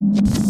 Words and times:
you 0.00 0.46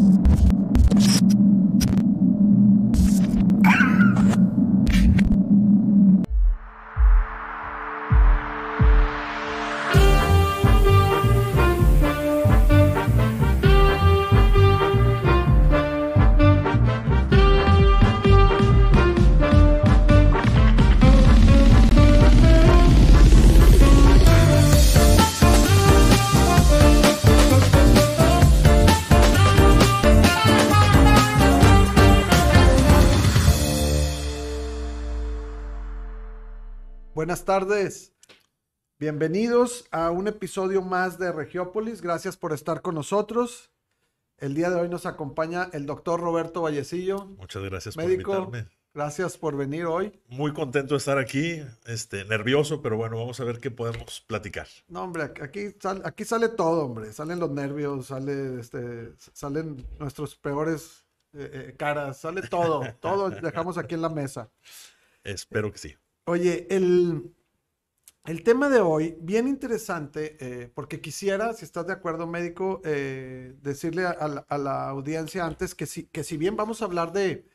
Buenas 37.17 37.47
tardes. 37.47 38.13
Bienvenidos 38.99 39.87
a 39.91 40.11
un 40.11 40.29
episodio 40.29 40.83
más 40.83 41.19
de 41.19 41.33
Regiópolis. 41.33 42.03
Gracias 42.03 42.37
por 42.37 42.53
estar 42.53 42.83
con 42.83 42.95
nosotros. 42.95 43.71
El 44.37 44.55
día 44.55 44.69
de 44.69 44.79
hoy 44.79 44.91
nos 44.91 45.07
acompaña 45.07 45.71
el 45.73 45.87
doctor 45.87 46.21
Roberto 46.21 46.61
Vallecillo. 46.61 47.25
Muchas 47.25 47.63
gracias 47.63 47.97
Médico, 47.97 48.33
por 48.33 48.45
invitarme. 48.45 48.71
Gracias 48.93 49.39
por 49.39 49.57
venir 49.57 49.87
hoy. 49.87 50.21
Muy 50.29 50.53
contento 50.53 50.93
de 50.93 50.99
estar 50.99 51.17
aquí, 51.17 51.63
este, 51.87 52.27
nervioso, 52.27 52.83
pero 52.83 52.99
bueno, 52.99 53.17
vamos 53.17 53.41
a 53.41 53.45
ver 53.45 53.61
qué 53.61 53.71
podemos 53.71 54.21
platicar. 54.21 54.67
No, 54.87 55.05
hombre, 55.05 55.33
aquí, 55.41 55.71
sal- 55.81 56.03
aquí 56.05 56.27
sale 56.27 56.51
todo, 56.51 56.85
hombre. 56.85 57.15
Salen 57.15 57.39
los 57.39 57.51
nervios, 57.51 58.09
sale, 58.09 58.61
este, 58.61 59.15
salen 59.33 59.87
nuestros 59.99 60.37
peores 60.37 61.07
eh, 61.33 61.71
eh, 61.71 61.75
caras, 61.79 62.21
sale 62.21 62.43
todo. 62.43 62.83
todo 63.01 63.31
dejamos 63.31 63.79
aquí 63.79 63.95
en 63.95 64.03
la 64.03 64.11
mesa. 64.11 64.51
Espero 65.25 65.73
que 65.73 65.79
sí. 65.79 65.97
Oye, 66.27 66.67
el, 66.71 67.33
el 68.27 68.43
tema 68.45 68.69
de 68.71 68.81
hoy, 68.81 69.17
bien 69.21 69.49
interesante, 69.49 70.37
eh, 70.41 70.69
porque 70.75 71.01
quisiera, 71.01 71.53
si 71.55 71.65
estás 71.65 71.87
de 71.87 71.93
acuerdo, 71.95 72.27
médico, 72.27 72.81
eh, 72.85 73.55
decirle 73.63 74.07
a, 74.07 74.11
a 74.11 74.29
la, 74.29 74.41
a 74.49 74.59
la 74.59 74.89
audiencia 74.91 75.47
antes 75.47 75.75
que 75.75 75.87
si, 75.87 76.07
que 76.09 76.25
si 76.25 76.37
bien 76.37 76.57
vamos 76.57 76.83
a 76.83 76.87
hablar 76.87 77.13
de, 77.13 77.49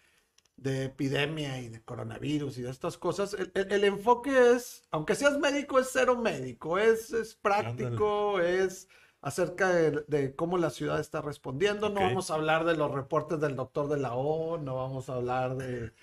de 0.58 0.86
epidemia 0.86 1.59
y 1.61 1.69
de 1.69 1.83
coronavirus 1.83 2.58
y 2.59 2.64
de 2.64 2.72
estas 2.72 2.97
cosas, 2.97 3.33
el, 3.36 3.52
el- 3.55 3.72
el 3.73 3.83
enfoque 3.86 4.53
es, 4.53 4.83
aunque 4.92 5.16
seas 5.16 5.39
médico, 5.39 5.80
es 5.80 5.89
cero 5.94 6.17
médico, 6.17 6.77
es, 6.80 7.14
es 7.14 7.36
práctico, 7.36 8.39
es 8.42 8.89
acerca 9.22 9.69
de, 9.69 10.03
de 10.08 10.36
cómo 10.36 10.58
la 10.59 10.69
ciudad 10.72 10.99
está 11.02 11.22
respondiendo. 11.22 11.89
No 11.89 12.02
vamos 12.03 12.31
a 12.31 12.36
hablar 12.36 12.66
de 12.66 12.75
los 12.77 12.92
reportes 12.92 13.39
del 13.42 13.55
doctor 13.58 13.89
de 13.89 13.99
la 13.99 14.14
O, 14.16 14.58
no 14.59 14.75
vamos 14.77 15.09
a 15.09 15.16
hablar 15.16 15.58
de... 15.58 15.94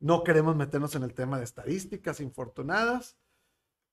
No 0.00 0.24
queremos 0.24 0.56
meternos 0.56 0.94
en 0.94 1.02
el 1.02 1.14
tema 1.14 1.38
de 1.38 1.44
estadísticas 1.44 2.20
infortunadas, 2.20 3.16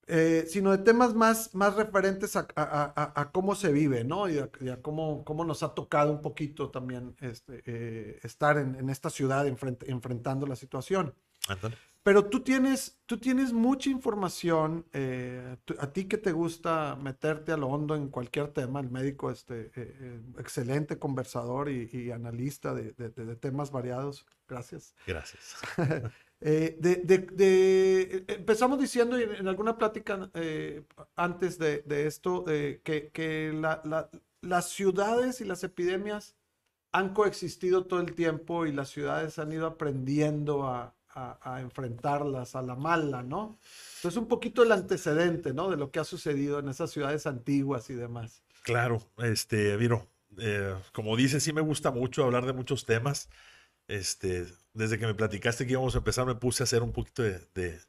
eh, 0.08 0.45
sino 0.47 0.72
de 0.72 0.77
temas 0.77 1.13
más, 1.13 1.53
más 1.53 1.75
referentes 1.75 2.38
a, 2.38 2.47
a- 2.55 3.31
cómo 3.33 3.55
se 3.55 3.73
vive, 3.73 4.05
¿no? 4.05 4.30
Y 4.30 4.39
a, 4.39 4.50
cómo, 4.81 5.25
cómo 5.25 5.44
nos 5.44 5.63
ha 5.63 5.73
tocado 5.75 6.11
un 6.13 6.22
poquito 6.22 6.72
también 6.72 7.16
este, 7.19 7.61
eh, 7.66 8.19
estar 8.23 8.58
en, 8.58 8.75
en 8.75 8.89
esta 8.89 9.09
ciudad 9.09 9.45
enfrent- 9.45 9.83
enfrentando 9.88 10.47
la 10.47 10.55
situación. 10.55 11.13
Ándale. 11.50 11.75
Pero 12.08 12.30
tú 12.30 12.39
tienes, 12.39 12.97
tú 13.05 13.17
tienes 13.17 13.52
mucha 13.52 13.89
información, 13.89 14.86
eh, 14.94 15.58
a 15.77 15.91
ti 15.91 16.05
que 16.05 16.17
te 16.17 16.31
gusta 16.31 16.95
meterte 16.95 17.52
a 17.52 17.58
lo 17.58 17.67
hondo 17.67 17.97
en 17.97 18.08
cualquier 18.08 18.47
tema, 18.53 18.80
el 18.80 18.89
médico, 18.89 19.30
este, 19.30 19.63
eh, 19.63 19.72
eh, 19.75 20.22
excelente 20.39 20.97
conversador 21.00 21.67
y, 21.69 21.89
y 21.91 22.11
analista 22.11 22.73
de- 22.73 22.94
de- 22.94 23.09
de- 23.09 23.35
temas 23.35 23.72
variados. 23.72 24.25
Gracias. 24.47 24.95
Gracias. 25.05 25.55
Eh, 26.40 26.78
de, 26.79 28.24
empezamos 28.28 28.79
diciendo 28.79 29.18
en, 29.18 29.34
en 29.34 29.47
alguna 29.47 29.75
plática 29.78 30.29
eh, 30.35 30.84
antes 31.16 31.57
de, 31.57 31.81
de 31.81 32.06
esto 32.06 32.45
eh, 32.47 32.79
que, 32.85 33.09
que 33.09 33.51
la- 33.53 33.81
la- 33.84 34.09
las 34.41 34.69
ciudades 34.69 35.41
y 35.41 35.45
las 35.45 35.63
epidemias 35.63 36.38
han 36.94 37.13
coexistido 37.16 37.85
todo 37.88 38.00
el 38.01 38.13
tiempo 38.13 38.66
y 38.68 38.72
las 38.72 38.89
ciudades 38.89 39.39
han 39.39 39.51
ido 39.51 39.66
aprendiendo 39.66 40.68
a, 40.68 40.95
a- 41.41 41.61
enfrentarlas 41.61 42.55
a 42.55 42.61
la 42.61 42.75
mala, 42.75 43.23
¿no? 43.23 43.59
Entonces 43.97 44.17
un 44.17 44.28
poquito 44.28 44.63
el 44.63 44.72
antecedente, 44.72 45.53
¿no? 45.53 45.69
De 45.69 45.78
lo 45.78 45.91
que 45.91 46.00
ha 46.00 46.03
sucedido 46.03 46.59
en 46.59 46.69
esas 46.69 46.91
ciudades 46.91 47.25
antiguas 47.28 47.89
y 47.89 47.95
demás. 47.95 48.44
Claro, 48.63 49.01
este, 49.17 49.77
Viro, 49.77 50.07
eh, 50.39 50.75
como 50.94 51.16
dices, 51.16 51.44
sí 51.44 51.53
me 51.53 51.61
gusta 51.61 51.91
mucho 51.91 52.23
hablar 52.23 52.45
de 52.45 52.53
muchos 52.53 52.85
temas. 52.85 53.29
Este, 53.88 54.47
desde 54.73 55.00
que 55.00 55.07
me 55.07 55.16
platicaste 55.16 55.66
que 55.66 55.73
íbamos 55.73 55.95
a 55.95 56.00
empezar, 56.00 56.25
me 56.25 56.35
puse 56.35 56.63
a 56.63 56.66
hacer 56.66 56.83
un 56.83 56.94
poquito 56.94 57.23
de, 57.23 57.81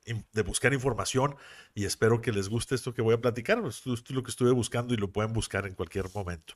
buscar 0.44 0.75
información 0.75 1.37
y 1.75 1.84
espero 1.87 2.21
que 2.21 2.33
les 2.33 2.49
guste 2.49 2.75
esto 2.77 2.94
que 2.94 3.03
voy 3.03 3.15
a 3.15 3.21
platicar. 3.21 3.59
Esto 3.67 3.94
es 3.94 4.11
lo 4.11 4.22
que 4.25 4.31
estuve 4.31 4.53
buscando 4.53 4.94
y 4.94 4.99
lo 4.99 5.12
pueden 5.12 5.33
buscar 5.33 5.67
en 5.67 5.75
cualquier 5.75 6.06
momento. 6.15 6.55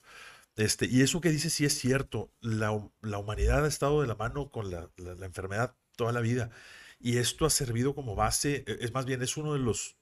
Este, 0.57 0.87
y 0.87 1.03
eso 1.03 1.21
que 1.21 1.31
dices 1.31 1.53
sí 1.55 1.65
es 1.67 1.79
cierto. 1.79 2.33
La, 2.41 2.73
hu- 2.73 2.93
la 3.03 3.19
humanidad 3.19 3.65
ha 3.65 3.69
estado 3.69 4.03
de 4.03 4.09
la 4.09 4.17
mano 4.17 4.51
con 4.51 4.71
la 4.71 4.91
enfermedad 5.27 5.77
toda 6.03 6.13
la 6.13 6.21
vida. 6.21 6.51
Y 7.01 7.19
esto 7.19 7.47
ha 7.47 7.51
servido 7.51 7.95
como 7.95 8.15
base, 8.15 8.65
e- 8.67 8.79
es 8.81 8.93
más 8.95 9.05
bien, 9.07 9.23
es 9.23 9.37
uno 9.37 9.53
de 9.55 9.59
los, 9.61 9.97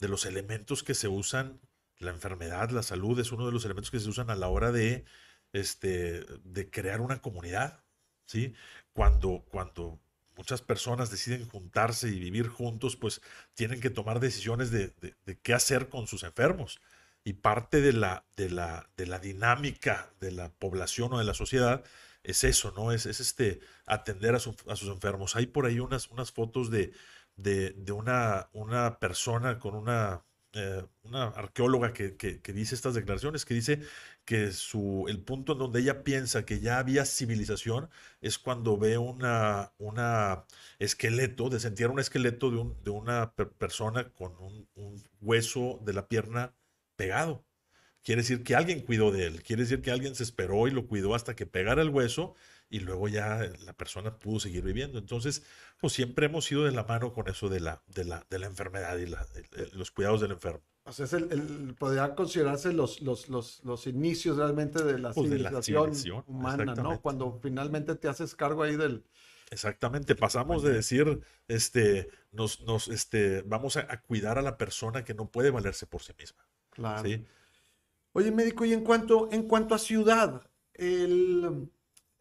de 0.00 0.08
los 0.08 0.26
elementos 0.26 0.82
que 0.82 0.94
se 0.94 1.08
usan, 1.08 1.60
la 1.98 2.10
enfermedad, 2.10 2.70
la 2.70 2.82
salud, 2.82 3.18
es 3.20 3.32
uno 3.32 3.46
de 3.46 3.52
los 3.52 3.64
elementos 3.64 3.90
que 3.90 4.00
se 4.00 4.08
usan 4.08 4.30
a 4.30 4.36
la 4.36 4.48
hora 4.48 4.72
de, 4.72 5.04
este, 5.52 6.24
de 6.44 6.70
crear 6.70 7.00
una 7.00 7.20
comunidad. 7.20 7.84
¿sí? 8.26 8.54
Cuando, 8.92 9.44
cuando 9.50 10.00
muchas 10.36 10.62
personas 10.62 11.10
deciden 11.10 11.48
juntarse 11.48 12.08
y 12.08 12.18
vivir 12.18 12.48
juntos, 12.48 12.96
pues 12.96 13.20
tienen 13.54 13.80
que 13.80 13.90
tomar 13.90 14.20
decisiones 14.20 14.70
de, 14.70 14.88
de- 15.00 15.14
de 15.26 15.38
qué 15.40 15.54
hacer 15.54 15.88
con 15.88 16.06
sus 16.06 16.22
enfermos. 16.24 16.80
Y 17.26 17.34
parte 17.34 17.80
de 17.80 17.92
la, 17.94 18.24
de 18.36 18.50
la, 18.50 18.90
de 18.98 19.06
la 19.06 19.18
dinámica 19.18 20.12
de 20.20 20.30
la 20.32 20.50
población 20.50 21.12
o 21.14 21.18
de 21.18 21.24
la 21.24 21.34
sociedad 21.34 21.82
es 22.24 22.44
eso, 22.44 22.72
¿no? 22.76 22.92
Es, 22.92 23.06
es 23.06 23.20
este 23.20 23.60
atender 23.86 24.34
a, 24.34 24.40
su- 24.40 24.56
a 24.68 24.76
sus 24.76 24.88
enfermos. 24.90 25.36
Hay 25.36 25.46
por 25.46 25.66
ahí 25.66 25.80
unas, 25.80 26.08
unas 26.10 26.32
fotos 26.32 26.70
de, 26.70 26.92
de, 27.36 27.70
de 27.72 27.92
una, 27.92 28.48
una 28.52 28.98
persona 28.98 29.58
con 29.60 29.74
una, 29.76 30.24
eh, 30.54 30.84
una 31.02 31.24
arqueóloga 31.28 31.92
que, 31.92 32.16
que- 32.16 32.40
que 32.42 32.52
dice 32.52 32.74
estas 32.74 32.94
declaraciones, 32.94 33.44
que 33.44 33.54
dice 33.54 33.80
que 34.24 34.52
su, 34.52 35.06
el 35.08 35.20
punto 35.22 35.52
en 35.52 35.58
donde 35.58 35.80
ella 35.80 36.02
piensa 36.04 36.44
que 36.46 36.60
ya 36.60 36.78
había 36.78 37.04
civilización 37.04 37.90
es 38.20 38.38
cuando 38.38 38.78
ve 38.78 38.98
una, 38.98 39.72
una 39.78 40.44
esqueleto, 40.78 41.50
desentierra 41.50 41.92
un 41.92 42.00
esqueleto 42.00 42.50
de, 42.50 42.56
un- 42.58 42.82
de 42.84 42.90
una 42.90 43.32
per- 43.34 43.50
persona 43.52 44.10
con 44.12 44.34
un 44.38 45.02
hueso 45.20 45.80
de 45.84 45.92
la 45.92 46.08
pierna 46.08 46.54
pegado. 46.96 47.44
Quiere 48.04 48.22
decir 48.22 48.44
que 48.44 48.54
alguien 48.54 48.80
cuidó 48.82 49.10
de 49.10 49.26
él, 49.26 49.42
quiere 49.42 49.62
decir 49.62 49.80
que 49.82 49.90
alguien 49.90 50.14
se 50.14 50.22
esperó 50.22 50.68
y 50.68 50.70
lo 50.70 50.86
cuidó 50.86 51.14
hasta 51.14 51.34
que 51.34 51.46
pegara 51.46 51.82
el 51.82 51.88
hueso 51.88 52.34
y 52.70 52.80
luego 52.80 53.08
ya 53.08 53.50
la 53.64 53.72
persona 53.72 54.18
pudo 54.18 54.40
seguir 54.40 54.62
viviendo. 54.62 54.98
Entonces, 54.98 55.42
pues 55.80 55.92
siempre 55.94 56.26
hemos 56.26 56.50
ido 56.52 56.64
de 56.64 56.72
la 56.72 56.84
mano 56.84 57.12
con 57.12 57.28
eso 57.28 57.48
de 57.48 57.60
la, 57.60 57.82
de 57.86 58.04
la, 58.04 58.26
de 58.28 58.38
la 58.38 58.46
enfermedad 58.46 58.98
y 58.98 59.06
la- 59.06 59.26
los 59.72 59.90
cuidados 59.90 60.20
del 60.20 60.32
enfermo. 60.32 60.62
O 60.84 60.92
sea, 60.92 61.06
es 61.06 61.14
el, 61.14 61.32
el- 61.32 61.74
podría 61.78 62.14
considerarse 62.14 62.72
los, 62.74 63.00
los, 63.00 63.30
los, 63.30 63.64
los 63.64 63.86
inicios 63.86 64.36
realmente 64.36 64.84
de 64.84 64.98
la 64.98 65.12
Pues, 65.12 65.30
de 65.30 65.38
la 65.38 65.62
civilización 65.62 66.24
humana, 66.26 66.74
¿no? 66.74 67.00
Cuando 67.00 67.38
finalmente 67.42 67.94
te 67.94 68.08
haces 68.08 68.34
cargo 68.34 68.62
ahí 68.64 68.76
del... 68.76 69.02
Exactamente, 69.50 70.14
pasamos 70.14 70.62
de 70.62 70.72
decir, 70.72 71.20
este, 71.48 72.08
nos, 72.32 72.60
nos, 72.62 72.88
este, 72.88 73.42
vamos 73.42 73.76
a, 73.76 73.80
a 73.90 74.00
cuidar 74.02 74.38
a 74.38 74.42
la 74.42 74.58
persona 74.58 75.04
que 75.04 75.14
no 75.14 75.30
puede 75.30 75.50
valerse 75.50 75.86
por 75.86 76.02
sí 76.02 76.12
misma. 76.18 76.44
Claro. 76.70 77.08
¿sí? 77.08 77.24
Oye, 78.16 78.30
médico, 78.30 78.64
y 78.64 78.72
en 78.72 78.84
cuanto, 78.84 79.28
en 79.32 79.48
cuanto 79.48 79.74
a 79.74 79.78
ciudad, 79.78 80.48
el, 80.74 81.68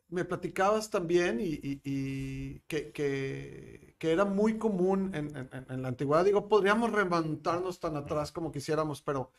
me 0.09 0.25
platicabas 0.25 0.89
también 0.89 1.39
y, 1.39 1.53
y- 1.53 1.81
y 1.83 2.59
que, 2.61 2.91
que- 2.91 3.95
que 3.99 4.11
era 4.11 4.25
muy 4.25 4.57
común 4.57 5.11
en, 5.13 5.35
en- 5.37 5.49
en- 5.69 5.81
la 5.83 5.87
antigüedad. 5.89 6.25
Digo, 6.25 6.49
podríamos 6.49 6.91
remontarnos 6.91 7.79
tan 7.79 7.95
atrás 7.95 8.31
como 8.31 8.51
quisiéramos, 8.51 9.01
pero 9.03 9.31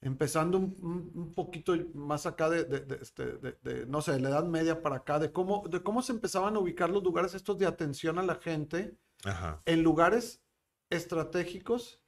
empezando 0.00 0.58
un, 0.58 1.32
poquito 1.34 1.74
más 1.94 2.26
acá 2.26 2.50
de, 2.50 2.60
este, 3.00 3.24
de- 3.38 3.58
de, 3.62 3.86
no 3.86 4.02
sé, 4.02 4.12
de 4.12 4.20
la 4.20 4.30
Edad 4.30 4.44
Media 4.46 4.82
para 4.82 4.96
acá, 4.96 5.18
de 5.18 5.32
cómo, 5.32 5.64
de 5.68 5.82
cómo 5.82 6.02
se 6.02 6.12
empezaban 6.12 6.56
a 6.56 6.60
ubicar 6.60 6.90
los 6.90 7.04
lugares 7.04 7.34
estos 7.34 7.58
de 7.58 7.66
atención 7.66 8.18
a 8.18 8.22
la 8.24 8.36
gente 8.36 8.96
Ajá. 9.24 9.62
en 9.66 9.82
lugares 9.82 10.42
estratégicos 10.90 12.00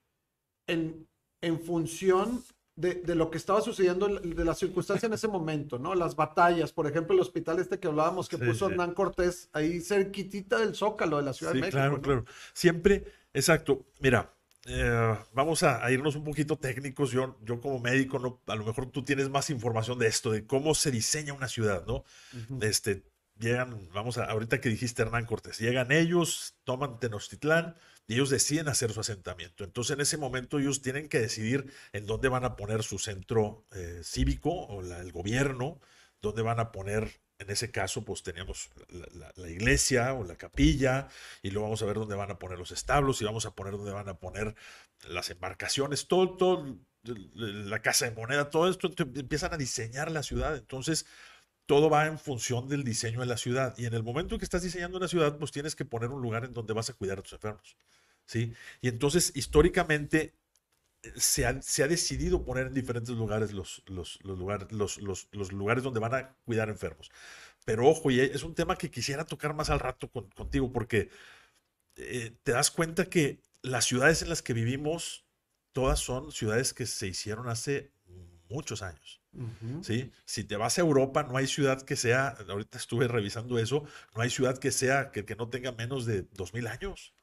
en, 0.66 1.08
en 1.42 1.60
función 1.60 2.42
de, 2.76 2.94
de 2.96 3.14
lo 3.14 3.30
que 3.30 3.38
estaba 3.38 3.60
sucediendo, 3.60 4.06
en- 4.08 4.34
de 4.34 4.44
la 4.44 4.54
circunstancia 4.54 5.06
en 5.06 5.12
ese 5.12 5.28
momento, 5.28 5.78
¿no? 5.78 5.94
Las 5.94 6.16
batallas, 6.16 6.72
por 6.72 6.86
ejemplo, 6.86 7.14
el 7.14 7.20
hospital 7.20 7.58
este 7.60 7.78
que 7.78 7.86
hablábamos 7.88 8.28
que 8.28 8.36
Sí, 8.36 8.44
puso 8.44 8.66
sí. 8.66 8.72
Hernán 8.72 8.94
Cortés 8.94 9.48
ahí 9.52 9.80
cerquitita 9.80 10.58
del 10.58 10.74
Zócalo 10.74 11.18
de 11.18 11.22
la 11.22 11.32
Ciudad 11.32 11.52
Sí, 11.52 11.58
de 11.58 11.60
México. 11.62 11.76
claro, 11.78 11.96
¿no? 11.96 12.02
claro. 12.02 12.24
Siempre, 12.52 13.04
exacto. 13.32 13.86
Mira, 14.00 14.34
eh, 14.66 15.16
vamos 15.32 15.62
a, 15.62 15.88
irnos 15.92 16.16
un 16.16 16.24
poquito 16.24 16.56
técnicos. 16.58 17.10
Yo, 17.12 17.38
yo 17.42 17.60
como 17.60 17.78
médico, 17.78 18.18
no, 18.18 18.40
a 18.46 18.56
lo 18.56 18.64
mejor 18.64 18.90
tú 18.90 19.04
tienes 19.04 19.28
más 19.30 19.50
información 19.50 19.98
de 19.98 20.06
esto, 20.08 20.30
de 20.32 20.46
cómo 20.46 20.74
se 20.74 20.90
diseña 20.90 21.32
una 21.32 21.48
ciudad, 21.48 21.84
¿no? 21.86 22.02
Este, 22.60 23.04
llegan, 23.38 23.88
vamos 23.92 24.18
a, 24.18 24.24
ahorita 24.24 24.60
que 24.60 24.68
dijiste 24.68 25.02
Hernán 25.02 25.26
Cortés, 25.26 25.58
llegan 25.58 25.92
ellos, 25.92 26.56
toman 26.64 26.98
Tenochtitlán 26.98 27.76
y 28.06 28.14
ellos 28.14 28.30
deciden 28.30 28.68
hacer 28.68 28.92
su 28.92 29.00
asentamiento. 29.00 29.64
Entonces 29.64 29.94
en 29.94 30.00
ese 30.00 30.16
momento 30.16 30.58
ellos 30.58 30.82
tienen 30.82 31.08
que 31.08 31.20
decidir 31.20 31.72
en 31.92 32.06
dónde 32.06 32.28
van 32.28 32.44
a 32.44 32.56
poner 32.56 32.82
su 32.82 32.98
centro 32.98 33.64
eh, 33.72 34.00
cívico 34.04 34.50
o 34.50 34.82
el 34.82 35.12
gobierno, 35.12 35.80
dónde 36.20 36.42
van 36.42 36.60
a 36.60 36.72
poner 36.72 37.20
en 37.38 37.50
ese 37.50 37.70
caso, 37.70 38.04
pues 38.04 38.22
teníamos 38.22 38.70
la, 39.36 39.48
iglesia 39.48 40.14
o 40.14 40.24
la 40.24 40.36
capilla, 40.36 41.08
y 41.42 41.50
luego 41.50 41.66
vamos 41.66 41.82
a 41.82 41.86
ver 41.86 41.96
dónde 41.96 42.14
van 42.14 42.30
a 42.30 42.38
poner 42.38 42.58
los 42.58 42.70
establos, 42.70 43.20
y 43.20 43.24
vamos 43.24 43.44
a 43.44 43.54
poner 43.54 43.72
dónde 43.72 43.92
van 43.92 44.08
a 44.08 44.18
poner 44.18 44.54
las 45.08 45.30
embarcaciones, 45.30 46.06
todo, 46.06 46.36
todo, 46.36 46.78
la 47.02 47.82
casa 47.82 48.08
de 48.08 48.12
moneda, 48.12 48.50
todo 48.50 48.70
esto, 48.70 48.90
empiezan 48.96 49.52
a 49.52 49.56
diseñar 49.56 50.10
la 50.10 50.22
ciudad. 50.22 50.56
Entonces, 50.56 51.06
todo 51.66 51.90
va 51.90 52.06
en 52.06 52.18
función 52.18 52.68
del 52.68 52.84
diseño 52.84 53.20
de 53.20 53.26
la 53.26 53.36
ciudad. 53.36 53.74
Y 53.78 53.86
en 53.86 53.94
el 53.94 54.02
momento 54.02 54.38
que 54.38 54.44
estás 54.44 54.62
diseñando 54.62 54.98
una 54.98 55.08
ciudad, 55.08 55.38
pues 55.38 55.50
tienes 55.52 55.74
que 55.76 55.84
poner 55.84 56.10
un 56.10 56.22
lugar 56.22 56.44
en 56.44 56.52
donde 56.52 56.74
vas 56.74 56.90
a 56.90 56.94
cuidar 56.94 57.18
a 57.18 57.22
tus 57.22 57.32
enfermos. 57.34 57.76
¿sí? 58.26 58.52
Y 58.80 58.88
entonces, 58.88 59.32
históricamente, 59.34 60.34
se 61.16 61.46
ha, 61.46 61.60
se 61.62 61.82
ha, 61.82 61.88
decidido 61.88 62.44
poner 62.44 62.68
en 62.68 62.74
diferentes 62.74 63.14
lugares 63.14 63.52
los, 63.52 63.82
los, 63.86 64.18
los, 64.22 65.52
lugares 65.52 65.84
donde 65.84 66.00
van 66.00 66.14
a 66.14 66.36
cuidar 66.44 66.68
enfermos. 66.68 67.10
Pero 67.64 67.88
ojo, 67.88 68.10
y 68.10 68.20
es 68.20 68.42
un 68.42 68.54
tema 68.54 68.76
que 68.76 68.90
quisiera 68.90 69.24
tocar 69.24 69.54
más 69.54 69.70
al 69.70 69.80
rato 69.80 70.08
contigo, 70.10 70.72
porque 70.72 71.10
eh, 71.96 72.32
te 72.42 72.52
das 72.52 72.70
cuenta 72.70 73.06
que 73.06 73.40
las 73.62 73.84
ciudades 73.86 74.22
en 74.22 74.28
las 74.28 74.42
que 74.42 74.52
vivimos, 74.52 75.24
todas 75.72 76.00
son 76.00 76.32
ciudades 76.32 76.74
que 76.74 76.86
se 76.86 77.06
hicieron 77.06 77.48
hace 77.48 77.93
muchos 78.48 78.82
años. 78.82 79.20
¿sí? 79.82 80.10
Si 80.24 80.44
te 80.44 80.56
vas 80.56 80.78
a 80.78 80.82
Europa, 80.82 81.22
no 81.24 81.36
hay 81.36 81.46
ciudad 81.46 81.82
que 81.82 81.96
sea, 81.96 82.36
ahorita 82.48 82.78
estuve 82.78 83.08
revisando 83.08 83.58
eso, 83.58 83.84
no 84.14 84.22
hay 84.22 84.30
ciudad 84.30 84.58
que 84.58 84.70
sea, 84.70 85.10
que, 85.10 85.24
que 85.24 85.36
no 85.36 85.48
tenga 85.48 85.72
menos 85.72 86.06
de 86.06 86.22
2000 86.32 86.66
años. 86.68 87.14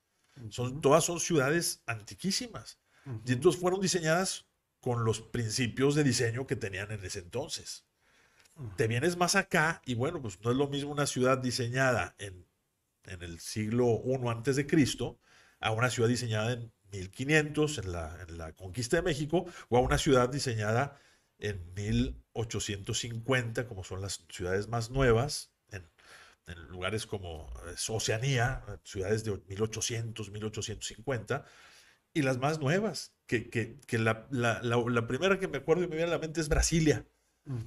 son, 0.50 0.82
todas 0.82 1.06
son 1.06 1.20
ciudades 1.20 1.82
antiquísimas. 1.86 2.80
Y 3.26 3.34
entonces 3.34 3.60
fueron 3.60 3.82
diseñadas 3.82 4.46
con 4.80 5.06
los 5.06 5.22
principios 5.22 5.96
de 5.96 6.04
diseño 6.04 6.46
que 6.46 6.56
tenían 6.56 6.92
en 6.92 7.04
ese 7.04 7.20
entonces. 7.20 7.86
Te 8.76 8.88
vienes 8.88 9.18
más 9.18 9.36
acá 9.36 9.82
y 9.86 9.96
bueno, 9.96 10.22
pues 10.22 10.40
no 10.42 10.52
es 10.52 10.58
lo 10.58 10.68
mismo 10.68 10.92
una 10.92 11.08
ciudad 11.08 11.38
diseñada 11.38 12.16
en, 12.20 12.46
en 13.06 13.22
el 13.24 13.40
siglo 13.40 14.02
I 14.06 14.28
antes 14.28 14.56
de 14.56 14.68
Cristo 14.68 15.20
a 15.60 15.72
una 15.72 15.90
ciudad 15.90 16.10
diseñada 16.10 16.54
en 16.54 16.72
1500 16.92 17.78
en 17.78 17.92
la, 17.92 18.18
en 18.28 18.38
la 18.38 18.54
conquista 18.54 18.98
de 18.98 19.04
México 19.04 19.46
o 19.70 19.78
a 19.78 19.82
una 19.82 19.98
ciudad 19.98 20.30
diseñada 20.30 21.00
en 21.42 21.74
1850 21.74 23.68
como 23.68 23.84
son 23.84 24.02
las 24.02 24.26
ciudades 24.30 24.68
más 24.68 24.90
nuevas 24.92 25.54
en, 25.70 25.90
en 26.48 26.68
lugares 26.68 27.06
como 27.06 27.52
eh, 27.68 27.76
Oceanía, 27.90 28.64
ciudades 28.84 29.24
de 29.24 29.42
1800, 29.48 30.32
1850 30.32 31.46
y 32.14 32.22
las 32.24 32.38
más 32.38 32.60
nuevas, 32.60 33.14
que, 33.26 33.50
que, 33.50 33.80
que 33.88 33.98
la, 33.98 34.28
la, 34.32 34.62
la, 34.62 35.08
primera 35.08 35.40
que 35.40 35.48
me 35.48 35.60
acuerdo 35.60 35.84
y 35.84 35.88
me 35.88 35.96
viene 35.96 36.12
a 36.12 36.16
la 36.16 36.20
mente 36.20 36.42
es 36.42 36.50
Brasilia. 36.50 37.08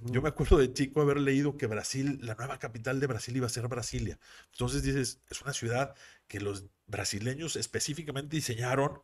Yo 0.03 0.23
me 0.23 0.29
acuerdo 0.29 0.59
de 0.59 0.73
chico 0.73 1.01
haber 1.01 1.19
leído 1.19 1.57
que 1.57 1.67
Brasil, 1.67 2.19
la 2.23 2.35
nueva 2.37 2.59
capital 2.61 3.01
de 3.01 3.09
Brasil 3.09 3.37
iba 3.37 3.47
a 3.47 3.51
ser 3.51 3.67
Brasilia. 3.67 4.21
Entonces 4.53 4.85
dices, 4.85 5.21
es 5.29 5.43
una 5.43 5.53
ciudad 5.53 5.95
que 6.29 6.41
los 6.41 6.67
brasileños 6.87 7.57
específicamente 7.57 8.37
diseñaron 8.37 9.03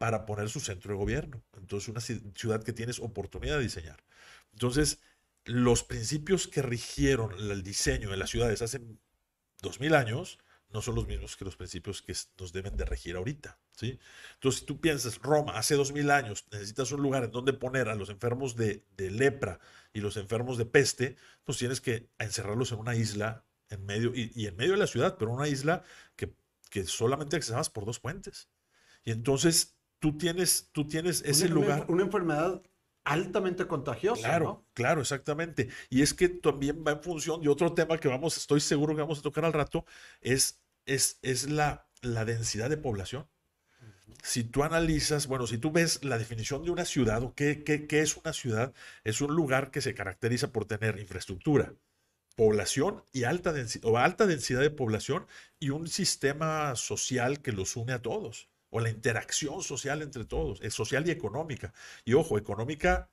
para 0.00 0.24
poner 0.24 0.48
su 0.48 0.60
centro 0.60 0.94
de 0.94 0.98
gobierno. 0.98 1.44
Entonces, 1.58 1.90
una 1.90 2.00
ciudad 2.00 2.62
que 2.64 2.72
tienes 2.72 3.00
oportunidad 3.00 3.58
de 3.58 3.64
diseñar. 3.64 4.02
Entonces, 4.54 4.98
los 5.44 5.84
principios 5.84 6.48
que 6.48 6.62
rigieron 6.62 7.34
el 7.38 7.62
diseño 7.62 8.10
de 8.10 8.16
las 8.16 8.30
ciudades 8.30 8.62
hace 8.62 8.80
dos 9.60 9.78
mil 9.78 9.94
años 9.94 10.38
no 10.70 10.80
son 10.80 10.94
los 10.94 11.06
mismos 11.06 11.36
que 11.36 11.44
los 11.44 11.56
principios 11.56 12.00
que 12.00 12.14
nos 12.38 12.50
deben 12.54 12.78
de 12.78 12.86
regir 12.86 13.14
ahorita. 13.14 13.58
¿sí? 13.72 13.98
Entonces, 14.36 14.60
si 14.60 14.64
tú 14.64 14.80
piensas, 14.80 15.18
Roma, 15.18 15.58
hace 15.58 15.74
dos 15.74 15.92
mil 15.92 16.10
años, 16.10 16.46
necesitas 16.50 16.90
un 16.92 17.02
lugar 17.02 17.24
en 17.24 17.30
donde 17.30 17.52
poner 17.52 17.90
a 17.90 17.94
los 17.94 18.08
enfermos 18.08 18.56
de, 18.56 18.82
lepra 18.96 19.60
y 19.92 20.00
los 20.00 20.16
enfermos 20.16 20.56
de 20.56 20.64
peste, 20.64 21.16
pues 21.44 21.58
tienes 21.58 21.82
que 21.82 22.08
encerrarlos 22.18 22.72
en 22.72 22.78
una 22.78 22.96
isla 22.96 23.44
en 23.68 23.84
medio, 23.84 24.12
y, 24.14 24.46
en 24.46 24.56
medio 24.56 24.72
de 24.72 24.78
la 24.78 24.86
ciudad, 24.86 25.16
pero 25.18 25.30
una 25.30 25.46
isla 25.46 25.82
que, 26.16 26.34
que 26.70 26.86
solamente 26.86 27.36
accesabas 27.36 27.68
por 27.68 27.84
dos 27.84 28.00
puentes. 28.00 28.48
Y 29.04 29.10
entonces 29.10 29.76
tú 30.00 30.16
tienes, 30.18 30.68
tú 30.72 30.88
tienes 30.88 31.22
ese 31.24 31.48
lugar. 31.48 31.84
Una 31.88 32.02
enfermedad 32.02 32.60
altamente 33.04 33.66
contagiosa. 33.66 34.22
Claro, 34.22 34.66
claro, 34.74 35.00
exactamente. 35.00 35.68
Y 35.88 36.02
es 36.02 36.12
que 36.12 36.28
también 36.28 36.84
va 36.86 36.92
en 36.92 37.02
función 37.02 37.40
de 37.40 37.48
otro 37.48 37.72
tema 37.72 37.98
que 37.98 38.08
vamos, 38.08 38.36
estoy 38.36 38.60
seguro 38.60 38.94
que 38.94 39.02
vamos 39.02 39.20
a 39.20 39.22
tocar 39.22 39.44
al 39.44 39.52
rato, 39.52 39.84
es, 40.20 40.60
es, 40.86 41.18
es 41.22 41.48
la, 41.48 41.88
la 42.02 42.24
densidad 42.24 42.68
de 42.68 42.76
población. 42.76 43.28
Si 44.22 44.44
tú 44.44 44.64
analizas, 44.64 45.26
bueno, 45.28 45.46
si 45.46 45.56
tú 45.56 45.70
ves 45.70 46.04
la 46.04 46.18
definición 46.18 46.62
de 46.62 46.70
una 46.70 46.84
ciudad 46.84 47.22
o 47.22 47.34
qué, 47.34 47.64
qué, 47.64 47.86
qué 47.86 48.00
es 48.00 48.16
una 48.16 48.34
ciudad, 48.34 48.74
es 49.02 49.22
un 49.22 49.34
lugar 49.34 49.70
que 49.70 49.80
se 49.80 49.94
caracteriza 49.94 50.52
por 50.52 50.66
tener 50.66 50.98
infraestructura, 50.98 51.72
población 52.36 53.02
y 53.12 53.24
alta 53.24 53.52
densidad, 53.52 53.86
o 53.86 53.96
alta 53.96 54.26
densidad 54.26 54.60
de 54.60 54.70
población 54.70 55.26
y 55.58 55.70
un 55.70 55.88
sistema 55.88 56.76
social 56.76 57.40
que 57.40 57.52
los 57.52 57.76
une 57.76 57.94
a 57.94 58.02
todos 58.02 58.49
o 58.70 58.80
la 58.80 58.90
interacción 58.90 59.62
social 59.62 60.02
entre 60.02 60.24
todos, 60.24 60.60
es 60.62 60.74
social 60.74 61.06
y 61.06 61.10
económica. 61.10 61.72
Y 62.04 62.14
ojo, 62.14 62.38
económica 62.38 63.10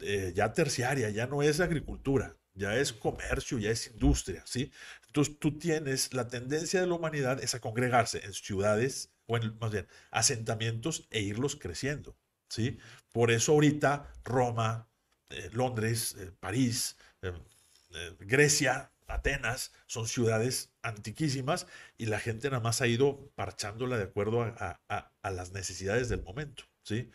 eh, 0.00 0.32
ya 0.34 0.52
terciaria, 0.52 1.10
ya 1.10 1.26
no 1.26 1.42
es 1.42 1.60
agricultura, 1.60 2.36
ya 2.54 2.76
es 2.76 2.92
comercio, 2.92 3.58
ya 3.58 3.70
es 3.70 3.88
industria, 3.88 4.42
¿sí? 4.46 4.70
Entonces 5.06 5.38
tú 5.38 5.58
tienes, 5.58 6.14
la 6.14 6.28
tendencia 6.28 6.80
de 6.80 6.86
la 6.86 6.94
humanidad 6.94 7.42
es 7.42 7.54
a 7.54 7.60
congregarse 7.60 8.24
en 8.24 8.32
ciudades, 8.32 9.10
o 9.26 9.36
en, 9.36 9.58
más 9.58 9.72
bien, 9.72 9.86
asentamientos 10.10 11.08
e 11.10 11.20
irlos 11.20 11.56
creciendo, 11.56 12.16
¿sí? 12.48 12.78
Por 13.12 13.30
eso 13.30 13.52
ahorita 13.52 14.12
Roma, 14.24 14.88
eh, 15.30 15.50
Londres, 15.52 16.14
eh, 16.18 16.30
París, 16.38 16.96
Grecia, 18.20 18.92
Atenas 19.08 19.72
son 19.86 20.06
ciudades 20.06 20.70
antiquísimas 20.82 21.66
y 21.96 22.06
la 22.06 22.20
gente 22.20 22.50
nada 22.50 22.62
más 22.62 22.82
ha 22.82 22.86
ido 22.86 23.30
parchándola 23.34 23.96
de 23.96 24.04
acuerdo 24.04 24.42
a, 24.42 24.80
las 25.22 25.52
necesidades 25.52 26.10
del 26.10 26.22
momento. 26.22 26.64
¿sí? 26.82 27.10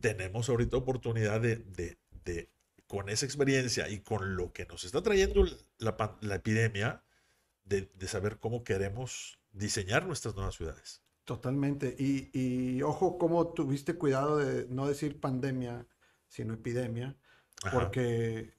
Tenemos 0.00 0.48
ahorita 0.48 0.76
oportunidad 0.76 1.40
de, 1.40 1.96
con 2.88 3.08
esa 3.08 3.24
experiencia 3.24 3.88
y 3.88 4.00
con 4.00 4.36
lo 4.36 4.52
que 4.52 4.66
nos 4.66 4.84
está 4.84 5.00
trayendo 5.00 5.46
la, 5.78 6.34
epidemia, 6.34 7.04
de, 7.64 7.88
saber 8.08 8.38
cómo 8.38 8.64
queremos 8.64 9.38
diseñar 9.52 10.06
nuestras 10.06 10.34
nuevas 10.34 10.56
ciudades. 10.56 11.02
Totalmente. 11.24 11.94
Y, 11.96 12.30
y, 12.32 12.82
ojo, 12.82 13.16
cómo 13.16 13.52
tuviste 13.52 13.94
cuidado 13.94 14.38
de 14.38 14.66
no 14.68 14.88
decir 14.88 15.20
pandemia, 15.20 15.86
sino 16.26 16.54
epidemia, 16.54 17.16
porque 17.70 18.54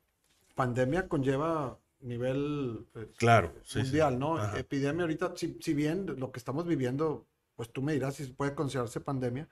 pandemia 0.55 1.09
conlleva 1.09 1.77
nivel 2.03 2.85
eh, 2.95 3.07
claro, 3.17 3.53
mundial, 3.75 4.19
¿no? 4.19 4.55
Epidemia 4.55 5.03
ahorita, 5.03 5.33
si, 5.35 5.57
si, 5.59 5.73
bien 5.73 6.05
lo 6.19 6.31
que 6.31 6.39
estamos 6.39 6.65
viviendo, 6.65 7.25
pues 7.55 7.71
tú 7.71 7.81
me 7.81 7.93
dirás 7.93 8.15
si 8.15 8.25
puede 8.27 8.55
considerarse 8.55 8.99
pandemia, 8.99 9.47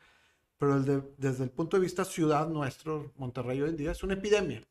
pero 0.58 0.80
desde 0.80 1.44
el 1.44 1.50
punto 1.50 1.78
de 1.78 1.82
vista 1.82 2.06
ciudad 2.06 2.48
nuestro, 2.48 3.12
Monterrey 3.18 3.62
hoy 3.62 3.70
en 3.70 3.78
día 3.78 3.92
es 3.92 4.04
una 4.04 4.14
epidemia. 4.14 4.62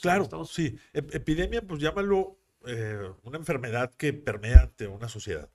claro, 0.00 0.44
sí. 0.44 0.78
epidemia, 0.92 1.62
pues 1.62 1.80
llámalo 1.80 2.38
eh, 2.66 3.12
una 3.24 3.38
enfermedad 3.38 3.92
que 3.94 4.12
permea 4.12 4.62
ante 4.62 4.86
una 4.86 5.08
sociedad. 5.08 5.50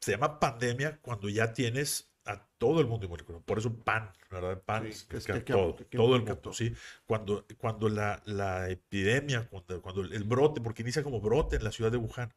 Se 0.00 0.12
llama 0.12 0.38
pandemia 0.38 0.98
cuando 1.00 1.28
ya 1.28 1.52
tienes 1.52 2.13
a 2.24 2.46
todo 2.58 2.80
el 2.80 2.86
mundo 2.86 3.04
involucrado. 3.04 3.42
Por 3.42 3.58
eso 3.58 3.74
pan, 3.74 4.10
¿verdad? 4.30 4.62
Pan 4.62 4.86
es 4.86 5.04
que, 5.04 5.40
todo, 5.40 5.74
todo 5.90 6.16
el 6.16 6.22
mundo, 6.22 6.52
¿sí? 6.52 6.72
Cuando, 7.06 7.46
cuando 7.58 7.88
la, 7.88 8.22
la 8.24 8.70
epidemia, 8.70 9.48
cuando, 9.48 9.82
cuando, 9.82 10.02
el 10.02 10.24
brote, 10.24 10.60
porque 10.60 10.82
inicia 10.82 11.02
como 11.02 11.20
brote 11.20 11.56
en 11.56 11.64
la 11.64 11.72
ciudad 11.72 11.92
de 11.92 11.98
Wuhan, 11.98 12.32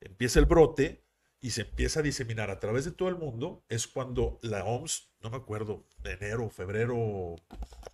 empieza 0.00 0.40
el 0.40 0.46
brote 0.46 1.04
y 1.40 1.50
se 1.50 1.62
empieza 1.62 2.00
a 2.00 2.02
diseminar 2.02 2.50
a 2.50 2.58
través 2.58 2.84
de 2.84 2.90
todo 2.90 3.08
el 3.08 3.16
mundo, 3.16 3.62
es 3.68 3.86
cuando 3.86 4.40
la 4.42 4.64
OMS, 4.64 5.08
no 5.20 5.30
me 5.30 5.36
acuerdo, 5.36 5.86
enero, 6.02 6.50
febrero, 6.50 7.36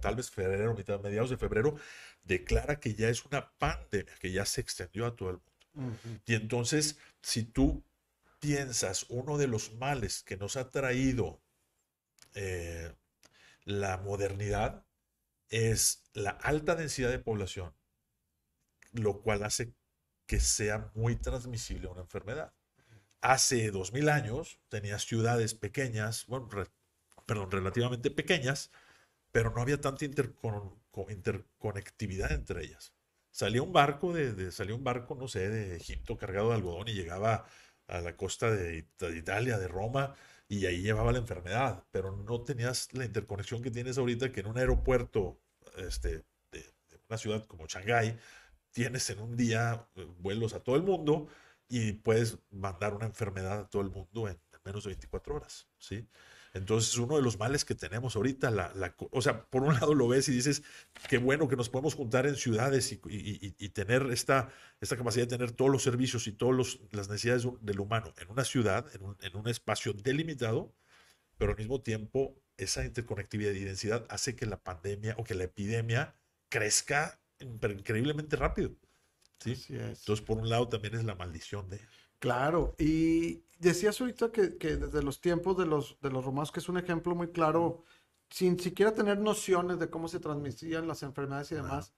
tal 0.00 0.16
vez 0.16 0.30
febrero, 0.30 0.74
mitad, 0.74 1.00
mediados 1.00 1.28
de 1.28 1.36
febrero, 1.36 1.76
declara 2.22 2.80
que 2.80 2.94
ya 2.94 3.10
es 3.10 3.24
una 3.26 3.52
pandemia, 3.58 4.14
que 4.18 4.32
ya 4.32 4.46
se 4.46 4.62
extendió 4.62 5.04
a 5.06 5.14
todo 5.14 5.30
el 5.30 5.36
mundo. 5.74 5.98
Y 6.24 6.34
entonces, 6.34 6.98
si 7.20 7.42
tú 7.42 7.82
piensas, 8.44 9.06
uno 9.08 9.38
de 9.38 9.46
los 9.46 9.72
males 9.76 10.22
que 10.22 10.36
nos 10.36 10.58
ha 10.58 10.70
traído 10.70 11.40
eh, 12.34 12.94
la 13.64 13.96
modernidad 13.96 14.84
es 15.48 16.02
la 16.12 16.32
alta 16.32 16.74
densidad 16.74 17.08
de 17.08 17.18
población, 17.18 17.74
lo 18.92 19.22
cual 19.22 19.44
hace 19.44 19.72
que 20.26 20.40
sea 20.40 20.90
muy 20.94 21.16
transmisible 21.16 21.88
una 21.88 22.02
enfermedad. 22.02 22.52
Hace 23.22 23.70
dos 23.70 23.94
mil 23.94 24.10
años 24.10 24.60
tenías 24.68 25.06
ciudades 25.06 25.54
pequeñas, 25.54 26.26
bueno, 26.26 26.46
perdón, 27.24 27.50
relativamente 27.50 28.10
pequeñas, 28.10 28.70
pero 29.32 29.52
no 29.52 29.62
había 29.62 29.80
tanta 29.80 30.04
interconectividad 30.04 32.32
entre 32.32 32.64
ellas. 32.64 32.92
Salía 33.30 33.62
un 33.62 33.72
barco 33.72 34.12
de, 34.12 34.52
salía 34.52 34.74
un 34.74 34.84
barco, 34.84 35.14
no 35.14 35.28
sé, 35.28 35.48
de 35.48 35.76
Egipto 35.76 36.18
cargado 36.18 36.50
de 36.50 36.56
algodón 36.56 36.88
y 36.88 36.92
llegaba 36.92 37.46
a 37.86 38.00
la 38.00 38.16
costa 38.16 38.50
de, 38.50 38.86
Italia, 39.14 39.58
de 39.58 39.68
Roma, 39.68 40.14
y 40.48 40.66
ahí 40.66 40.82
llevaba 40.82 41.12
la 41.12 41.18
enfermedad, 41.18 41.84
pero 41.90 42.16
no 42.16 42.42
tenías 42.42 42.92
la 42.94 43.04
interconexión 43.04 43.62
que 43.62 43.70
tienes 43.70 43.98
ahorita, 43.98 44.32
que 44.32 44.40
en 44.40 44.46
un 44.46 44.58
aeropuerto 44.58 45.40
este, 45.76 46.24
de, 46.52 46.74
una 47.08 47.18
ciudad 47.18 47.44
como 47.46 47.66
Shanghái, 47.66 48.18
tienes 48.70 49.08
en 49.10 49.20
un 49.20 49.36
día 49.36 49.88
eh, 49.96 50.06
vuelos 50.18 50.54
a 50.54 50.60
todo 50.60 50.76
el 50.76 50.82
mundo 50.82 51.28
y 51.68 51.92
puedes 51.92 52.38
mandar 52.50 52.94
una 52.94 53.06
enfermedad 53.06 53.60
a 53.60 53.70
todo 53.70 53.82
el 53.82 53.90
mundo 53.90 54.28
en, 54.28 54.38
menos 54.64 54.84
de 54.84 54.90
24 54.90 55.34
horas, 55.34 55.68
¿sí? 55.78 56.08
Entonces, 56.54 56.96
uno 56.98 57.16
de 57.16 57.22
los 57.22 57.38
males 57.38 57.64
que 57.64 57.74
tenemos 57.74 58.14
ahorita, 58.14 58.50
la, 58.50 58.72
o 59.10 59.20
sea, 59.20 59.44
por 59.46 59.64
un 59.64 59.74
lado 59.74 59.92
lo 59.92 60.06
ves 60.06 60.28
y 60.28 60.32
dices, 60.32 60.62
qué 61.08 61.18
bueno 61.18 61.48
que 61.48 61.56
nos 61.56 61.68
podemos 61.68 61.94
juntar 61.94 62.26
en 62.26 62.36
ciudades 62.36 62.92
y, 62.92 63.68
tener 63.70 64.06
esta, 64.12 64.50
esta 64.80 64.96
capacidad 64.96 65.26
de 65.26 65.36
tener 65.36 65.50
todos 65.50 65.70
los 65.70 65.82
servicios 65.82 66.28
y 66.28 66.32
todas 66.32 66.78
las 66.92 67.08
necesidades 67.08 67.48
del 67.60 67.80
humano 67.80 68.14
en 68.18 68.30
una 68.30 68.44
ciudad, 68.44 68.86
en 68.94 69.02
un, 69.02 69.16
en 69.20 69.36
un 69.36 69.48
espacio 69.48 69.92
delimitado, 69.94 70.72
pero 71.36 71.50
al 71.50 71.58
mismo 71.58 71.82
tiempo 71.82 72.40
esa 72.56 72.84
interconectividad 72.84 73.50
y 73.50 73.64
densidad 73.64 74.06
hace 74.08 74.36
que 74.36 74.46
la 74.46 74.62
pandemia 74.62 75.16
o 75.18 75.24
que 75.24 75.34
la 75.34 75.44
epidemia 75.44 76.14
crezca 76.48 77.20
increíblemente 77.40 78.36
rápido. 78.36 78.76
¿sí? 79.40 79.56
Entonces, 79.70 80.20
por 80.20 80.38
un 80.38 80.48
lado, 80.48 80.68
también 80.68 80.94
es 80.94 81.04
la 81.04 81.16
maldición 81.16 81.68
de... 81.68 81.80
Claro, 82.24 82.74
y 82.78 83.44
decías 83.58 84.00
ahorita 84.00 84.32
que, 84.32 84.56
que, 84.56 84.76
desde 84.76 85.02
los 85.02 85.20
tiempos 85.20 85.58
de 85.58 85.66
los, 85.66 85.98
de 86.00 86.08
los 86.10 86.24
romanos, 86.24 86.50
que 86.50 86.60
es 86.60 86.70
un 86.70 86.78
ejemplo 86.78 87.14
muy 87.14 87.28
claro, 87.28 87.84
sin 88.30 88.58
siquiera 88.58 88.94
tener 88.94 89.18
nociones 89.18 89.78
de 89.78 89.90
cómo 89.90 90.08
se 90.08 90.20
transmitían 90.20 90.88
las 90.88 91.02
enfermedades 91.02 91.52
y 91.52 91.56
demás, 91.56 91.92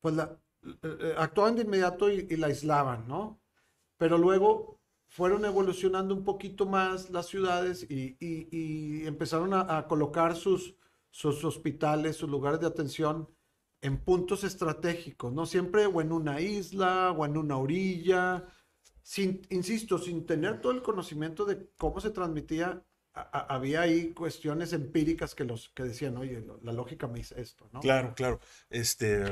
pues 0.00 0.14
la, 0.14 0.38
eh, 0.64 0.72
eh, 0.82 1.14
actuaban 1.18 1.54
de 1.54 1.64
inmediato 1.64 2.10
y, 2.10 2.34
la 2.38 2.46
aislaban, 2.46 3.06
¿no? 3.06 3.42
Pero 3.98 4.16
luego 4.16 4.80
fueron 5.06 5.44
evolucionando 5.44 6.14
un 6.14 6.24
poquito 6.24 6.64
más 6.64 7.10
las 7.10 7.26
ciudades 7.26 7.82
y, 7.90 8.16
y, 8.20 9.06
empezaron 9.06 9.52
a, 9.52 9.76
a, 9.76 9.86
colocar 9.86 10.34
sus, 10.34 10.76
sus 11.10 11.44
hospitales, 11.44 12.16
sus 12.16 12.30
lugares 12.30 12.60
de 12.60 12.68
atención 12.68 13.28
en 13.82 13.98
puntos 13.98 14.44
estratégicos, 14.44 15.30
¿no? 15.30 15.44
Siempre 15.44 15.84
o 15.84 16.00
en 16.00 16.10
una 16.10 16.40
isla 16.40 17.12
o 17.12 17.26
en 17.26 17.36
una 17.36 17.58
orilla 17.58 18.46
sin, 19.08 19.40
insisto, 19.48 19.96
sin 19.96 20.26
tener 20.26 20.60
todo 20.60 20.72
el 20.72 20.82
conocimiento 20.82 21.46
de 21.46 21.70
cómo 21.78 21.98
se 21.98 22.10
transmitía, 22.10 22.84
había 23.14 23.80
ahí 23.80 24.12
cuestiones 24.12 24.74
empíricas 24.74 25.34
que 25.34 25.44
los 25.44 25.70
que 25.70 25.84
decían, 25.84 26.18
oye, 26.18 26.46
la 26.62 26.72
lógica 26.72 27.08
me 27.08 27.16
dice 27.16 27.40
esto, 27.40 27.70
¿no? 27.72 27.80
Claro, 27.80 28.12
claro. 28.14 28.38
Este, 28.68 29.24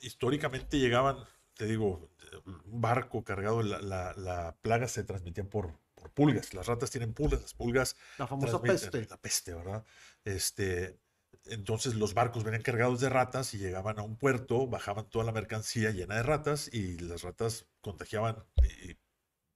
históricamente 0.00 0.80
llegaban, 0.80 1.18
te 1.56 1.66
digo, 1.66 2.10
un 2.44 2.80
barco 2.80 3.22
cargado, 3.22 3.62
la, 3.62 3.78
la, 3.78 4.14
la 4.14 4.56
plaga 4.60 4.88
se 4.88 5.04
transmitía 5.04 5.44
por, 5.44 5.78
por 5.94 6.10
pulgas. 6.10 6.52
Las 6.52 6.66
ratas 6.66 6.90
tienen 6.90 7.14
pulgas, 7.14 7.40
las 7.40 7.54
pulgas. 7.54 7.96
La 8.18 8.26
famosa 8.26 8.60
peste. 8.60 9.06
La 9.08 9.16
peste, 9.16 9.54
¿verdad? 9.54 9.84
Este, 10.24 10.98
entonces 11.46 11.94
los 11.94 12.14
barcos 12.14 12.42
venían 12.42 12.62
cargados 12.62 13.00
de 13.00 13.10
ratas 13.10 13.54
y 13.54 13.58
llegaban 13.58 14.00
a 14.00 14.02
un 14.02 14.16
puerto, 14.16 14.66
bajaban 14.66 15.08
toda 15.08 15.24
la 15.24 15.30
mercancía 15.30 15.92
llena 15.92 16.16
de 16.16 16.24
ratas 16.24 16.68
y 16.72 16.98
las 16.98 17.22
ratas 17.22 17.66
contagiaban 17.80 18.42
y 18.56 19.03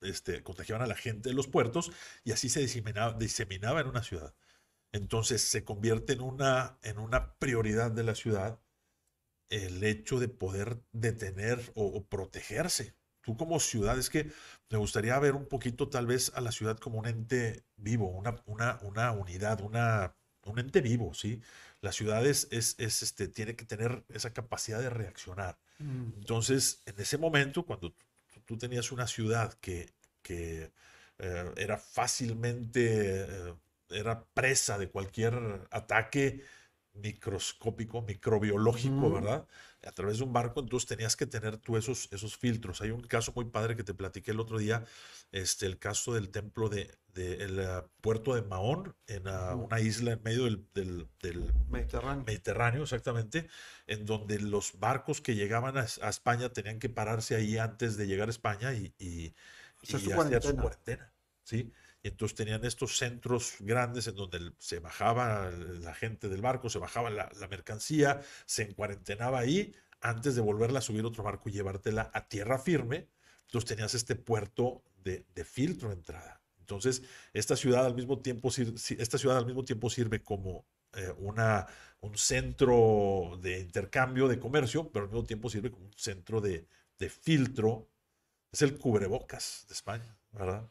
este, 0.00 0.43
contagiaban 0.43 0.83
a 0.83 0.88
la 0.88 0.97
gente 0.97 1.28
de 1.28 1.35
los 1.35 1.49
puertos 1.49 1.93
y 2.25 2.33
así 2.33 2.49
se 2.49 2.61
diseminaba, 2.61 3.14
diseminaba 3.14 3.81
en 3.81 3.88
una 3.88 4.02
ciudad. 4.02 4.35
Entonces 4.93 5.43
se 5.43 5.64
convierte 5.64 6.14
en 6.14 6.23
una, 6.23 6.78
en 6.83 6.99
una 6.99 7.35
prioridad 7.35 7.90
de 7.90 8.05
la 8.05 8.14
ciudad 8.14 8.61
el 9.50 9.83
hecho 9.85 10.19
de 10.19 10.28
poder 10.28 10.83
detener 10.93 11.73
o, 11.75 12.05
protegerse. 12.05 12.95
Tú 13.23 13.37
como 13.37 13.61
ciudad, 13.61 13.99
es 13.99 14.11
que 14.11 14.31
me 14.71 14.78
gustaría 14.78 15.19
ver 15.19 15.35
un 15.35 15.47
poquito 15.47 15.88
tal 15.88 16.07
vez 16.07 16.33
a 16.35 16.40
la 16.40 16.52
ciudad 16.52 16.78
como 16.78 16.99
un 16.99 17.07
ente 17.07 17.64
vivo, 17.76 18.09
una, 18.09 18.43
una, 18.47 18.78
una 18.83 19.12
unidad, 19.12 19.61
una, 19.61 20.17
un 20.45 20.59
ente 20.59 20.81
vivo, 20.81 21.14
¿sí? 21.14 21.40
La 21.81 21.93
ciudad 21.93 22.26
es, 22.26 22.49
es, 22.50 22.76
este, 22.78 23.28
tiene 23.28 23.55
que 23.55 23.64
tener 23.64 24.05
esa 24.09 24.33
capacidad 24.33 24.81
de 24.81 24.90
reaccionar. 24.90 25.59
Mm. 25.78 26.12
Entonces, 26.17 26.83
en 26.87 26.99
ese 26.99 27.19
momento, 27.19 27.64
cuando 27.64 27.95
tú 28.49 28.57
tenías 28.59 28.93
una 28.93 29.07
ciudad 29.07 29.52
que, 29.61 29.90
que 30.23 30.73
eh, 31.19 31.52
era 31.59 31.76
fácilmente, 31.76 33.25
eh, 33.25 33.55
era 33.90 34.25
presa 34.25 34.78
de 34.78 34.88
cualquier 34.90 35.35
ataque 35.71 36.43
microscópico, 37.02 38.02
microbiológico, 38.02 39.11
¿verdad? 39.11 39.47
A 39.87 39.93
través 39.93 40.19
de 40.19 40.25
un 40.25 40.33
barco, 40.33 40.61
entonces 40.61 40.88
tenías 40.88 41.17
que 41.17 41.26
tener 41.26 41.59
tú 41.59 41.76
esos, 41.76 42.09
esos 42.12 42.37
filtros. 42.37 42.81
Hay 42.81 42.90
un 42.90 43.02
caso 43.02 43.33
muy 43.35 43.47
padre 43.47 43.76
que 43.76 43.85
te 43.85 43.95
platiqué 43.95 44.33
el 44.33 44.40
otro 44.40 44.59
día, 44.59 44.85
este, 45.33 45.67
el 45.67 45.78
caso 45.78 46.14
del 46.14 46.31
templo 46.31 46.69
de, 46.69 46.90
el 47.14 47.59
eh, 47.59 47.83
puerto 48.00 48.35
de 48.35 48.43
Mahón, 48.43 48.95
en 49.07 49.28
una 49.28 49.81
isla 49.81 50.12
en 50.12 50.23
medio 50.23 50.45
del, 50.45 50.67
del, 50.75 51.52
Mediterráneo. 51.69 52.25
Mediterráneo. 52.25 52.83
exactamente, 52.83 53.49
en 53.87 54.07
donde 54.07 54.40
los 54.40 54.78
barcos 54.78 55.21
que 55.21 55.35
llegaban 55.35 55.76
a, 55.76 55.85
España 55.85 56.50
tenían 56.50 56.78
que 56.78 56.88
pararse 56.88 57.35
ahí 57.35 57.59
antes 57.59 57.97
de 57.97 58.07
llegar 58.07 58.28
a 58.28 58.31
España 58.31 58.73
y, 58.75 58.95
y, 58.99 59.35
su 59.83 60.05
cuarentena. 60.57 61.12
¿sí? 61.43 61.73
Entonces 62.08 62.36
tenían 62.36 62.64
estos 62.64 62.96
centros 62.96 63.56
grandes 63.60 64.06
en 64.06 64.16
donde 64.16 64.52
se 64.58 64.80
bajaba 64.80 65.50
la 65.50 65.94
gente 65.94 66.28
del 66.28 66.40
barco, 66.40 66.70
se 66.70 66.78
bajaba 66.78 67.10
la, 67.10 67.30
mercancía, 67.48 68.20
se 68.46 68.62
encuarentenaba 68.62 69.38
ahí 69.38 69.74
antes 70.00 70.34
de 70.34 70.40
volverla 70.40 70.78
a 70.78 70.82
subir 70.82 71.04
otro 71.04 71.22
barco 71.22 71.48
y 71.48 71.52
llevártela 71.52 72.10
a 72.12 72.28
tierra 72.28 72.58
firme. 72.58 73.08
Entonces 73.46 73.68
tenías 73.68 73.94
este 73.94 74.14
puerto 74.16 74.82
de, 75.02 75.26
de 75.34 75.44
filtro 75.44 75.88
de 75.88 75.94
entrada. 75.94 76.40
Entonces, 76.60 77.02
esta 77.32 77.56
ciudad 77.56 77.86
al 77.86 77.94
mismo 77.94 78.18
tiempo, 78.20 78.50
esta 78.50 79.16
ciudad 79.16 79.38
al 79.38 79.46
mismo 79.46 79.64
tiempo 79.64 79.88
sirve 79.88 80.22
como 80.22 80.66
eh, 80.94 81.12
una, 81.18 81.66
un 82.00 82.16
centro 82.18 83.38
de 83.40 83.60
intercambio 83.60 84.28
de 84.28 84.38
comercio, 84.38 84.90
pero 84.90 85.06
al 85.06 85.10
mismo 85.10 85.24
tiempo 85.24 85.48
sirve 85.48 85.70
como 85.70 85.86
un 85.86 85.92
centro 85.96 86.42
de, 86.42 86.66
de 86.98 87.08
filtro. 87.08 87.88
Es 88.52 88.62
el 88.62 88.76
cubrebocas 88.76 89.64
de 89.68 89.74
España, 89.74 90.18
¿verdad? 90.32 90.68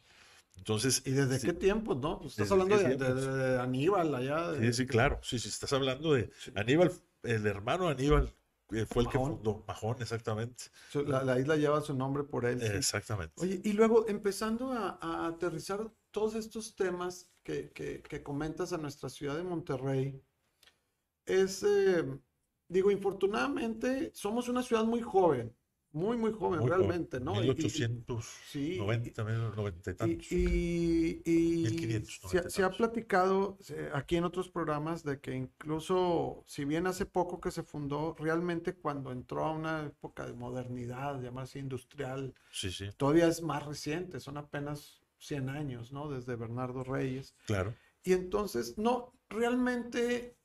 Entonces, 0.58 1.02
¿Y 1.06 1.12
desde 1.12 1.40
qué 1.40 1.54
tiempo, 1.54 1.96
no? 1.96 2.20
Pues 2.20 2.34
estás 2.34 2.52
hablando 2.52 2.78
de, 2.78 3.60
Aníbal 3.60 4.14
allá. 4.14 4.54
Sí, 4.60 4.74
sí, 4.74 4.86
claro. 4.86 5.20
Sí, 5.24 5.40
sí, 5.40 5.50
estás 5.50 5.72
hablando 5.74 6.14
de 6.14 6.30
Aníbal, 6.56 6.92
el 7.24 7.46
hermano 7.46 7.88
Aníbal 7.88 8.34
eh, 8.72 8.86
fue 8.86 9.04
el 9.04 9.10
que 9.10 9.18
fundó 9.18 9.64
Majón, 9.66 9.98
exactamente. 10.02 10.66
La, 10.94 11.40
isla 11.40 11.56
lleva 11.56 11.82
su 11.82 11.94
nombre 11.94 12.24
por 12.24 12.46
él. 12.46 12.62
Exactamente. 12.62 13.34
Oye, 13.38 13.62
y 13.64 13.74
luego 13.74 14.08
empezando 14.10 14.74
a, 14.74 15.28
aterrizar 15.28 15.90
todos 16.12 16.36
estos 16.36 16.76
temas 16.76 17.32
que, 17.44 17.72
que, 17.72 18.24
comentas 18.24 18.74
a 18.74 18.78
nuestra 18.78 19.10
ciudad 19.10 19.38
de 19.38 19.44
Monterrey, 19.44 20.22
es, 21.26 21.64
eh, 21.64 22.04
digo, 22.68 22.92
infortunadamente 22.92 24.12
somos 24.14 24.50
una 24.50 24.64
ciudad 24.64 24.84
muy 24.84 25.02
joven 25.02 25.56
muy, 25.98 26.16
muy 26.16 26.32
joven, 26.32 26.66
realmente, 26.66 27.20
¿no? 27.20 27.36
1890, 27.36 29.24
90 29.24 29.92
y 29.92 29.94
tantos. 29.96 30.32
Y, 30.32 31.22
y 31.26 32.06
se, 32.48 32.64
ha 32.64 32.70
platicado 32.70 33.58
aquí 33.94 34.16
en 34.16 34.24
otros 34.24 34.50
programas 34.50 35.04
de 35.04 35.20
que 35.20 35.36
incluso, 35.36 36.44
si 36.46 36.64
bien 36.66 36.88
hace 36.88 37.06
poco 37.06 37.42
que 37.42 37.52
se 37.52 37.64
fundó, 37.64 38.16
realmente 38.18 38.76
cuando 38.76 39.12
entró 39.12 39.46
a 39.46 39.52
una 39.52 39.88
época 39.88 40.26
de 40.26 40.34
modernidad, 40.34 41.20
llamarse 41.22 41.60
industrial, 41.60 42.34
sí, 42.52 42.72
sí. 42.72 42.90
todavía 42.96 43.28
es 43.28 43.42
más 43.42 43.66
reciente, 43.66 44.20
son 44.20 44.38
apenas 44.38 45.02
100 45.18 45.50
años, 45.50 45.92
¿no? 45.92 46.10
Desde 46.10 46.36
Bernardo 46.36 46.84
Reyes. 46.84 47.36
Claro. 47.46 47.74
Y 48.04 48.14
entonces, 48.14 48.78
no, 48.78 49.14
realmente 49.30 50.38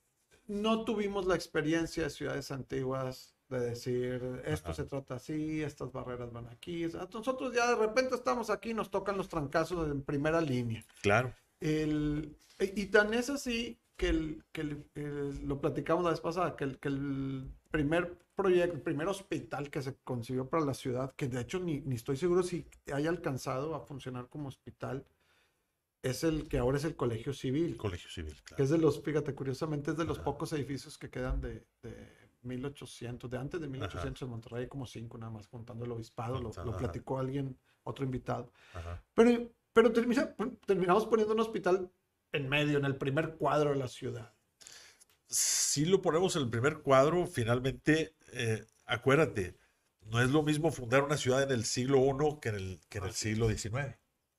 no 0.47 0.83
tuvimos 0.83 1.25
la 1.25 1.35
experiencia 1.35 2.03
de 2.03 2.09
ciudades 2.09 2.51
antiguas 2.51 3.35
de 3.59 3.69
decir, 3.69 4.41
esto 4.45 4.73
se 4.73 4.85
trata 4.85 5.15
así, 5.15 5.61
estas 5.61 5.91
barreras 5.91 6.31
van 6.31 6.47
aquí. 6.47 6.85
Nosotros 7.13 7.53
ya 7.53 7.69
de 7.69 7.75
repente 7.75 8.15
estamos 8.15 8.49
aquí, 8.49 8.73
nos 8.73 8.91
tocan 8.91 9.17
los 9.17 9.29
trancazos 9.29 9.89
en 9.89 10.01
primera 10.01 10.41
línea. 10.41 10.83
Claro. 11.01 11.33
El, 11.59 12.35
y 12.59 12.85
tan 12.87 13.13
es 13.13 13.29
así 13.29 13.77
que, 13.95 14.09
el, 14.09 14.43
que 14.51 14.63
lo 15.43 15.61
platicamos 15.61 16.03
la 16.03 16.11
vez 16.11 16.19
pasada, 16.19 16.55
que 16.55 16.65
el, 16.65 16.79
que 16.79 16.89
el 16.89 17.51
primer 17.71 18.17
proyecto, 18.35 18.75
el 18.75 18.81
primer 18.81 19.07
hospital 19.07 19.69
que 19.69 19.81
se 19.81 19.95
concibió 20.03 20.49
para 20.49 20.65
la 20.65 20.73
ciudad, 20.73 21.13
que 21.15 21.27
de 21.27 21.41
hecho 21.41 21.59
ni, 21.59 21.81
ni 21.81 21.95
estoy 21.95 22.17
seguro 22.17 22.43
si 22.43 22.65
haya 22.93 23.09
alcanzado 23.09 23.75
a 23.75 23.81
funcionar 23.81 24.27
como 24.27 24.47
hospital, 24.47 25.05
es 26.01 26.25
el 26.25 26.49
que 26.49 26.57
ahora 26.57 26.77
es 26.77 26.83
el 26.83 26.95
Colegio 26.95 27.33
Civil. 27.33 27.77
Colegio 27.77 28.09
Civil, 28.09 28.35
claro. 28.43 28.57
Que 28.57 28.63
es 28.63 28.69
de 28.69 28.77
los, 28.77 29.01
fíjate, 29.01 29.33
curiosamente 29.33 29.91
es 29.91 29.97
de 29.97 30.03
los 30.03 30.19
pocos 30.19 30.51
edificios 30.51 30.97
que 30.97 31.09
quedan 31.09 31.39
de 31.39 31.65
1800, 32.43 33.29
de 33.29 33.37
antes 33.37 33.61
de 33.61 33.67
1800 33.67 34.21
en 34.21 34.29
Monterrey, 34.29 34.67
como 34.67 34.85
cinco 34.85 35.17
nada 35.17 35.31
más, 35.31 35.47
contando 35.47 35.85
el 35.85 35.91
obispado, 35.91 36.41
lo, 36.41 36.51
platicó 36.77 37.19
alguien, 37.19 37.57
otro 37.83 38.05
invitado. 38.05 38.51
Pero, 39.13 39.49
pero 39.71 39.91
terminamos 39.91 41.05
poniendo 41.05 41.33
un 41.33 41.39
hospital 41.39 41.91
en 42.31 42.49
medio, 42.49 42.77
en 42.77 42.85
el 42.85 42.97
primer 42.97 43.35
cuadro 43.35 43.71
de 43.71 43.77
la 43.77 43.87
ciudad. 43.87 44.33
Si 45.27 45.85
lo 45.85 46.01
ponemos 46.01 46.35
en 46.35 46.43
el 46.43 46.49
primer 46.49 46.79
cuadro, 46.79 47.25
finalmente, 47.25 48.15
eh, 48.33 48.65
acuérdate, 48.85 49.57
no 50.01 50.21
es 50.21 50.29
lo 50.29 50.43
mismo 50.43 50.71
fundar 50.71 51.03
una 51.03 51.17
ciudad 51.17 51.43
en 51.43 51.51
el 51.51 51.65
siglo 51.65 51.99
I 51.99 52.39
que 52.39 52.49
en 52.49 52.55
el, 52.55 52.79
que 52.89 52.97
en 52.99 53.03
el 53.05 53.13
siglo 53.13 53.49
XIX, 53.49 53.97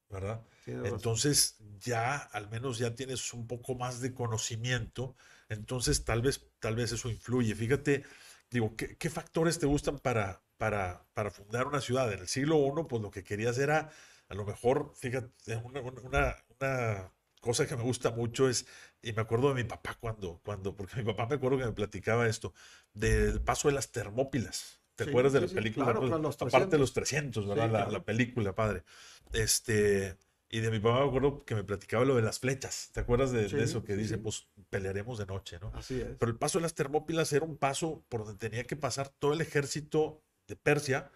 ¿verdad? 0.09 0.45
Entonces 0.67 1.57
ya 1.81 2.17
al 2.17 2.49
menos 2.49 2.79
ya 2.79 2.95
tienes 2.95 3.35
un 3.35 3.47
poco 3.47 3.75
más 3.75 4.01
de 4.01 4.15
conocimiento, 4.15 5.17
entonces 5.49 6.05
tal 6.05 6.23
vez, 6.23 6.47
tal 6.59 6.77
vez 6.77 6.93
eso 6.93 7.09
influye. 7.11 7.55
Fíjate, 7.55 8.05
digo, 8.51 8.75
¿qué, 8.77 9.11
factores 9.11 9.59
te 9.59 9.67
gustan 9.67 9.99
para, 9.99 10.43
para, 10.57 11.07
para, 11.15 11.31
fundar 11.31 11.67
una 11.67 11.81
ciudad? 11.81 12.13
En 12.13 12.21
el 12.21 12.29
siglo 12.29 12.57
I, 12.57 12.85
pues 12.89 13.03
lo 13.03 13.11
que 13.11 13.25
querías 13.25 13.59
era, 13.59 13.91
a 14.29 14.35
lo 14.35 14.45
mejor, 14.45 14.93
fíjate, 14.95 15.57
una, 15.57 15.81
una, 15.81 16.37
una 16.61 17.13
cosa 17.41 17.67
que 17.67 17.77
me 17.77 17.83
gusta 17.83 18.11
mucho 18.11 18.49
es, 18.49 18.67
y 19.03 19.13
me 19.13 19.23
acuerdo 19.23 19.49
de 19.49 19.63
mi 19.63 19.65
papá 19.65 19.97
cuando, 20.01 20.41
cuando, 20.45 20.75
porque 20.75 20.97
mi 20.97 21.05
papá 21.05 21.27
me 21.27 21.37
acuerdo 21.37 21.59
que 21.59 21.67
me 21.67 21.73
platicaba 21.73 22.27
esto, 22.27 22.55
del 22.93 23.41
paso 23.41 23.69
de 23.69 23.75
las 23.75 23.93
termópilas. 23.93 24.81
¿Te 24.97 25.05
acuerdas 25.05 25.33
de 25.33 25.41
la 25.41 25.49
película? 25.49 25.93
Pues, 25.93 26.41
aparte 26.41 26.71
de 26.71 26.79
los 26.79 26.93
300, 26.93 27.49
¿verdad? 27.49 27.71
La, 27.71 27.89
la, 27.89 28.05
película, 28.05 28.55
padre. 28.55 28.85
Este, 29.33 30.17
y 30.55 30.61
de 30.61 30.71
mi 30.71 30.79
papá 30.79 31.01
me 31.01 31.09
acuerdo 31.09 31.45
que 31.45 31.57
me 31.57 31.65
platicaba 31.65 32.05
lo 32.05 32.15
de 32.15 32.23
las 32.23 32.39
flechas. 32.39 32.91
¿Te 32.93 33.01
acuerdas 33.01 33.33
de, 33.33 33.47
eso 33.61 33.83
que 33.83 33.97
dice, 33.97 34.19
pues 34.19 34.47
pelearemos 34.71 35.19
de 35.19 35.27
noche, 35.27 35.59
¿no? 35.61 35.73
Así 35.75 36.01
es. 36.01 36.17
Pero 36.17 36.31
el 36.31 36.39
paso 36.39 36.59
de 36.59 36.63
las 36.63 36.77
Termópilas 36.77 37.33
era 37.33 37.45
un 37.45 37.57
paso 37.57 38.05
por 38.09 38.25
donde 38.25 38.39
tenía 38.39 38.63
que 38.63 38.77
pasar 38.77 39.09
todo 39.09 39.33
el 39.33 39.41
ejército 39.41 40.23
de 40.47 40.55
Persia 40.55 41.11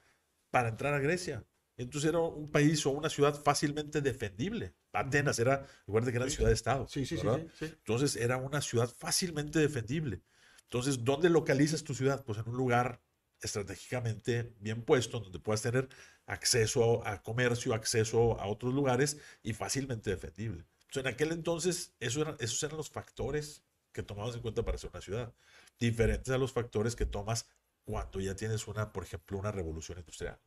para 0.50 0.70
entrar 0.70 0.92
a 0.92 0.98
Grecia. 0.98 1.44
Entonces 1.76 2.08
era 2.08 2.18
un 2.18 2.50
país 2.50 2.84
o 2.84 2.90
una 2.90 3.08
ciudad 3.10 3.40
fácilmente 3.40 4.00
defendible. 4.00 4.74
Atenas 4.92 5.38
era, 5.38 5.64
recuerda 5.86 6.10
que 6.10 6.16
era 6.16 6.28
ciudad 6.28 6.48
de 6.48 6.54
Estado. 6.54 6.88
Sí, 6.88 7.06
sí, 7.06 7.16
sí, 7.16 7.26
Entonces 7.60 8.16
era 8.16 8.38
una 8.38 8.60
ciudad 8.60 8.88
fácilmente 8.88 9.60
defendible. 9.60 10.20
Entonces, 10.64 11.04
¿dónde 11.04 11.30
localizas 11.30 11.84
tu 11.84 11.94
ciudad? 11.94 12.24
Pues 12.24 12.40
en 12.40 12.48
un 12.48 12.56
lugar 12.56 13.00
estratégicamente 13.40 14.54
bien 14.60 14.82
puesto, 14.82 15.20
donde 15.20 15.38
puedas 15.38 15.62
tener 15.62 15.88
acceso 16.26 17.06
a, 17.06 17.22
comercio, 17.22 17.74
acceso 17.74 18.38
a 18.40 18.46
otros 18.46 18.74
lugares 18.74 19.18
y 19.42 19.52
fácilmente 19.52 20.10
defendible. 20.10 20.64
Entonces, 20.82 21.00
en 21.00 21.06
aquel 21.06 21.32
entonces, 21.32 21.94
eso 22.00 22.36
esos 22.38 22.62
eran 22.62 22.76
los 22.76 22.90
factores 22.90 23.62
que 23.92 24.02
tomabas 24.02 24.34
en 24.34 24.42
cuenta 24.42 24.64
para 24.64 24.78
ser 24.78 24.90
una 24.90 25.00
ciudad, 25.00 25.34
diferentes 25.78 26.32
a 26.32 26.38
los 26.38 26.52
factores 26.52 26.96
que 26.96 27.06
tomas 27.06 27.48
cuando 27.84 28.20
ya 28.20 28.34
tienes 28.34 28.66
una, 28.68 28.92
por 28.92 29.04
ejemplo, 29.04 29.38
una 29.38 29.50
revolución 29.50 29.98
industrial. 29.98 30.38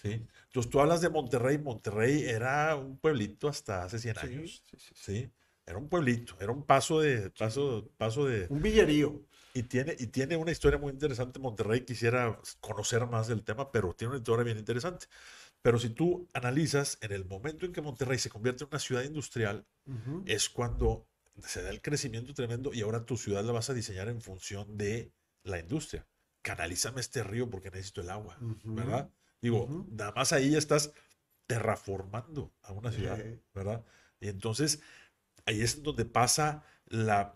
¿sí? 0.00 0.26
Entonces, 0.46 0.70
tú 0.70 0.80
hablas 0.80 1.00
de 1.00 1.08
Monterrey, 1.08 1.58
Monterrey 1.58 2.24
era 2.24 2.76
un 2.76 2.98
pueblito 2.98 3.48
hasta 3.48 3.84
hace 3.84 3.98
100 3.98 4.18
años. 4.18 4.62
Sí, 4.70 4.76
sí, 4.78 4.94
sí. 4.94 5.32
Era 5.66 5.78
un 5.78 5.88
pueblito, 5.88 6.36
era 6.40 6.52
un 6.52 6.64
paso 6.64 7.00
de, 7.00 7.30
paso, 7.30 7.90
paso 7.96 8.26
de... 8.26 8.46
Un 8.50 8.62
villerío. 8.62 9.22
Y 9.54 9.64
tiene, 9.64 9.94
y 9.98 10.06
tiene 10.06 10.36
una 10.36 10.50
historia 10.50 10.78
muy 10.78 10.92
interesante. 10.92 11.38
Monterrey 11.38 11.84
quisiera 11.84 12.40
conocer 12.60 13.06
más 13.06 13.28
del 13.28 13.44
tema, 13.44 13.70
pero 13.70 13.94
tiene 13.94 14.12
una 14.12 14.18
historia 14.18 14.44
bien 14.44 14.58
interesante. 14.58 15.06
Pero 15.60 15.78
si 15.78 15.90
tú 15.90 16.28
analizas, 16.32 16.98
en 17.00 17.12
el 17.12 17.24
momento 17.24 17.66
en 17.66 17.72
que 17.72 17.82
Monterrey 17.82 18.18
se 18.18 18.30
convierte 18.30 18.64
en 18.64 18.70
una 18.70 18.80
ciudad 18.80 19.04
industrial, 19.04 19.64
es 20.26 20.48
cuando 20.48 21.06
se 21.46 21.62
da 21.62 21.70
el 21.70 21.80
crecimiento 21.80 22.34
tremendo 22.34 22.72
y 22.74 22.82
ahora 22.82 23.06
tu 23.06 23.16
ciudad 23.16 23.44
la 23.44 23.52
vas 23.52 23.70
a 23.70 23.74
diseñar 23.74 24.08
en 24.08 24.20
función 24.20 24.76
de 24.76 25.12
la 25.44 25.58
industria. 25.58 26.06
Canalízame 26.42 27.00
este 27.00 27.22
río 27.22 27.48
porque 27.48 27.70
necesito 27.70 28.00
el 28.00 28.10
agua, 28.10 28.36
¿verdad? 28.64 29.10
Digo, 29.40 29.86
nada 29.90 30.12
más 30.12 30.32
ahí 30.32 30.50
ya 30.50 30.58
estás 30.58 30.92
terraformando 31.46 32.52
a 32.62 32.72
una 32.72 32.90
ciudad, 32.90 33.18
¿verdad? 33.54 33.84
Y 34.20 34.28
entonces 34.28 34.80
ahí 35.46 35.62
es 35.62 35.82
donde 35.82 36.04
pasa 36.04 36.64
la, 36.86 37.32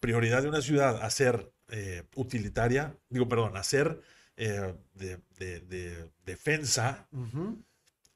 prioridad 0.00 0.42
de 0.42 0.48
una 0.48 0.62
ciudad 0.62 1.02
a 1.02 1.10
ser 1.10 1.52
eh, 1.68 2.04
utilitaria, 2.14 2.98
digo, 3.08 3.28
perdón, 3.28 3.56
a 3.56 3.62
ser 3.62 4.00
eh, 4.36 4.74
de, 4.94 6.10
defensa, 6.24 7.08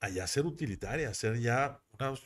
allá 0.01 0.27
ser 0.27 0.47
utilitaria, 0.47 1.11
hacer 1.11 1.39
ya 1.41 1.83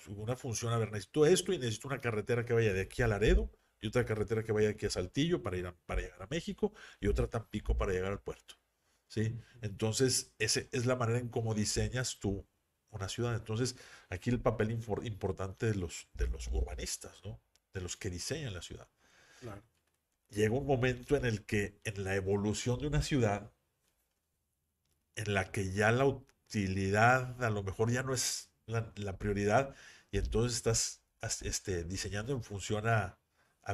una, 0.06 0.36
función. 0.36 0.72
A 0.72 0.78
ver, 0.78 0.92
necesito 0.92 1.26
esto 1.26 1.52
y 1.52 1.58
necesito 1.58 1.88
una 1.88 2.00
carretera 2.00 2.44
que 2.44 2.52
vaya 2.52 2.72
de 2.72 2.82
aquí 2.82 3.02
a 3.02 3.08
Laredo 3.08 3.50
y 3.80 3.88
otra 3.88 4.04
carretera 4.04 4.44
que 4.44 4.52
vaya 4.52 4.68
de 4.68 4.74
aquí 4.74 4.86
a 4.86 4.90
Saltillo 4.90 5.42
para, 5.42 5.56
ir 5.56 5.72
para 5.86 6.02
llegar 6.02 6.22
a 6.22 6.28
México 6.28 6.72
y 7.00 7.08
otra 7.08 7.24
a 7.24 7.30
Tampico 7.30 7.76
para 7.76 7.92
llegar 7.92 8.12
al 8.12 8.20
puerto. 8.20 8.54
¿sí? 9.08 9.38
Entonces, 9.60 10.34
esa 10.38 10.60
es 10.70 10.86
la 10.86 10.96
manera 10.96 11.18
en 11.18 11.28
cómo 11.28 11.54
diseñas 11.54 12.18
tú 12.20 12.46
una 12.92 13.08
ciudad. 13.08 13.34
Entonces, 13.34 13.76
aquí 14.08 14.30
el 14.30 14.40
papel 14.40 14.70
importante 14.70 15.66
de 15.66 15.74
los, 15.74 16.08
de 16.14 16.28
los 16.28 16.46
urbanistas, 16.48 17.20
¿no? 17.24 17.40
de 17.72 17.80
los 17.80 17.96
que 17.96 18.10
diseñan 18.10 18.54
la 18.54 18.62
ciudad. 18.62 18.88
Llega 20.28 20.54
un 20.54 20.66
momento 20.66 21.16
en 21.16 21.24
el 21.24 21.44
que 21.44 21.80
en 21.84 22.04
la 22.04 22.14
evolución 22.14 22.78
de 22.78 22.86
una 22.86 23.02
ciudad, 23.02 23.52
en 25.16 25.34
la 25.34 25.50
que 25.50 25.72
ya 25.72 25.90
la 25.90 26.06
utilidad 26.06 27.42
a 27.42 27.50
lo 27.50 27.62
mejor 27.62 27.90
ya 27.90 28.02
no 28.02 28.14
es 28.14 28.50
la, 28.66 29.18
prioridad 29.18 29.74
y 30.10 30.18
entonces 30.18 30.56
estás 30.56 31.02
este, 31.42 31.84
diseñando 31.84 32.32
en 32.32 32.42
función 32.42 32.86
a, 32.86 33.18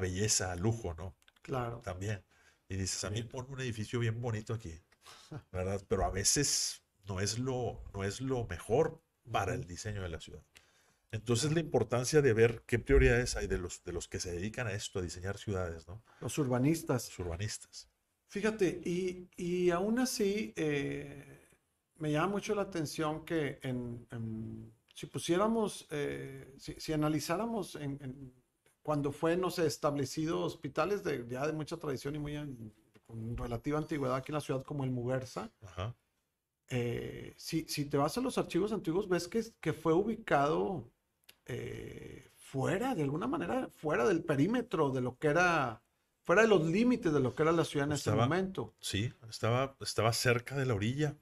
belleza, 0.00 0.52
a 0.52 0.56
lujo, 0.56 0.94
¿no? 0.94 1.16
Claro. 1.42 1.80
También. 1.80 2.24
Y 2.68 2.76
dices, 2.76 3.04
a 3.04 3.10
mí 3.10 3.22
pon 3.22 3.46
un 3.48 3.60
edificio 3.60 3.98
bien 3.98 4.20
bonito 4.20 4.54
aquí, 4.54 4.80
¿verdad? 5.52 5.82
Pero 5.88 6.04
a 6.04 6.10
veces 6.10 6.82
no 7.04 7.20
es 7.20 7.38
lo, 7.38 7.82
no 7.94 8.04
es 8.04 8.20
lo 8.20 8.46
mejor 8.46 9.02
para 9.30 9.54
el 9.54 9.64
diseño 9.66 10.02
de 10.02 10.08
la 10.08 10.20
ciudad. 10.20 10.42
Entonces 11.10 11.52
la 11.52 11.60
importancia 11.60 12.20
de 12.20 12.32
ver 12.34 12.62
qué 12.66 12.78
prioridades 12.78 13.36
hay 13.36 13.46
de 13.46 13.58
los, 13.58 13.82
de 13.82 13.92
los 13.92 14.08
que 14.08 14.20
se 14.20 14.32
dedican 14.32 14.66
a 14.66 14.72
esto, 14.72 14.98
a 14.98 15.02
diseñar 15.02 15.38
ciudades, 15.38 15.88
¿no? 15.88 16.02
Los 16.20 16.36
urbanistas. 16.38 17.08
Los 17.08 17.18
urbanistas. 17.20 17.88
Fíjate, 18.26 18.80
y, 18.84 19.30
y 19.36 19.70
aún 19.70 19.98
así 20.00 20.52
eh, 20.54 21.48
me 21.96 22.12
llama 22.12 22.28
mucho 22.28 22.54
la 22.54 22.62
atención 22.62 23.24
que 23.24 23.58
en, 23.62 24.72
si 24.94 25.06
pusiéramos, 25.06 25.86
eh, 25.90 26.54
si, 26.58 26.92
analizáramos 26.92 27.76
en, 27.76 28.34
cuando 28.82 29.12
fue, 29.12 29.36
no 29.36 29.50
sé, 29.50 29.66
establecido 29.66 30.40
hospitales 30.40 31.02
de, 31.02 31.26
ya 31.28 31.46
de 31.46 31.52
mucha 31.52 31.78
tradición 31.78 32.16
y 32.16 32.18
muy 32.18 32.36
con 33.06 33.36
relativa 33.36 33.78
antigüedad 33.78 34.16
aquí 34.16 34.30
en 34.32 34.34
la 34.34 34.40
ciudad 34.42 34.62
como 34.62 34.84
el 34.84 34.90
Muguerza, 34.90 35.50
eh, 36.70 37.34
si, 37.36 37.64
si, 37.68 37.86
te 37.86 37.96
vas 37.96 38.18
a 38.18 38.20
los 38.20 38.36
archivos 38.36 38.72
antiguos, 38.72 39.08
ves 39.08 39.26
que, 39.28 39.42
que 39.60 39.72
fue 39.72 39.94
ubicado 39.94 40.90
eh, 41.46 42.30
fuera, 42.36 42.94
de 42.94 43.02
alguna 43.02 43.26
manera, 43.26 43.68
fuera 43.70 44.06
del 44.06 44.22
perímetro 44.22 44.90
de 44.90 45.00
lo 45.00 45.16
que 45.18 45.28
era, 45.28 45.82
fuera 46.22 46.42
de 46.42 46.48
los 46.48 46.64
límites 46.66 47.12
de 47.12 47.20
lo 47.20 47.34
que 47.34 47.42
era 47.42 47.52
la 47.52 47.64
ciudad 47.64 47.86
en 47.86 47.92
ese 47.92 48.12
momento. 48.12 48.74
Sí, 48.80 49.12
estaba, 49.28 49.76
estaba 49.80 50.12
cerca 50.12 50.56
de 50.56 50.66
la 50.66 50.74
orilla. 50.74 51.16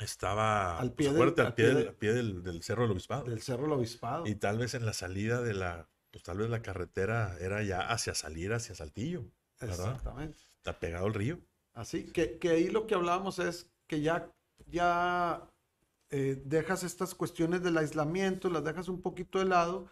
Estaba 0.00 0.78
al 0.78 0.92
pie, 0.92 1.12
del, 1.12 1.40
al 1.40 1.54
pie, 1.54 2.12
del, 2.12 2.62
Cerro 2.62 2.82
del 2.82 2.92
Obispado. 2.92 3.24
Del 3.24 3.42
Cerro 3.42 3.64
del 3.64 3.72
Obispado. 3.72 4.26
Y 4.26 4.36
tal 4.36 4.56
vez 4.56 4.74
en 4.74 4.86
la 4.86 4.92
salida 4.92 5.42
de 5.42 5.54
la, 5.54 5.88
pues 6.12 6.22
tal 6.22 6.38
vez 6.38 6.48
la 6.48 6.62
carretera 6.62 7.36
era 7.40 7.64
ya 7.64 7.80
hacia 7.80 8.14
salir 8.14 8.52
hacia 8.52 8.76
Saltillo. 8.76 9.24
Exactamente. 9.60 10.38
Está 10.58 10.78
pegado 10.78 11.06
al 11.06 11.14
río. 11.14 11.40
Así 11.72 12.04
que, 12.12 12.38
que 12.38 12.50
ahí 12.50 12.68
lo 12.68 12.86
que 12.86 12.94
hablábamos 12.94 13.40
es 13.40 13.72
que 13.88 14.00
ya, 14.00 14.30
ya 14.66 15.50
eh, 16.10 16.40
dejas 16.44 16.84
estas 16.84 17.14
cuestiones 17.14 17.62
del 17.62 17.76
aislamiento, 17.78 18.48
las 18.48 18.62
dejas 18.62 18.88
un 18.88 19.02
poquito 19.02 19.38
de 19.40 19.46
lado 19.46 19.88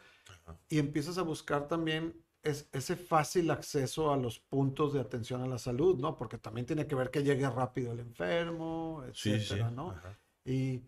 y 0.69 0.79
empiezas 0.79 1.19
a 1.19 1.23
buscar 1.23 1.67
también 1.67 2.15
ese 2.43 2.95
fácil 2.95 3.51
acceso 3.51 4.13
a 4.13 4.17
los 4.17 4.39
puntos 4.39 4.95
de 4.95 5.01
atención 5.01 5.43
a 5.43 5.49
la 5.49 5.59
salud, 5.59 5.99
¿no? 5.99 6.17
Porque 6.17 6.39
también 6.39 6.65
tiene 6.65 6.87
que 6.87 6.95
ver 6.95 7.11
que 7.11 7.25
llegue 7.25 7.49
rápido 7.51 7.93
el 7.93 8.01
enfermo, 8.01 9.03
etcétera, 9.09 9.71
¿no? 9.71 9.95
Y 10.45 10.85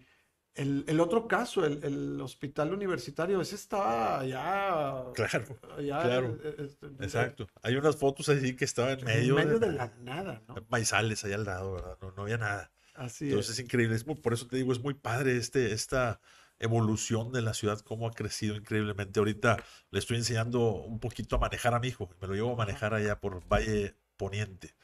el, 0.54 1.00
otro 1.00 1.28
caso, 1.28 1.64
el, 1.64 2.20
hospital 2.20 2.72
universitario, 2.72 3.40
ese 3.40 3.54
estaba 3.54 4.24
ya... 4.24 5.04
Claro, 5.14 5.56
claro. 5.76 6.38
Eh, 6.42 6.56
eh, 6.58 6.90
Exacto. 7.00 7.48
Hay 7.62 7.76
unas 7.76 7.96
fotos 7.96 8.28
así 8.28 8.56
que 8.56 8.64
estaba 8.64 8.92
en 8.92 9.04
medio, 9.04 9.38
en 9.38 9.46
medio 9.46 9.58
de, 9.58 9.72
la 9.72 9.92
nada, 10.02 10.42
¿no? 10.48 10.56
Maizales 10.68 11.24
allá 11.24 11.36
al 11.36 11.44
lado, 11.44 11.72
¿verdad? 11.74 11.98
No, 12.00 12.12
no 12.12 12.22
había 12.22 12.38
nada. 12.38 12.70
Así 12.98 13.26
Entonces 13.26 13.58
es, 13.58 13.64
increíble. 13.64 13.94
Es 13.94 14.04
por 14.04 14.32
eso 14.32 14.46
te 14.48 14.56
digo, 14.56 14.72
es 14.72 14.80
muy 14.80 14.94
padre 14.94 15.36
este, 15.36 15.72
esta 15.72 16.20
evolución 16.58 17.32
de 17.32 17.42
la 17.42 17.54
ciudad, 17.54 17.78
cómo 17.80 18.08
ha 18.08 18.12
crecido 18.12 18.56
increíblemente. 18.56 19.20
Ahorita 19.20 19.62
le 19.90 19.98
estoy 19.98 20.16
enseñando 20.16 20.72
un 20.72 20.98
poquito 20.98 21.36
a 21.36 21.38
manejar 21.38 21.74
a 21.74 21.80
mi 21.80 21.88
hijo. 21.88 22.10
Me 22.20 22.26
lo 22.26 22.34
llevo 22.34 22.52
a 22.52 22.56
manejar 22.56 22.94
allá 22.94 23.20
por 23.20 23.46
Valle 23.46 23.94
Poniente. 24.16 24.74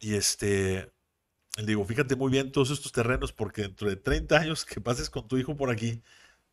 Y 0.00 0.14
este, 0.14 0.92
le 1.56 1.66
digo, 1.66 1.84
fíjate 1.84 2.16
muy 2.16 2.32
bien 2.32 2.50
todos 2.50 2.70
estos 2.70 2.90
terrenos 2.90 3.32
porque 3.32 3.62
dentro 3.62 3.88
de 3.88 3.96
30 3.96 4.38
años 4.38 4.64
que 4.64 4.80
pases 4.80 5.08
con 5.08 5.28
tu 5.28 5.38
hijo 5.38 5.56
por 5.56 5.70
aquí, 5.70 6.02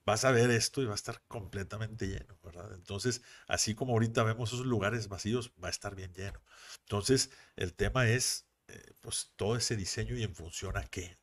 vas 0.05 0.25
a 0.25 0.31
ver 0.31 0.51
esto 0.51 0.81
y 0.81 0.85
va 0.85 0.91
a 0.91 0.95
estar 0.95 1.23
completamente 1.27 2.07
lleno, 2.07 2.37
¿verdad? 2.43 2.73
Entonces, 2.75 3.23
así 3.47 3.73
como 3.73 3.93
ahorita 3.93 4.23
vemos 4.23 4.53
esos 4.53 4.65
lugares 4.65 5.07
vacíos, 5.07 5.51
va 5.63 5.69
a 5.69 5.71
estar 5.71 5.95
bien 5.95 6.13
lleno. 6.13 6.41
Entonces, 6.81 7.31
el 7.55 7.73
tema 7.73 8.07
es 8.07 8.45
eh, 8.67 8.93
pues 9.01 9.31
todo 9.35 9.55
ese 9.55 9.75
diseño 9.75 10.15
y 10.17 10.23
en 10.23 10.35
función 10.35 10.77
a 10.77 10.83
qué. 10.83 11.17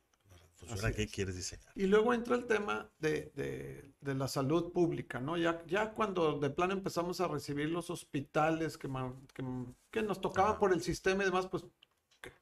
función 0.55 0.85
a 0.85 0.91
qué 0.91 1.07
quieres 1.07 1.35
diseñar. 1.35 1.71
Y 1.75 1.87
luego 1.87 2.13
entra 2.13 2.35
el 2.35 2.45
tema 2.45 2.89
de, 2.99 3.31
de, 3.35 3.93
de, 3.99 4.15
la 4.15 4.27
salud 4.27 4.71
pública, 4.71 5.19
¿no? 5.19 5.37
Ya, 5.37 5.63
ya 5.65 5.91
cuando 5.91 6.39
de 6.39 6.49
plano 6.49 6.73
empezamos 6.73 7.19
a 7.19 7.27
recibir 7.27 7.69
los 7.69 7.89
hospitales 7.89 8.77
que, 8.77 8.87
que, 9.33 9.43
que 9.89 10.01
nos 10.03 10.21
tocaban 10.21 10.59
por 10.59 10.73
el 10.73 10.81
sistema 10.81 11.23
y 11.23 11.25
demás, 11.25 11.47
pues 11.47 11.65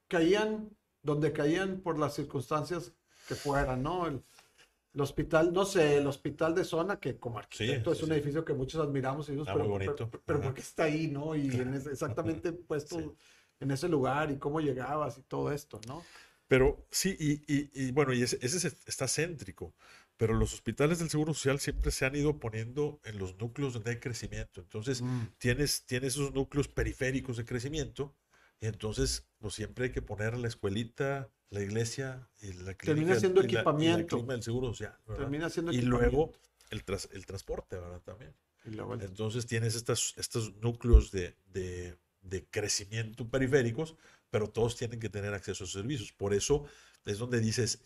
caían 0.08 0.70
donde 1.02 1.32
caían 1.32 1.80
por 1.80 1.98
las 1.98 2.16
circunstancias 2.16 2.94
que 3.28 3.36
fueran, 3.36 3.84
¿no? 3.84 4.08
El, 4.08 4.24
el 4.94 5.02
hospital, 5.02 5.54
no 5.54 5.66
sé, 5.66 5.98
el 5.98 6.08
hospital 6.08 6.56
de 6.56 6.64
zona, 6.64 7.00
que 7.00 7.18
como 7.18 7.38
arquitecto 7.38 7.92
es 7.92 8.02
un 8.04 8.12
edificio 8.12 8.44
que 8.44 8.54
muchos 8.54 8.82
admiramos, 8.82 9.30
y 9.30 9.34
dices, 9.34 9.48
pero, 9.54 9.78
pero, 9.78 10.12
pero, 10.26 10.42
¿por 10.42 10.54
qué 10.54 10.62
está 10.62 10.84
ahí, 10.84 11.08
no? 11.08 11.36
Y 11.36 11.50
en 11.52 11.74
exactamente 11.92 12.52
puesto 12.52 13.16
en 13.60 13.72
ese 13.72 13.88
lugar 13.88 14.32
y 14.32 14.38
cómo 14.38 14.60
llegabas 14.60 15.18
y 15.18 15.22
todo 15.22 15.52
esto, 15.52 15.80
¿no? 15.88 16.04
Pero 16.48 16.88
sí, 16.90 17.16
y, 17.20 17.70
y, 17.74 17.92
bueno, 17.92 18.12
y 18.12 18.24
ese, 18.24 18.40
ese, 18.42 18.68
está 18.88 19.08
céntrico, 19.08 19.76
pero 20.18 20.34
los 20.34 20.54
hospitales 20.54 20.98
del 20.98 21.10
Seguro 21.10 21.34
Social 21.36 21.60
siempre 21.60 21.92
se 21.92 22.06
han 22.06 22.16
ido 22.16 22.40
poniendo 22.40 23.00
en 23.04 23.20
los 23.20 23.38
núcleos 23.38 23.74
donde 23.74 23.92
hay 23.92 24.00
crecimiento. 24.00 24.62
Entonces, 24.62 25.04
mm. 25.04 25.28
tienes, 25.38 25.86
tienes 25.86 26.16
esos 26.16 26.34
núcleos 26.34 26.68
periféricos 26.68 27.38
de 27.38 27.46
crecimiento, 27.46 28.16
y 28.60 28.66
entonces, 28.66 29.28
pues 29.38 29.54
siempre 29.54 29.86
hay 29.86 29.92
que 29.92 30.02
poner 30.02 30.38
la 30.38 30.48
escuelita, 30.48 31.30
la 31.50 31.62
iglesia 31.62 32.28
y 32.42 32.48
la 32.48 32.74
clínica. 32.74 32.86
Termina 32.86 33.16
siendo 33.20 33.42
equipamiento. 33.42 34.26
el 34.32 34.44
seguro 34.44 34.68
social. 34.70 34.98
Termina 35.06 35.50
siendo 35.50 35.72
y 35.72 35.82
luego 35.82 36.34
el, 36.70 36.84
el 37.12 37.26
transporte, 37.26 37.78
¿verdad? 37.78 38.02
También. 38.02 38.34
Entonces 38.66 39.46
tienes 39.46 39.76
estas, 39.76 40.14
estos 40.18 40.56
núcleos 40.58 41.12
de, 41.12 41.36
de, 41.48 41.98
de, 42.30 42.46
crecimiento 42.50 43.30
periféricos, 43.30 43.96
pero 44.30 44.50
todos 44.50 44.76
tienen 44.76 45.00
que 45.00 45.10
tener 45.10 45.34
acceso 45.34 45.64
a 45.64 45.66
esos 45.66 45.74
servicios. 45.74 46.12
Por 46.12 46.34
eso 46.34 46.66
es 47.06 47.18
donde 47.18 47.40
dices 47.40 47.82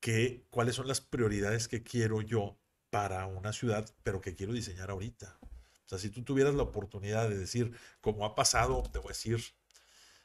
que, 0.00 0.46
cuáles 0.50 0.74
son 0.74 0.88
las 0.88 1.00
prioridades 1.00 1.68
que 1.68 1.82
quiero 1.82 2.22
yo 2.22 2.58
para 2.90 3.26
una 3.26 3.52
ciudad, 3.52 3.88
pero 4.02 4.20
que 4.20 4.34
quiero 4.34 4.52
diseñar 4.52 4.90
ahorita. 4.90 5.38
O 5.42 5.88
sea, 5.88 5.98
si 5.98 6.10
tú 6.10 6.22
tuvieras 6.22 6.54
la 6.54 6.62
oportunidad 6.62 7.28
de 7.28 7.38
decir, 7.38 7.72
como 8.00 8.24
ha 8.26 8.34
pasado, 8.34 8.82
te 8.92 8.98
voy 8.98 9.08
a 9.08 9.14
decir, 9.16 9.42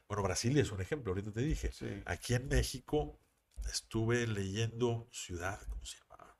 bueno, 0.07 0.23
Brasil 0.23 0.57
es 0.57 0.71
un 0.71 0.81
ejemplo, 0.81 1.11
ahorita 1.11 1.31
te 1.31 1.41
dije. 1.41 1.71
Aquí 2.05 2.33
en 2.33 2.47
México 2.47 3.19
estuve 3.71 4.27
leyendo 4.27 5.07
Ciudad, 5.11 5.59
¿cómo 5.69 5.85
se 5.85 5.97
llama? 5.97 6.37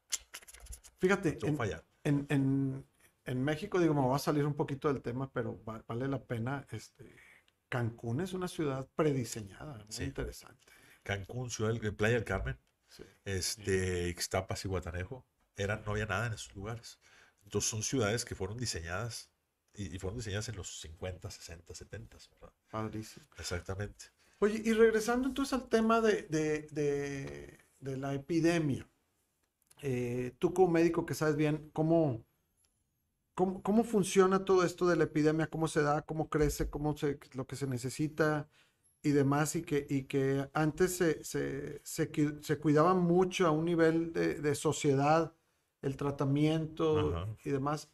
Fíjate, 0.99 1.37
en, 1.41 1.57
en, 2.03 2.25
en, 2.29 2.85
México, 3.25 3.79
digo, 3.79 3.93
me 3.93 4.07
va 4.07 4.15
a 4.15 4.19
salir 4.19 4.45
un 4.45 4.55
poquito 4.55 4.91
del 4.91 5.01
tema, 5.01 5.31
pero 5.31 5.61
vale 5.63 6.07
la 6.07 6.21
pena. 6.21 6.65
Este, 6.71 7.15
Cancún 7.69 8.21
es 8.21 8.33
una 8.33 8.47
ciudad 8.47 8.87
prediseñada, 8.95 9.85
muy 9.97 10.05
interesante. 10.05 10.71
Cancún, 11.03 11.49
ciudad 11.49 11.73
de 11.73 11.91
Playa 11.91 12.15
del 12.15 12.23
Carmen, 12.23 12.57
este, 13.25 14.09
Ixtapas 14.09 14.65
y 14.65 14.67
Guatanejo, 14.67 15.25
eran, 15.55 15.83
no 15.85 15.91
había 15.91 16.05
nada 16.05 16.27
en 16.27 16.33
esos 16.33 16.55
lugares. 16.55 16.99
Entonces 17.43 17.69
son 17.69 17.83
ciudades 17.83 18.25
que 18.25 18.35
fueron 18.35 18.57
diseñadas 18.57 19.31
y, 19.73 19.97
fueron 19.99 20.17
diseñadas 20.17 20.49
en 20.49 20.55
los 20.55 20.79
50, 20.81 21.29
60, 21.29 21.73
70, 21.73 22.17
¿verdad? 22.39 22.55
Padrísimo. 22.69 23.25
Exactamente. 23.37 24.05
Oye, 24.39 24.61
y 24.63 24.73
regresando 24.73 25.27
entonces 25.27 25.53
al 25.53 25.67
tema 25.69 26.01
de, 26.01 26.23
de, 26.23 26.67
de, 26.71 27.59
de 27.79 27.97
la 27.97 28.13
epidemia, 28.13 28.87
eh, 29.81 30.35
tú 30.39 30.53
como 30.53 30.71
médico 30.71 31.05
que 31.05 31.13
sabes 31.13 31.35
bien 31.35 31.69
cómo, 31.73 32.25
cómo, 33.35 33.61
cómo, 33.63 33.83
funciona 33.83 34.45
todo 34.45 34.63
esto 34.63 34.87
de 34.87 34.95
la 34.95 35.05
epidemia, 35.05 35.47
cómo 35.47 35.67
se 35.67 35.81
da, 35.81 36.03
cómo 36.03 36.29
crece, 36.29 36.69
cómo 36.69 36.95
se, 36.97 37.19
lo 37.33 37.47
que 37.47 37.55
se 37.55 37.67
necesita 37.67 38.49
y 39.01 39.11
demás, 39.11 39.55
y 39.55 39.63
que, 39.63 39.85
y 39.89 40.03
que 40.03 40.49
antes 40.53 40.95
se, 40.97 41.23
se, 41.23 41.81
se, 41.83 42.11
se 42.41 42.57
cuidaba 42.59 42.93
mucho 42.93 43.47
a 43.47 43.51
un 43.51 43.65
nivel 43.65 44.13
de, 44.13 44.35
de 44.35 44.55
sociedad 44.55 45.33
el 45.83 45.97
tratamiento 45.97 47.37
y 47.43 47.49
demás. 47.51 47.91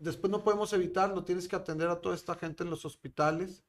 Después 0.00 0.30
no 0.30 0.44
podemos 0.44 0.72
evitarlo, 0.72 1.24
tienes 1.24 1.48
que 1.48 1.56
atender 1.56 1.88
a 1.88 2.00
toda 2.00 2.14
esta 2.14 2.34
gente 2.34 2.64
en 2.64 2.70
los 2.70 2.84
hospitales. 2.84 3.64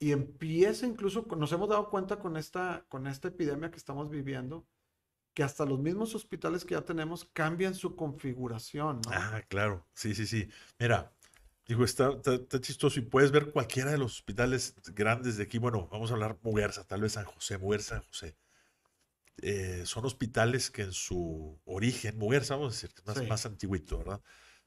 Y 0.00 0.10
empieza 0.10 0.86
incluso, 0.86 1.24
nos 1.36 1.52
hemos 1.52 1.68
dado 1.68 1.88
cuenta 1.88 2.18
con 2.18 2.36
esta, 2.36 2.84
con 2.88 3.06
esta 3.06 3.28
epidemia 3.28 3.70
que 3.70 3.76
estamos 3.76 4.10
viviendo, 4.10 4.66
que 5.34 5.42
hasta 5.42 5.66
los 5.66 5.80
mismos 5.80 6.14
hospitales 6.14 6.64
que 6.64 6.74
ya 6.74 6.82
tenemos 6.82 7.24
cambian 7.32 7.74
su 7.74 7.96
configuración. 7.96 9.00
Ah, 9.10 9.42
claro, 9.48 9.86
sí, 9.92 10.14
sí, 10.14 10.26
sí. 10.26 10.48
Mira, 10.78 11.12
digo, 11.66 11.84
está, 11.84 12.12
está, 12.24 12.60
chistoso 12.60 13.00
y 13.00 13.02
puedes 13.02 13.32
ver 13.32 13.50
cualquiera 13.50 13.90
de 13.90 13.98
los 13.98 14.14
hospitales 14.14 14.74
grandes 14.94 15.36
de 15.36 15.42
aquí. 15.42 15.58
Bueno, 15.58 15.88
vamos 15.90 16.10
a 16.10 16.14
hablar 16.14 16.38
Muguerza, 16.42 16.84
tal 16.84 17.00
vez 17.00 17.12
San 17.12 17.24
José, 17.24 17.58
Muguerza, 17.58 17.96
San 17.96 18.02
José. 18.06 18.36
Eh, 19.42 19.82
son 19.84 20.04
hospitales 20.04 20.70
que 20.70 20.82
en 20.82 20.92
su 20.92 21.60
origen, 21.64 22.16
Muguerza, 22.16 22.54
vamos 22.54 22.72
a 22.72 22.80
decir, 22.80 22.94
más, 23.04 23.28
más 23.28 23.46
antiguito, 23.46 23.98
¿verdad? 23.98 24.20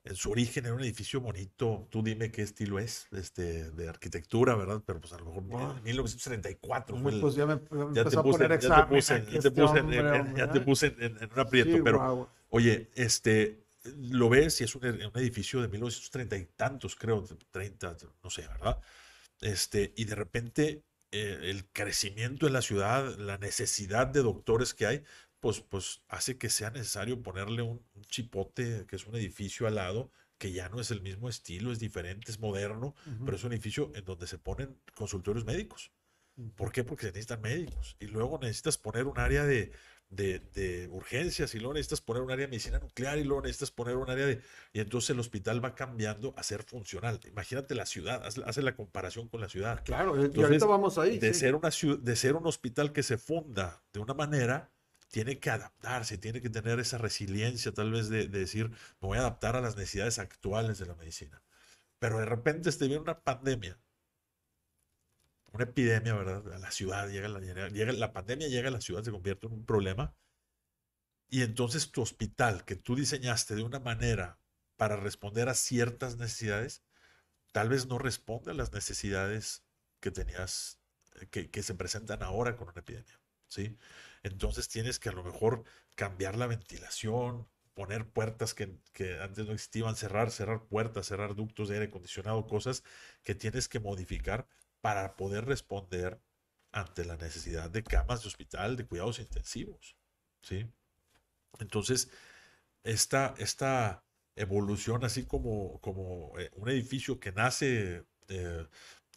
En 0.08 0.16
su 0.16 0.32
origen 0.32 0.66
era 0.66 0.74
un 0.74 0.82
edificio 0.82 1.22
bonito. 1.22 1.88
Tú 1.90 2.02
dime 2.02 2.32
qué 2.32 2.42
estilo 2.42 2.80
es, 2.80 3.08
este, 3.12 3.72
de 3.72 3.90
arquitectura, 3.90 4.56
¿verdad? 4.56 4.82
Pero 4.86 5.00
pues 5.00 5.14
a 5.14 5.18
lo 5.20 5.26
mejor 5.26 5.78
en 5.78 5.84
1934 5.84 6.98
fue 6.98 7.12
el, 7.12 7.20
Pues 7.20 7.36
ya 7.36 7.46
me 7.46 7.60
ya 7.94 8.06
te 8.06 8.18
puse, 8.18 8.48
ya 8.48 8.60
te 8.60 8.84
puse, 8.88 9.26
ya 9.32 9.40
te 9.40 9.52
puse, 9.52 9.80
en, 9.80 9.94
en, 9.94 10.36
ya 10.36 10.52
te 10.52 10.62
puse 10.62 10.96
en, 11.00 11.18
un 11.32 11.40
aprieto. 11.40 11.84
pero, 11.84 12.30
oye, 12.50 12.90
este, 12.96 13.68
lo 13.84 14.30
ves 14.30 14.62
y 14.62 14.64
es 14.64 14.76
un, 14.76 14.86
un, 14.86 15.12
edificio 15.16 15.62
de 15.62 15.68
1930 15.68 16.38
y 16.38 16.46
tantos, 16.56 16.96
creo, 16.96 17.26
30, 17.52 17.98
no 18.24 18.30
sé, 18.30 18.48
¿verdad? 18.48 18.80
Este, 19.42 19.94
y 19.96 20.06
de 20.06 20.16
repente 20.16 20.84
eh, 21.12 21.40
el 21.44 21.66
crecimiento 21.72 22.48
en 22.48 22.54
la 22.54 22.62
ciudad, 22.62 23.16
la 23.18 23.38
necesidad 23.38 24.08
de 24.08 24.22
doctores 24.22 24.74
que 24.74 24.88
hay, 24.88 25.04
pues, 25.40 25.62
pues 25.62 26.02
hace 26.08 26.38
que 26.38 26.50
sea 26.50 26.70
necesario 26.72 27.22
ponerle 27.22 27.62
un, 27.62 27.86
chipote, 28.08 28.86
que 28.88 28.96
es 28.96 29.06
un 29.06 29.16
edificio 29.16 29.68
al 29.68 29.76
lado, 29.76 30.12
que 30.38 30.52
ya 30.52 30.70
no 30.70 30.80
es 30.80 30.92
el 30.92 31.02
mismo 31.02 31.30
estilo, 31.30 31.72
es 31.72 31.80
diferente, 31.80 32.32
es 32.32 32.40
moderno, 32.40 32.96
pero 33.26 33.38
es 33.38 33.44
un 33.44 33.54
edificio 33.54 33.92
en 33.96 34.06
donde 34.06 34.28
se 34.28 34.38
ponen 34.38 34.80
consultorios 34.96 35.46
médicos. 35.46 35.92
¿Por 36.56 36.72
qué? 36.72 36.84
Porque 36.84 37.08
se 37.08 37.12
necesitan 37.12 37.42
médicos. 37.42 37.96
Y 38.00 38.06
luego 38.06 38.38
necesitas 38.40 38.78
poner 38.78 39.06
un 39.06 39.18
área 39.18 39.46
de, 39.46 39.72
de, 40.10 40.88
urgencias, 40.92 41.56
y 41.56 41.60
luego 41.60 41.74
necesitas 41.74 42.02
poner 42.02 42.22
un 42.22 42.30
área 42.30 42.46
de 42.46 42.52
medicina 42.52 42.78
nuclear, 42.78 43.18
y 43.18 43.24
luego 43.24 43.42
necesitas 43.42 43.72
poner 43.72 43.96
un 43.98 44.10
área 44.10 44.28
de... 44.28 44.42
Y 44.74 44.80
entonces 44.80 45.10
el 45.10 45.20
hospital 45.20 45.64
va 45.64 45.74
cambiando 45.74 46.36
a 46.38 46.44
ser 46.44 46.62
funcional. 46.64 47.20
Imagínate 47.28 47.74
la 47.74 47.88
ciudad, 47.88 48.24
hace, 48.24 48.62
la 48.62 48.76
comparación 48.76 49.28
con 49.28 49.42
la 49.42 49.50
ciudad. 49.50 49.84
Claro, 49.84 50.16
y 50.16 50.42
ahorita 50.42 50.68
vamos 50.68 51.00
ahí. 51.00 51.18
De, 51.18 51.34
ser 51.34 51.56
una, 51.56 51.70
de 51.70 52.16
ser 52.16 52.36
un 52.36 52.46
hospital 52.46 52.94
que 52.94 53.02
se 53.02 53.18
funda 53.18 53.84
de 53.92 54.00
una 54.00 54.14
manera 54.14 54.72
tiene 55.10 55.40
que 55.40 55.50
adaptarse, 55.50 56.18
tiene 56.18 56.42
que 56.42 56.50
tener 56.50 56.80
esa 56.80 56.98
resiliencia 56.98 57.74
tal 57.74 57.92
vez 57.92 58.10
de, 58.10 58.28
decir, 58.28 58.70
me 58.70 59.08
voy 59.08 59.18
a 59.18 59.22
adaptar 59.22 59.56
a 59.56 59.62
las 59.62 59.76
necesidades 59.76 60.20
actuales 60.20 60.80
de 60.80 60.86
la 60.86 60.96
medicina. 60.96 61.42
Pero 62.00 62.20
de 62.20 62.26
repente 62.26 62.70
este 62.70 62.88
viene 62.88 63.02
una 63.02 63.22
pandemia, 63.22 63.80
una 65.54 65.64
epidemia, 65.64 66.14
¿verdad? 66.14 66.54
A 66.54 66.60
la 66.60 66.72
ciudad, 66.72 67.10
llega 67.10 67.28
la, 67.30 67.40
llega, 67.40 67.92
la 67.94 68.14
pandemia 68.14 68.48
llega 68.48 68.68
a 68.68 68.72
la 68.72 68.82
ciudad, 68.82 69.04
se 69.04 69.12
convierte 69.12 69.48
en 69.48 69.54
un 69.54 69.66
problema. 69.66 70.14
Y 71.30 71.42
entonces 71.42 71.92
tu 71.92 72.02
hospital 72.02 72.66
que 72.66 72.76
tú 72.76 72.96
diseñaste 72.96 73.56
de 73.56 73.64
una 73.64 73.80
manera 73.80 74.40
para 74.78 74.98
responder 74.98 75.50
a 75.50 75.56
ciertas 75.56 76.18
necesidades, 76.18 76.84
tal 77.52 77.70
vez 77.70 77.88
no 77.88 77.98
responde 77.98 78.52
a 78.52 78.54
las 78.54 78.72
necesidades 78.74 79.64
que 80.00 80.12
tenías, 80.12 80.80
que, 81.32 81.50
que 81.50 81.64
se 81.64 81.76
presentan 81.76 82.24
ahora 82.24 82.56
con 82.56 82.70
una 82.70 82.82
epidemia. 82.82 83.20
¿sí? 83.48 83.78
Entonces 84.28 84.68
tienes 84.68 85.00
que 85.00 85.10
a 85.10 85.14
lo 85.14 85.24
mejor 85.24 85.64
cambiar 85.96 86.36
la 86.36 86.48
ventilación, 86.48 87.48
poner 87.74 88.08
puertas 88.08 88.54
que, 88.54 88.80
antes 89.22 89.46
no 89.46 89.54
existían, 89.54 89.96
cerrar, 89.96 90.32
cerrar 90.32 90.68
puertas, 90.68 91.08
cerrar 91.08 91.36
ductos 91.36 91.70
de 91.70 91.76
aire 91.76 91.88
acondicionado, 91.88 92.48
cosas 92.48 92.84
que 93.24 93.36
tienes 93.36 93.68
que 93.68 93.80
modificar 93.80 94.48
para 94.82 95.16
poder 95.16 95.46
responder 95.46 96.20
ante 96.72 97.06
la 97.06 97.18
necesidad 97.18 97.70
de 97.70 97.84
camas 97.84 98.22
de 98.22 98.28
hospital, 98.28 98.76
de 98.76 98.86
cuidados 98.86 99.20
intensivos. 99.20 99.96
¿sí? 100.42 100.70
Entonces, 101.60 102.10
esta, 102.84 103.34
esta 103.38 104.04
evolución, 104.36 105.06
así 105.06 105.26
como, 105.26 105.80
como 105.82 106.38
eh, 106.38 106.52
un 106.56 106.70
edificio 106.70 107.20
que 107.20 107.32
nace, 107.32 108.06
eh, 108.28 108.68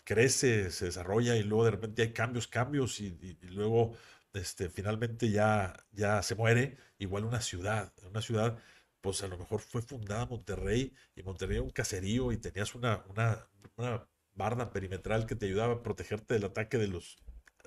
crece, 0.04 0.70
se 0.70 0.86
desarrolla 0.86 1.36
y 1.36 1.42
luego 1.42 1.64
de 1.64 1.70
repente 1.72 2.02
hay 2.02 2.12
cambios, 2.12 2.46
cambios 2.46 3.00
y 3.00 3.38
luego 3.42 3.96
este, 4.32 4.68
finalmente 4.68 5.30
ya, 5.30 5.74
ya 5.92 6.22
se 6.22 6.34
muere, 6.34 6.78
igual 6.98 7.24
una 7.24 7.40
ciudad, 7.40 7.92
una 8.08 8.22
ciudad, 8.22 8.58
pues 9.00 9.22
a 9.22 9.28
lo 9.28 9.38
mejor 9.38 9.60
fue 9.60 9.82
fundada 9.82 10.26
Monterrey 10.26 10.92
y 11.16 11.22
Monterrey 11.22 11.56
era 11.56 11.64
un 11.64 11.70
caserío 11.70 12.32
y 12.32 12.36
tenías 12.36 12.74
una, 12.74 13.04
una, 13.08 13.46
una 13.76 14.06
barda 14.34 14.70
perimetral 14.70 15.26
que 15.26 15.34
te 15.34 15.46
ayudaba 15.46 15.74
a 15.74 15.82
protegerte 15.82 16.34
del 16.34 16.44
ataque 16.44 16.78
de 16.78 16.88
los, 16.88 17.18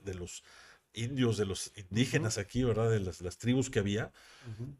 de 0.04 0.14
los 0.14 0.44
indios, 0.94 1.38
de 1.38 1.46
los 1.46 1.72
indígenas 1.76 2.38
aquí, 2.38 2.64
¿verdad? 2.64 2.90
De 2.90 3.00
las, 3.00 3.20
las 3.22 3.38
tribus 3.38 3.70
que 3.70 3.80
había. 3.80 4.12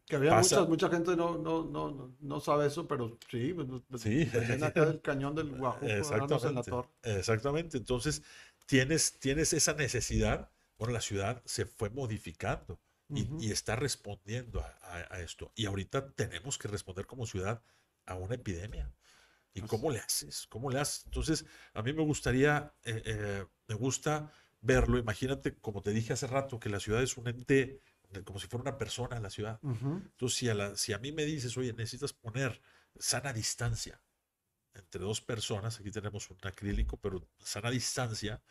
Que 0.06 0.16
había 0.16 0.36
mucha, 0.36 0.64
mucha 0.66 0.90
gente 0.90 1.16
no, 1.16 1.38
no, 1.38 1.64
no, 1.66 2.16
no 2.20 2.40
sabe 2.40 2.68
eso, 2.68 2.88
pero 2.88 3.18
sí, 3.30 3.54
pues, 3.54 3.68
pues, 3.90 4.02
sí. 4.02 4.30
acá 4.62 4.86
del 4.86 5.02
cañón 5.02 5.36
del 5.36 5.50
Guajuco. 5.58 5.88
En 5.88 6.56
la 6.56 6.64
torre. 6.64 6.90
Exactamente. 7.02 7.78
Entonces, 7.78 8.22
tienes, 8.68 9.20
tienes 9.20 9.54
esa 9.54 9.74
necesidad 9.74 10.50
la 10.92 11.02
ciudad 11.02 11.42
se 11.46 11.66
fue 11.66 11.90
modificando 11.90 12.80
y, 13.10 13.52
está 13.52 13.76
respondiendo 13.76 14.62
a, 14.62 15.20
esto. 15.20 15.52
Y 15.56 15.68
ahorita 15.68 16.12
tenemos 16.14 16.58
que 16.58 16.68
responder 16.68 17.06
como 17.06 17.28
ciudad 17.28 17.62
a 18.08 18.16
una 18.16 18.36
epidemia. 18.36 18.92
¿Y 19.54 19.62
cómo 19.62 19.92
le 19.92 20.00
haces? 20.00 20.48
¿Cómo 20.48 20.72
le 20.72 20.80
haces? 20.80 21.06
Entonces, 21.06 21.46
a 21.74 21.84
mí 21.84 21.94
me 21.94 22.02
gustaría, 22.02 22.74
eh, 22.84 23.04
eh, 23.06 23.46
me 23.68 23.76
gusta 23.76 24.32
verlo. 24.62 24.98
Imagínate, 24.98 25.56
como 25.60 25.84
te 25.84 25.92
dije 25.92 26.14
hace 26.14 26.26
rato, 26.26 26.60
que 26.60 26.70
la 26.70 26.80
ciudad 26.80 27.04
es 27.04 27.18
un 27.18 27.28
ente 27.28 27.82
como 28.22 28.40
si 28.40 28.48
fuera 28.48 28.62
una 28.62 28.78
persona 28.78 29.20
la 29.20 29.30
ciudad. 29.30 29.60
Entonces, 29.64 30.38
si 30.38 30.50
a, 30.50 30.54
la, 30.54 30.76
si 30.76 30.94
a 30.94 31.00
mí 31.00 31.12
me 31.12 31.26
dices, 31.26 31.58
oye, 31.58 31.74
necesitas 31.74 32.14
poner 32.14 32.62
sana 33.00 33.34
distancia 33.34 34.00
entre 34.76 35.02
dos 35.02 35.22
personas, 35.22 35.80
aquí 35.80 35.92
tenemos 35.92 36.30
un 36.30 36.38
acrílico, 36.44 36.98
pero 36.98 37.28
sana 37.40 37.72
distancia, 37.72 38.42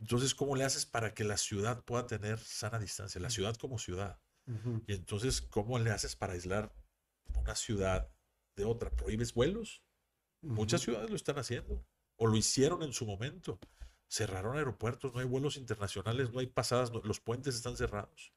entonces, 0.00 0.34
¿cómo 0.34 0.56
le 0.56 0.64
haces 0.64 0.86
para 0.86 1.12
que 1.12 1.24
la 1.24 1.36
ciudad 1.36 1.84
pueda 1.84 2.06
tener 2.06 2.38
sana 2.38 2.78
distancia? 2.78 3.20
La 3.20 3.30
ciudad 3.30 3.54
como 3.56 3.78
ciudad. 3.78 4.18
Y 4.86 4.94
entonces, 4.94 5.42
¿cómo 5.42 5.78
le 5.78 5.90
haces 5.90 6.16
para 6.16 6.32
aislar 6.32 6.74
una 7.36 7.54
ciudad 7.54 8.10
de 8.56 8.64
otra? 8.64 8.90
¿Prohíbes 8.90 9.32
vuelos? 9.32 9.84
Muchas 10.40 10.80
ciudades 10.80 11.10
lo 11.10 11.14
están 11.14 11.38
haciendo 11.38 11.84
o 12.16 12.26
lo 12.26 12.36
hicieron 12.36 12.82
en 12.82 12.92
su 12.92 13.06
momento. 13.06 13.60
Cerraron 14.08 14.56
aeropuertos, 14.56 15.12
no 15.14 15.20
hay 15.20 15.26
vuelos 15.26 15.56
internacionales, 15.56 16.32
no 16.32 16.40
hay 16.40 16.48
pasadas, 16.48 16.90
los 16.90 17.20
puentes 17.20 17.54
están 17.54 17.76
cerrados. 17.76 18.32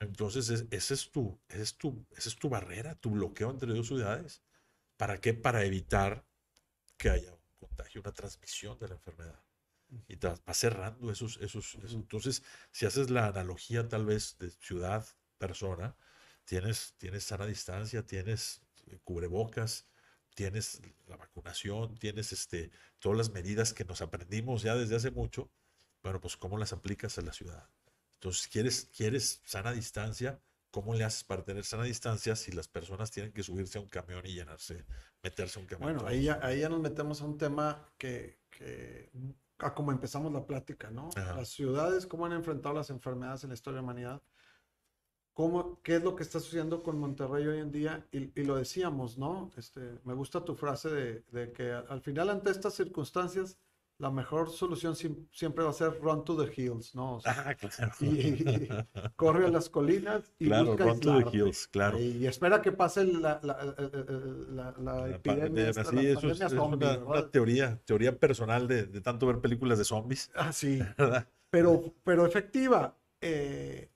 Entonces, 0.00 0.66
ese 0.70 0.94
es, 0.94 1.10
tu, 1.10 1.40
es 1.48 1.78
tu, 1.78 2.04
esa 2.16 2.28
es 2.28 2.36
tu 2.36 2.50
barrera, 2.50 2.96
tu 2.96 3.10
bloqueo 3.10 3.50
entre 3.50 3.72
dos 3.72 3.86
ciudades. 3.86 4.42
¿Para 4.98 5.20
qué? 5.20 5.32
Para 5.32 5.64
evitar 5.64 6.26
que 6.98 7.08
haya 7.08 7.32
un 7.32 7.40
contagio, 7.58 8.00
una 8.02 8.12
transmisión 8.12 8.78
de 8.78 8.88
la 8.88 8.94
enfermedad. 8.94 9.42
Y 10.08 10.16
te 10.16 10.28
va 10.28 10.54
cerrando 10.54 11.10
esos, 11.10 11.38
esos, 11.38 11.76
Entonces, 11.90 12.42
si 12.70 12.86
haces 12.86 13.10
la 13.10 13.26
analogía 13.26 13.88
tal 13.88 14.06
vez 14.06 14.36
de 14.38 14.50
ciudad, 14.50 15.06
persona, 15.38 15.96
tienes, 16.44 16.94
tienes 16.98 17.24
sana 17.24 17.46
distancia, 17.46 18.04
tienes 18.06 18.62
eh, 18.86 18.98
cubrebocas, 19.04 19.86
tienes 20.34 20.80
la 21.06 21.16
vacunación, 21.16 21.96
tienes 21.96 22.32
este, 22.32 22.70
todas 22.98 23.18
las 23.18 23.30
medidas 23.30 23.74
que 23.74 23.84
nos 23.84 24.00
aprendimos 24.00 24.62
ya 24.62 24.74
desde 24.74 24.96
hace 24.96 25.10
mucho, 25.10 25.50
bueno, 26.02 26.20
pues 26.20 26.36
cómo 26.36 26.58
las 26.58 26.72
aplicas 26.72 27.18
a 27.18 27.22
la 27.22 27.32
ciudad. 27.32 27.68
Entonces, 28.14 28.48
¿quieres, 28.48 28.88
quieres 28.96 29.40
sana 29.44 29.72
distancia? 29.72 30.40
¿Cómo 30.70 30.94
le 30.94 31.04
haces 31.04 31.24
para 31.24 31.44
tener 31.44 31.64
sana 31.64 31.84
distancia 31.84 32.34
si 32.34 32.52
las 32.52 32.66
personas 32.66 33.10
tienen 33.10 33.32
que 33.32 33.42
subirse 33.42 33.78
a 33.78 33.80
un 33.80 33.88
camión 33.88 34.24
y 34.24 34.32
llenarse, 34.32 34.86
meterse 35.22 35.58
a 35.58 35.62
un 35.62 35.66
camión? 35.66 35.92
Bueno, 35.92 36.08
ahí 36.08 36.24
ya, 36.24 36.38
ahí 36.42 36.60
ya 36.60 36.68
nos 36.68 36.80
metemos 36.80 37.20
a 37.20 37.24
un 37.24 37.36
tema 37.36 37.92
que, 37.98 38.38
que 38.48 39.10
a 39.62 39.74
como 39.74 39.92
empezamos 39.92 40.32
la 40.32 40.46
plática, 40.46 40.90
¿no? 40.90 41.10
Las 41.16 41.48
ciudades, 41.48 42.06
cómo 42.06 42.26
han 42.26 42.32
enfrentado 42.32 42.74
las 42.74 42.90
enfermedades 42.90 43.44
en 43.44 43.50
la 43.50 43.54
historia 43.54 43.76
de 43.76 43.82
la 43.82 43.84
humanidad. 43.84 44.22
¿Cómo, 45.32 45.80
¿Qué 45.82 45.96
es 45.96 46.02
lo 46.02 46.14
que 46.14 46.24
está 46.24 46.40
sucediendo 46.40 46.82
con 46.82 46.98
Monterrey 46.98 47.46
hoy 47.46 47.58
en 47.58 47.72
día? 47.72 48.06
Y, 48.12 48.38
y 48.38 48.44
lo 48.44 48.56
decíamos, 48.56 49.16
¿no? 49.16 49.50
Este, 49.56 49.98
me 50.04 50.12
gusta 50.12 50.44
tu 50.44 50.54
frase 50.54 50.90
de, 50.90 51.24
de 51.32 51.52
que 51.52 51.72
al 51.72 52.02
final 52.02 52.28
ante 52.28 52.50
estas 52.50 52.74
circunstancias 52.74 53.58
la 54.02 54.10
mejor 54.10 54.50
solución 54.50 54.96
siempre 55.30 55.62
va 55.62 55.70
a 55.70 55.72
ser 55.72 56.00
run 56.00 56.24
to 56.24 56.36
the 56.36 56.52
hills, 56.60 56.92
¿no? 56.92 57.20
ah, 57.24 57.54
claro. 57.60 57.92
Y, 58.00 58.68
corre 59.14 59.46
a 59.46 59.48
las 59.48 59.70
colinas 59.70 60.34
y 60.40 60.46
claro, 60.46 60.66
busca 60.72 60.84
run 60.84 61.00
to 61.00 61.18
the 61.18 61.36
hills, 61.36 61.68
claro. 61.68 62.00
Y, 62.00 62.26
espera 62.26 62.60
que 62.60 62.72
pase 62.72 63.04
la, 63.04 63.38
la, 63.44 63.76
la, 64.50 64.74
la 64.76 65.08
epidemia. 65.08 65.72
sí, 65.72 66.06
eso 66.06 66.30
es, 66.32 66.52
una, 66.52 67.30
teoría, 67.30 67.80
teoría 67.84 68.18
personal 68.18 68.66
de, 68.66 68.86
de, 68.86 69.00
tanto 69.00 69.24
ver 69.28 69.38
películas 69.38 69.78
de 69.78 69.84
zombies. 69.84 70.32
Ah, 70.34 70.52
sí. 70.52 70.80
Pero, 71.50 71.94
pero 72.02 72.24
efectiva. 72.24 72.96
Eh, 73.20 73.90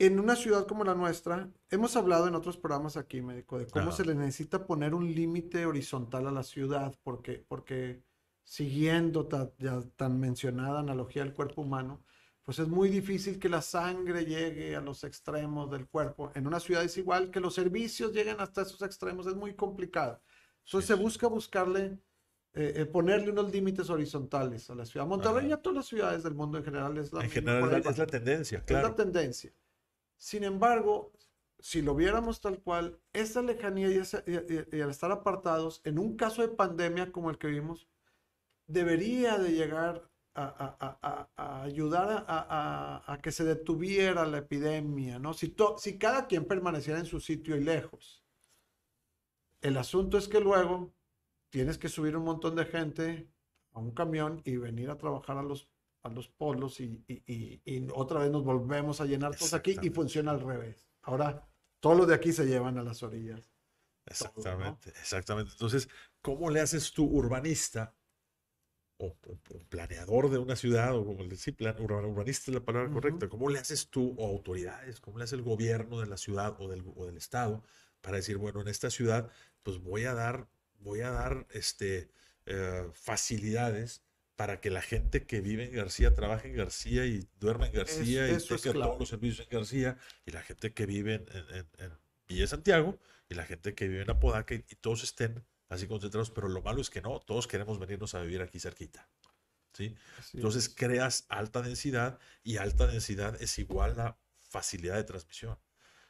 en 0.00 0.18
una 0.18 0.34
ciudad 0.34 0.66
como 0.66 0.82
la 0.82 0.96
nuestra, 0.96 1.48
hemos 1.70 1.94
hablado 1.96 2.26
en 2.26 2.34
otros 2.34 2.56
programas 2.56 2.96
aquí, 2.96 3.22
médico, 3.22 3.56
de 3.56 3.66
cómo 3.66 3.92
se 3.92 4.04
le 4.04 4.16
necesita 4.16 4.66
poner 4.66 4.94
un 4.94 5.14
límite 5.14 5.64
horizontal 5.64 6.26
a 6.26 6.32
la 6.32 6.42
ciudad, 6.42 6.92
porque, 7.04 7.44
porque 7.46 8.02
siguiendo 8.48 9.28
ya 9.58 9.82
tan 9.96 10.18
mencionada 10.18 10.80
analogía 10.80 11.22
del 11.22 11.34
cuerpo 11.34 11.60
humano, 11.60 12.02
pues 12.42 12.58
es 12.58 12.66
muy 12.66 12.88
difícil 12.88 13.38
que 13.38 13.50
la 13.50 13.60
sangre 13.60 14.24
llegue 14.24 14.74
a 14.74 14.80
los 14.80 15.04
extremos 15.04 15.70
del 15.70 15.86
cuerpo. 15.86 16.32
En 16.34 16.46
una 16.46 16.58
ciudad 16.58 16.82
es 16.82 16.96
igual 16.96 17.30
que 17.30 17.40
los 17.40 17.54
servicios 17.54 18.14
lleguen 18.14 18.40
hasta 18.40 18.62
esos 18.62 18.80
extremos, 18.80 19.26
es 19.26 19.34
muy 19.34 19.52
complicado. 19.52 20.22
Entonces 20.64 20.88
se 20.88 20.94
busca 20.94 21.26
buscarle, 21.26 21.98
eh, 22.54 22.72
eh, 22.76 22.86
ponerle 22.86 23.32
unos 23.32 23.52
límites 23.52 23.90
horizontales 23.90 24.70
a 24.70 24.74
la 24.74 24.86
ciudad. 24.86 25.04
Monterrey 25.06 25.48
y 25.48 25.52
a 25.52 25.58
todas 25.58 25.76
las 25.76 25.86
ciudades 25.86 26.22
del 26.22 26.34
mundo 26.34 26.56
en 26.56 26.64
general 26.64 26.96
es 26.96 27.12
la, 27.12 27.24
en 27.24 27.30
general 27.30 27.82
es 27.86 27.98
la 27.98 28.06
tendencia, 28.06 28.64
claro. 28.64 28.86
Es 28.86 28.90
la 28.92 28.96
tendencia. 28.96 29.52
Sin 30.16 30.42
embargo, 30.42 31.12
si 31.58 31.82
lo 31.82 31.94
viéramos 31.94 32.40
tal 32.40 32.60
cual, 32.60 32.98
esa 33.12 33.42
lejanía 33.42 33.90
y, 33.90 34.76
y 34.76 34.80
al 34.80 34.88
estar 34.88 35.12
apartados, 35.12 35.82
en 35.84 35.98
un 35.98 36.16
caso 36.16 36.40
de 36.40 36.48
pandemia 36.48 37.12
como 37.12 37.28
el 37.28 37.36
que 37.36 37.48
vimos, 37.48 37.86
debería 38.68 39.38
de 39.38 39.52
llegar 39.52 40.08
a, 40.34 41.62
ayudar 41.64 42.24
a, 42.28 43.18
que 43.20 43.32
se 43.32 43.44
detuviera 43.44 44.24
la 44.24 44.38
epidemia, 44.38 45.18
¿no? 45.18 45.34
Si, 45.34 45.54
si 45.78 45.98
cada 45.98 46.26
quien 46.28 46.44
permaneciera 46.44 47.00
en 47.00 47.06
su 47.06 47.18
sitio 47.18 47.56
y 47.56 47.64
lejos. 47.64 48.24
El 49.60 49.76
asunto 49.76 50.18
es 50.18 50.28
que 50.28 50.38
luego 50.38 50.94
tienes 51.50 51.78
que 51.78 51.88
subir 51.88 52.16
un 52.16 52.24
montón 52.24 52.54
de 52.54 52.66
gente 52.66 53.28
a 53.72 53.80
un 53.80 53.90
camión 53.90 54.40
y 54.44 54.56
venir 54.56 54.90
a 54.90 54.98
trabajar 54.98 55.38
a 55.38 55.42
los, 55.42 55.68
a 56.04 56.10
los 56.10 56.28
polos 56.28 56.78
y, 56.78 57.04
otra 57.92 58.20
vez 58.20 58.30
nos 58.30 58.44
volvemos 58.44 59.00
a 59.00 59.06
llenar 59.06 59.34
todos 59.34 59.54
aquí 59.54 59.76
y 59.82 59.90
funciona 59.90 60.30
al 60.30 60.40
revés. 60.40 60.88
Ahora 61.02 61.48
todos 61.80 61.96
los 61.96 62.06
de 62.06 62.14
aquí 62.14 62.32
se 62.32 62.46
llevan 62.46 62.78
a 62.78 62.84
las 62.84 63.02
orillas. 63.02 63.50
Exactamente, 64.06 64.90
exactamente. 64.90 65.52
Entonces, 65.52 65.88
¿cómo 66.22 66.48
le 66.50 66.60
haces 66.60 66.92
tú 66.92 67.04
urbanista 67.04 67.94
o, 68.98 69.16
planeador 69.68 70.30
de 70.30 70.38
una 70.38 70.56
ciudad, 70.56 70.94
o 70.94 71.04
como 71.04 71.24
decir, 71.24 71.54
plan, 71.54 71.76
urbanista 71.80 72.50
es 72.50 72.54
la 72.54 72.64
palabra 72.64 72.90
correcta, 72.90 73.28
¿cómo 73.28 73.48
le 73.48 73.58
haces 73.58 73.88
tú, 73.88 74.14
o 74.18 74.26
autoridades, 74.26 75.00
cómo 75.00 75.18
le 75.18 75.24
hace 75.24 75.36
el 75.36 75.42
gobierno 75.42 76.00
de 76.00 76.06
la 76.06 76.16
ciudad 76.16 76.56
o 76.60 76.68
del, 76.68 76.84
o 76.96 77.06
del 77.06 77.16
estado 77.16 77.62
para 78.00 78.16
decir, 78.16 78.36
bueno, 78.36 78.60
en 78.60 78.68
esta 78.68 78.90
ciudad, 78.90 79.30
pues 79.62 79.78
voy 79.78 80.04
a 80.04 80.14
dar, 80.14 80.48
voy 80.80 81.00
a 81.00 81.10
dar 81.10 81.46
este, 81.50 82.10
eh, 82.46 82.88
facilidades 82.92 84.02
para 84.36 84.60
que 84.60 84.70
la 84.70 84.82
gente 84.82 85.26
que 85.26 85.40
vive 85.40 85.64
en 85.64 85.74
García 85.74 86.14
trabaje 86.14 86.48
en 86.48 86.56
García 86.56 87.06
y 87.06 87.26
duerma 87.40 87.66
en 87.66 87.72
García 87.72 88.28
y 88.28 88.38
tenga 88.38 88.72
todos 88.72 88.98
los 88.98 89.08
servicios 89.08 89.40
en 89.40 89.58
García, 89.58 89.98
y 90.26 90.30
la 90.30 90.42
gente 90.42 90.72
que 90.72 90.86
vive 90.86 91.14
en, 91.14 91.66
en, 91.78 91.92
Villa 92.28 92.46
Santiago, 92.46 92.98
y 93.28 93.34
la 93.34 93.44
gente 93.44 93.74
que 93.74 93.88
vive 93.88 94.02
en 94.02 94.10
Apodaca, 94.10 94.54
y 94.54 94.62
todos 94.80 95.02
estén 95.02 95.44
así 95.68 95.86
concentrados, 95.86 96.30
pero 96.30 96.48
lo 96.48 96.62
malo 96.62 96.80
es 96.80 96.90
que 96.90 97.00
no, 97.00 97.20
todos 97.20 97.46
queremos 97.46 97.78
venirnos 97.78 98.14
a 98.14 98.22
vivir 98.22 98.42
aquí 98.42 98.58
cerquita. 98.58 99.08
¿sí? 99.72 99.94
Entonces 100.34 100.68
creas 100.68 101.26
alta 101.28 101.62
densidad 101.62 102.18
y 102.42 102.56
alta 102.56 102.86
densidad 102.86 103.40
es 103.40 103.58
igual 103.58 103.98
a 104.00 104.18
facilidad 104.38 104.96
de 104.96 105.04
transmisión. 105.04 105.58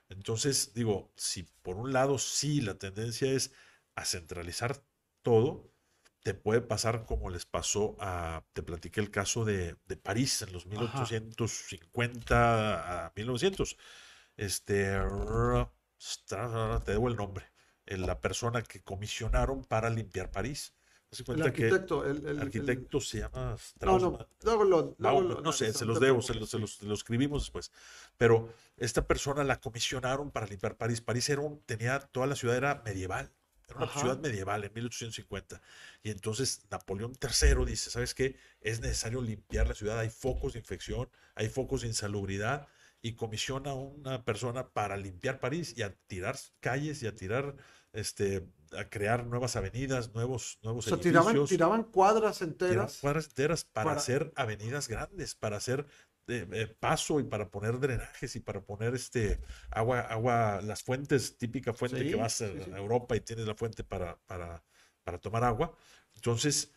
Entonces, 0.08 0.72
digo, 0.74 1.12
si 1.16 1.42
por 1.62 1.76
un 1.76 1.92
lado 1.92 2.18
sí 2.18 2.60
la 2.60 2.78
tendencia 2.78 3.30
es 3.30 3.52
a 3.94 4.04
centralizar 4.04 4.82
todo, 5.22 5.70
te 6.22 6.34
puede 6.34 6.60
pasar 6.60 7.04
como 7.04 7.30
les 7.30 7.46
pasó 7.46 7.96
a, 8.00 8.44
te 8.52 8.62
platiqué 8.62 9.00
el 9.00 9.10
caso 9.10 9.44
de, 9.44 9.76
de 9.86 9.96
París 9.96 10.42
en 10.42 10.52
los 10.52 10.66
1850 10.66 13.06
a 13.06 13.12
1900. 13.16 13.76
Este, 14.36 14.96
te 16.84 16.92
debo 16.92 17.08
el 17.08 17.16
nombre 17.16 17.50
la 17.96 18.20
persona 18.20 18.62
que 18.62 18.82
comisionaron 18.82 19.64
para 19.64 19.88
limpiar 19.90 20.30
París. 20.30 20.74
el 21.28 21.42
arquitecto, 21.42 22.04
el, 22.04 22.38
arquitecto 22.38 23.00
se 23.00 23.20
llama 23.20 23.56
No, 23.80 25.22
no, 25.22 25.40
no 25.40 25.52
sé, 25.52 25.72
se 25.72 25.86
los 25.86 25.98
debo, 26.00 26.20
se 26.20 26.34
los, 26.34 26.50
se 26.50 26.92
escribimos 26.92 27.44
después. 27.44 27.72
Pero 28.16 28.52
esta 28.76 29.06
persona 29.06 29.42
la 29.44 29.60
comisionaron 29.60 30.30
para 30.30 30.46
limpiar 30.46 30.76
París. 30.76 31.00
París 31.00 31.28
era 31.30 31.40
un, 31.40 31.60
tenía, 31.62 32.00
toda 32.00 32.26
la 32.26 32.36
ciudad 32.36 32.56
era 32.56 32.82
medieval. 32.84 33.32
Era 33.68 33.84
una 33.84 33.92
ciudad 33.92 34.18
medieval 34.18 34.64
en 34.64 34.72
1850. 34.72 35.60
Y 36.02 36.10
entonces 36.10 36.62
Napoleón 36.70 37.12
III 37.20 37.66
dice, 37.66 37.90
¿sabes 37.90 38.14
qué? 38.14 38.36
Es 38.60 38.80
necesario 38.80 39.20
limpiar 39.20 39.68
la 39.68 39.74
ciudad. 39.74 39.98
Hay 39.98 40.08
focos 40.08 40.54
de 40.54 40.58
infección, 40.58 41.10
hay 41.34 41.48
focos 41.48 41.82
de 41.82 41.88
insalubridad. 41.88 42.66
Y 43.00 43.14
comisiona 43.14 43.70
a 43.70 43.74
una 43.74 44.24
persona 44.24 44.70
para 44.70 44.96
limpiar 44.96 45.38
París 45.38 45.74
y 45.76 45.82
a 45.82 45.94
tirar 46.08 46.36
calles 46.60 47.02
y 47.02 47.06
a 47.06 47.14
tirar 47.14 47.54
este, 47.92 48.46
a 48.76 48.88
crear 48.88 49.26
nuevas 49.26 49.56
avenidas, 49.56 50.14
nuevos, 50.14 50.58
nuevos 50.62 50.86
o 50.86 50.90
sea, 50.90 50.98
Tiraban, 50.98 51.44
tiraban 51.46 51.84
cuadras 51.84 52.42
enteras. 52.42 52.98
cuadras 53.00 53.26
enteras 53.26 53.64
para, 53.64 53.92
hacer 53.92 54.32
avenidas 54.36 54.88
grandes, 54.88 55.34
para 55.34 55.56
hacer 55.56 55.86
eh, 56.26 56.46
eh, 56.52 56.66
paso 56.66 57.20
y 57.20 57.24
para 57.24 57.50
poner 57.50 57.78
drenajes 57.80 58.36
y 58.36 58.40
para 58.40 58.60
poner 58.60 58.94
este 58.94 59.40
agua, 59.70 60.00
agua, 60.00 60.60
las 60.60 60.82
fuentes, 60.82 61.38
típica 61.38 61.72
fuente 61.72 62.06
que 62.06 62.16
vas 62.16 62.42
a, 62.42 62.46
Europa 62.46 63.16
y 63.16 63.20
tienes 63.20 63.46
la 63.46 63.54
fuente 63.54 63.82
para, 63.84 64.18
para, 64.26 64.62
para 65.04 65.18
tomar 65.18 65.44
agua. 65.44 65.74
Entonces, 66.14 66.72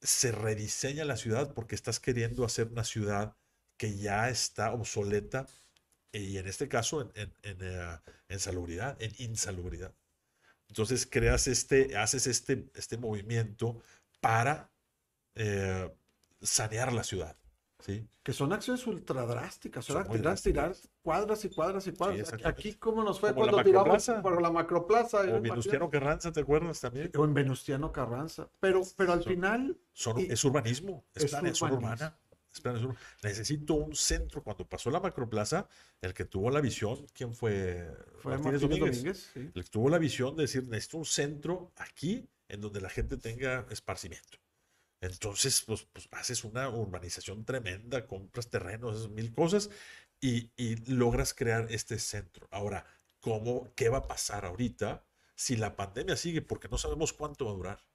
se 0.00 0.32
rediseña 0.32 1.04
la 1.04 1.16
ciudad 1.16 1.54
porque 1.54 1.74
estás 1.74 2.00
queriendo 2.00 2.44
hacer 2.44 2.68
una 2.68 2.84
ciudad 2.84 3.36
que 3.76 3.96
ya 3.96 4.28
está 4.28 4.72
obsoleta 4.72 5.46
y 6.12 6.38
en 6.38 6.48
este 6.48 6.68
caso 6.68 7.02
en, 7.02 7.12
en, 7.14 7.34
en, 7.42 7.58
eh, 7.60 7.98
en 8.28 8.40
salubridad, 8.40 9.00
en 9.00 9.12
insalubridad. 9.18 9.94
Entonces 10.70 11.04
creas 11.04 11.48
este, 11.48 11.96
haces 11.96 12.28
este, 12.28 12.70
este 12.74 12.96
movimiento 12.96 13.80
para 14.20 14.70
eh, 15.34 15.92
sanear 16.40 16.92
la 16.92 17.02
ciudad. 17.02 17.36
¿sí? 17.80 18.06
Que 18.22 18.32
son 18.32 18.52
acciones 18.52 18.86
ultra 18.86 19.26
drásticas, 19.26 19.84
Son 19.84 20.06
Tirar, 20.08 20.38
tirar 20.38 20.76
cuadras 21.02 21.44
y 21.44 21.48
cuadras 21.48 21.86
y 21.88 21.92
cuadras. 21.92 22.34
Aquí, 22.44 22.74
¿cómo 22.74 23.02
nos 23.02 23.18
fue 23.18 23.34
Como 23.34 23.48
cuando 23.48 23.64
tiramos 23.64 24.10
por 24.22 24.40
la 24.40 24.50
macroplaza? 24.50 25.22
O. 25.22 25.40
Venustiano 25.40 25.90
Carranza, 25.90 26.30
¿te 26.30 26.40
acuerdas 26.40 26.80
también? 26.80 27.10
O 27.16 27.24
en 27.24 27.34
Venustiano 27.34 27.90
Carranza. 27.90 28.48
Pero, 28.60 28.82
pero 28.96 29.14
al 29.14 29.24
Son- 29.24 29.32
final, 29.32 29.78
Son- 29.92 30.20
Y- 30.20 30.26
es 30.30 30.44
urbanismo, 30.44 31.04
es, 31.14 31.24
es 31.24 31.32
urbanismo. 31.32 31.66
es 31.66 31.72
urbana. 31.72 32.18
Necesito 33.22 33.74
un 33.74 33.94
centro. 33.94 34.42
Cuando 34.42 34.68
pasó 34.68 34.90
la 34.90 35.00
macroplaza, 35.00 35.68
el 36.00 36.14
que 36.14 36.24
tuvo 36.24 36.50
la 36.50 36.60
visión, 36.60 37.06
¿quién 37.12 37.34
fue? 37.34 37.88
fue 38.18 38.32
Martínez 38.32 38.60
Martínez 38.60 38.60
Domínguez. 38.60 38.96
Domínguez. 38.96 39.30
sí. 39.32 39.50
El 39.54 39.64
que 39.64 39.70
tuvo 39.70 39.88
la 39.88 39.98
visión 39.98 40.36
de 40.36 40.42
decir, 40.42 40.66
necesito 40.68 40.98
un 40.98 41.04
centro 41.04 41.72
aquí 41.76 42.28
en 42.48 42.60
donde 42.60 42.80
la 42.80 42.90
gente 42.90 43.16
tenga 43.16 43.66
esparcimiento. 43.70 44.38
Entonces, 45.00 45.62
pues, 45.66 45.86
pues, 45.92 46.08
haces 46.10 46.44
una 46.44 46.68
urbanización 46.68 47.44
tremenda, 47.44 48.06
compras 48.06 48.48
terrenos, 48.50 48.96
haces 48.96 49.08
mil 49.10 49.32
cosas 49.32 49.70
y, 50.20 50.50
y 50.56 50.76
logras 50.92 51.32
crear 51.32 51.66
este 51.70 51.98
centro. 51.98 52.48
Ahora, 52.50 52.84
¿cómo, 53.20 53.72
qué 53.74 53.88
va 53.88 53.98
a 53.98 54.06
pasar 54.06 54.44
ahorita 54.44 55.04
si 55.34 55.56
la 55.56 55.74
pandemia 55.76 56.16
sigue? 56.16 56.42
Porque 56.42 56.68
no 56.68 56.76
sabemos 56.76 57.12
cuánto 57.12 57.46
va 57.46 57.52
a 57.52 57.54
durar. 57.54 57.89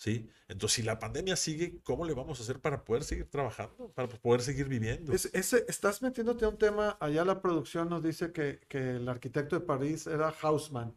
¿Sí? 0.00 0.30
Entonces, 0.48 0.76
si 0.76 0.82
la 0.82 0.98
pandemia 0.98 1.36
sigue, 1.36 1.78
¿cómo 1.82 2.06
le 2.06 2.14
vamos 2.14 2.40
a 2.40 2.42
hacer 2.42 2.58
para 2.58 2.86
poder 2.86 3.04
seguir 3.04 3.28
trabajando, 3.28 3.92
para 3.92 4.08
poder 4.08 4.40
seguir 4.40 4.66
viviendo? 4.66 5.12
Es- 5.12 5.28
ese, 5.34 5.66
estás 5.68 6.00
metiéndote 6.00 6.46
a 6.46 6.48
un 6.48 6.56
tema, 6.56 6.96
allá 7.00 7.22
la 7.22 7.42
producción 7.42 7.90
nos 7.90 8.02
dice 8.02 8.32
que, 8.32 8.60
que 8.66 8.96
el 8.96 9.06
arquitecto 9.10 9.60
de 9.60 9.66
París 9.66 10.06
era 10.06 10.32
Haussmann. 10.40 10.96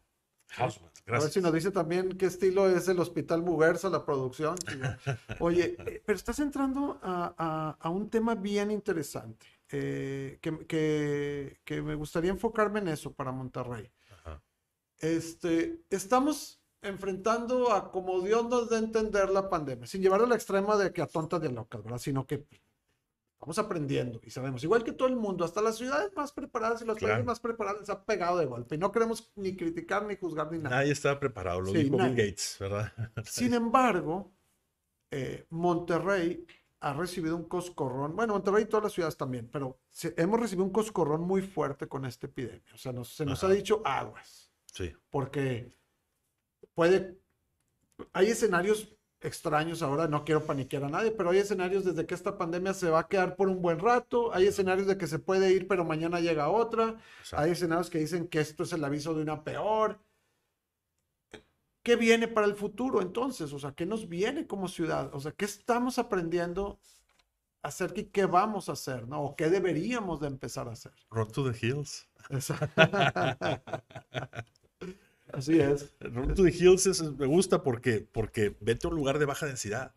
Hausmann, 0.56 0.88
A 0.88 0.94
ver 0.94 1.04
gracias. 1.04 1.32
si 1.34 1.40
nos 1.42 1.52
dice 1.52 1.70
también 1.70 2.16
qué 2.16 2.24
estilo 2.24 2.66
es 2.66 2.88
el 2.88 2.98
Hospital 2.98 3.42
Muguerza, 3.42 3.90
la 3.90 4.06
producción. 4.06 4.54
Oye, 5.38 5.76
eh, 5.86 6.02
pero 6.06 6.16
estás 6.16 6.38
entrando 6.38 6.98
a, 7.02 7.34
a- 7.36 7.76
a 7.78 7.90
un 7.90 8.08
tema 8.08 8.34
bien 8.34 8.70
interesante, 8.70 9.44
eh, 9.70 10.38
que, 10.40 10.66
que- 10.66 11.60
que 11.62 11.82
me 11.82 11.94
gustaría 11.94 12.30
enfocarme 12.30 12.78
en 12.80 12.88
eso 12.88 13.12
para 13.12 13.32
Monterrey. 13.32 13.90
Ajá. 14.10 14.42
Este, 14.98 15.82
estamos 15.90 16.63
enfrentando 16.84 17.72
a 17.72 17.90
como 17.90 18.20
Dios 18.20 18.48
nos 18.48 18.70
a 18.72 18.78
entender 18.78 19.30
la 19.30 19.48
pandemia, 19.48 19.86
sin 19.86 20.02
llevarlo 20.02 20.26
al 20.26 20.32
extremo 20.32 20.76
de 20.76 20.92
que 20.92 21.02
a 21.02 21.06
tontas 21.06 21.40
de 21.40 21.50
locas, 21.50 21.82
¿verdad? 21.82 21.98
Sino 21.98 22.26
que 22.26 22.46
estamos 23.34 23.58
aprendiendo 23.58 24.20
y 24.22 24.30
sabemos, 24.30 24.62
igual 24.64 24.84
que 24.84 24.92
todo 24.92 25.08
el 25.08 25.16
mundo, 25.16 25.44
hasta 25.44 25.60
las 25.60 25.76
ciudades 25.76 26.10
más 26.16 26.32
preparadas 26.32 26.80
y 26.82 26.84
los 26.86 26.96
Claro. 26.96 27.14
países 27.14 27.26
más 27.26 27.40
preparados 27.40 27.80
les 27.80 27.90
ha 27.90 28.04
pegado 28.04 28.38
de 28.38 28.46
golpe. 28.46 28.74
Y 28.74 28.78
no 28.78 28.90
queremos 28.92 29.30
ni 29.36 29.56
criticar 29.56 30.04
ni 30.06 30.16
juzgar 30.16 30.50
ni 30.52 30.58
nada. 30.58 30.76
Nadie 30.76 30.92
estaba 30.92 31.18
preparado, 31.20 31.60
lo 31.60 31.66
Sí, 31.72 31.84
dijo. 31.84 31.96
Bill 31.96 32.10
Gates, 32.10 32.56
¿verdad? 32.60 32.92
Sin 33.24 33.52
embargo, 33.54 34.32
eh, 35.10 35.46
Monterrey 35.50 36.46
ha 36.80 36.92
recibido 36.92 37.36
un 37.36 37.44
coscorrón, 37.44 38.14
bueno, 38.14 38.34
Monterrey 38.34 38.64
y 38.64 38.66
todas 38.66 38.84
las 38.84 38.92
ciudades 38.92 39.16
también, 39.16 39.48
pero 39.50 39.78
se- 39.90 40.14
hemos 40.18 40.38
recibido 40.38 40.64
un 40.64 40.72
coscorrón 40.72 41.22
muy 41.22 41.40
fuerte 41.40 41.86
con 41.88 42.04
esta 42.04 42.26
epidemia. 42.26 42.74
O 42.74 42.78
sea, 42.78 42.92
nos- 42.92 43.14
se 43.14 43.24
nos 43.24 43.42
Ajá. 43.42 43.50
ha 43.52 43.56
dicho 43.56 43.80
aguas, 43.84 44.50
Sí, 44.72 44.92
porque 45.08 45.74
puede, 46.74 47.18
hay 48.12 48.28
escenarios 48.28 48.96
extraños 49.20 49.82
ahora, 49.82 50.06
no 50.06 50.24
quiero 50.24 50.44
paniquear 50.44 50.84
a 50.84 50.88
nadie, 50.90 51.10
pero 51.10 51.30
hay 51.30 51.38
escenarios 51.38 51.84
desde 51.84 52.06
que 52.06 52.14
esta 52.14 52.36
pandemia 52.36 52.74
se 52.74 52.90
va 52.90 53.00
a 53.00 53.08
quedar 53.08 53.36
por 53.36 53.48
un 53.48 53.62
buen 53.62 53.78
rato, 53.78 54.34
hay 54.34 54.46
escenarios 54.46 54.86
de 54.86 54.98
que 54.98 55.06
se 55.06 55.18
puede 55.18 55.50
ir, 55.52 55.66
pero 55.66 55.84
mañana 55.84 56.20
llega 56.20 56.50
otra, 56.50 56.96
exacto. 57.20 57.42
hay 57.44 57.52
escenarios 57.52 57.88
que 57.88 57.98
dicen 57.98 58.28
que 58.28 58.40
esto 58.40 58.64
es 58.64 58.72
el 58.74 58.84
aviso 58.84 59.14
de 59.14 59.22
una 59.22 59.42
peor. 59.42 59.98
¿Qué 61.82 61.96
viene 61.96 62.28
para 62.28 62.46
el 62.46 62.54
futuro 62.54 63.02
entonces? 63.02 63.52
O 63.52 63.58
sea, 63.58 63.72
¿qué 63.72 63.84
nos 63.84 64.08
viene 64.08 64.46
como 64.46 64.68
ciudad? 64.68 65.14
O 65.14 65.20
sea, 65.20 65.32
¿qué 65.32 65.44
estamos 65.44 65.98
aprendiendo 65.98 66.78
acerca 67.62 68.00
y 68.00 68.06
qué 68.06 68.24
vamos 68.26 68.68
a 68.68 68.72
hacer, 68.72 69.06
¿no? 69.08 69.22
O 69.22 69.36
qué 69.36 69.48
deberíamos 69.50 70.20
de 70.20 70.28
empezar 70.28 70.68
a 70.68 70.72
hacer. 70.72 70.92
Run 71.10 71.30
to 71.30 71.50
the 71.50 71.66
Hills. 71.66 72.08
Esa- 72.30 72.58
Así 75.36 75.58
es. 75.60 75.94
Run 76.00 76.34
to 76.34 76.44
the 76.44 76.50
Hills 76.50 76.86
es- 76.86 77.02
me 77.02 77.26
gusta 77.26 77.62
porque, 77.62 78.00
porque 78.00 78.56
vete 78.60 78.86
a 78.86 78.90
un 78.90 78.96
lugar 78.96 79.18
de 79.18 79.24
baja 79.26 79.46
densidad. 79.46 79.94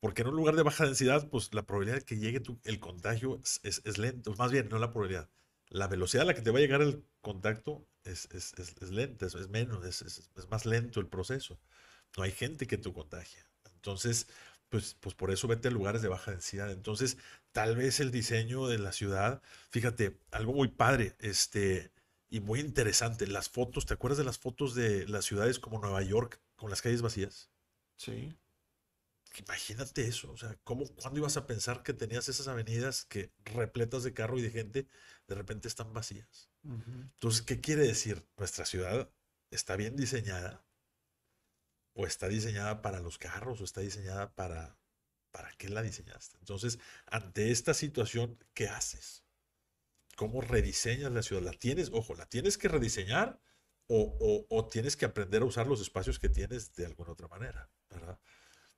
Porque 0.00 0.22
en 0.22 0.28
un 0.28 0.36
lugar 0.36 0.56
de 0.56 0.62
baja 0.62 0.84
densidad, 0.86 1.28
pues 1.30 1.54
la 1.54 1.66
probabilidad 1.66 1.98
de 2.00 2.04
que 2.04 2.18
llegue 2.18 2.40
tu- 2.40 2.60
el 2.64 2.80
contagio 2.80 3.40
es, 3.42 3.60
es, 3.64 3.82
es 3.84 3.98
lento. 3.98 4.34
Más 4.38 4.52
bien, 4.52 4.68
no 4.68 4.78
la 4.78 4.90
probabilidad. 4.92 5.30
La 5.70 5.88
velocidad 5.88 6.22
a 6.24 6.26
la 6.26 6.34
que 6.34 6.42
te 6.42 6.50
va 6.50 6.58
a 6.58 6.62
llegar 6.62 6.82
el 6.82 7.04
contacto 7.22 7.86
es, 8.04 8.28
es, 8.32 8.54
es, 8.58 8.90
lenta, 8.90 9.26
es, 9.26 9.48
menos, 9.48 9.84
es 9.84 10.48
más 10.50 10.66
lento 10.66 11.00
el 11.00 11.08
proceso. 11.08 11.58
No 12.16 12.22
hay 12.24 12.32
gente 12.32 12.66
que 12.66 12.78
te 12.78 12.92
contagia. 12.92 13.46
Entonces, 13.74 14.28
pues, 14.68 14.94
pues 15.00 15.14
por 15.14 15.30
eso 15.30 15.48
vete 15.48 15.68
a 15.68 15.70
lugares 15.70 16.02
de 16.02 16.08
baja 16.08 16.30
densidad. 16.32 16.70
Entonces, 16.70 17.18
tal 17.52 17.76
vez 17.76 18.00
el 18.00 18.10
diseño 18.10 18.66
de 18.68 18.78
la 18.78 18.92
ciudad, 18.92 19.42
fíjate, 19.70 20.18
algo 20.30 20.52
muy 20.54 20.68
padre, 20.68 21.14
este, 21.20 21.92
y 22.28 22.40
muy 22.40 22.60
interesante, 22.60 23.26
las 23.26 23.48
fotos, 23.48 23.86
¿te 23.86 23.94
acuerdas 23.94 24.18
de 24.18 24.24
las 24.24 24.38
fotos 24.38 24.74
de 24.74 25.06
las 25.08 25.24
ciudades 25.24 25.58
como 25.58 25.78
Nueva 25.78 26.02
York 26.02 26.40
con 26.56 26.70
las 26.70 26.82
calles 26.82 27.02
vacías? 27.02 27.50
Sí. 27.96 28.36
Imagínate 29.38 30.06
eso, 30.06 30.32
o 30.32 30.36
sea, 30.36 30.56
¿cómo, 30.64 30.86
¿cuándo 30.94 31.20
ibas 31.20 31.36
a 31.36 31.46
pensar 31.46 31.82
que 31.82 31.92
tenías 31.92 32.28
esas 32.28 32.48
avenidas 32.48 33.04
que 33.04 33.32
repletas 33.44 34.02
de 34.02 34.14
carro 34.14 34.38
y 34.38 34.42
de 34.42 34.50
gente, 34.50 34.86
de 35.28 35.34
repente 35.34 35.68
están 35.68 35.92
vacías? 35.92 36.50
Entonces, 36.64 37.42
¿qué 37.42 37.60
quiere 37.60 37.82
decir? 37.82 38.26
Nuestra 38.38 38.64
ciudad 38.64 39.10
está 39.50 39.76
bien 39.76 39.94
diseñada, 39.94 40.64
o 41.92 42.06
está 42.06 42.28
diseñada 42.28 42.82
para 42.82 43.00
los 43.00 43.18
carros, 43.18 43.60
o 43.60 43.64
está 43.64 43.82
diseñada 43.82 44.34
para, 44.34 44.78
¿para 45.30 45.52
qué 45.58 45.68
la 45.68 45.82
diseñaste? 45.82 46.38
Entonces, 46.38 46.78
ante 47.06 47.50
esta 47.50 47.74
situación, 47.74 48.38
¿qué 48.54 48.68
haces? 48.68 49.25
¿Cómo 50.16 50.40
rediseñas 50.42 51.12
la 51.12 51.22
ciudad? 51.22 51.42
¿La 51.42 51.52
tienes, 51.52 51.90
ojo, 51.94 52.14
la 52.16 52.26
tienes 52.26 52.58
que 52.58 52.68
rediseñar 52.68 53.40
o, 53.88 54.16
o- 54.20 54.46
o 54.58 54.66
tienes 54.68 54.96
que 54.96 55.06
aprender 55.06 55.42
a 55.42 55.46
usar 55.46 55.68
los 55.68 55.80
espacios 55.82 56.18
que 56.20 56.28
tienes 56.30 56.74
de 56.74 56.86
alguna 56.86 57.12
otra 57.12 57.28
manera, 57.28 57.70
¿verdad? 57.90 58.18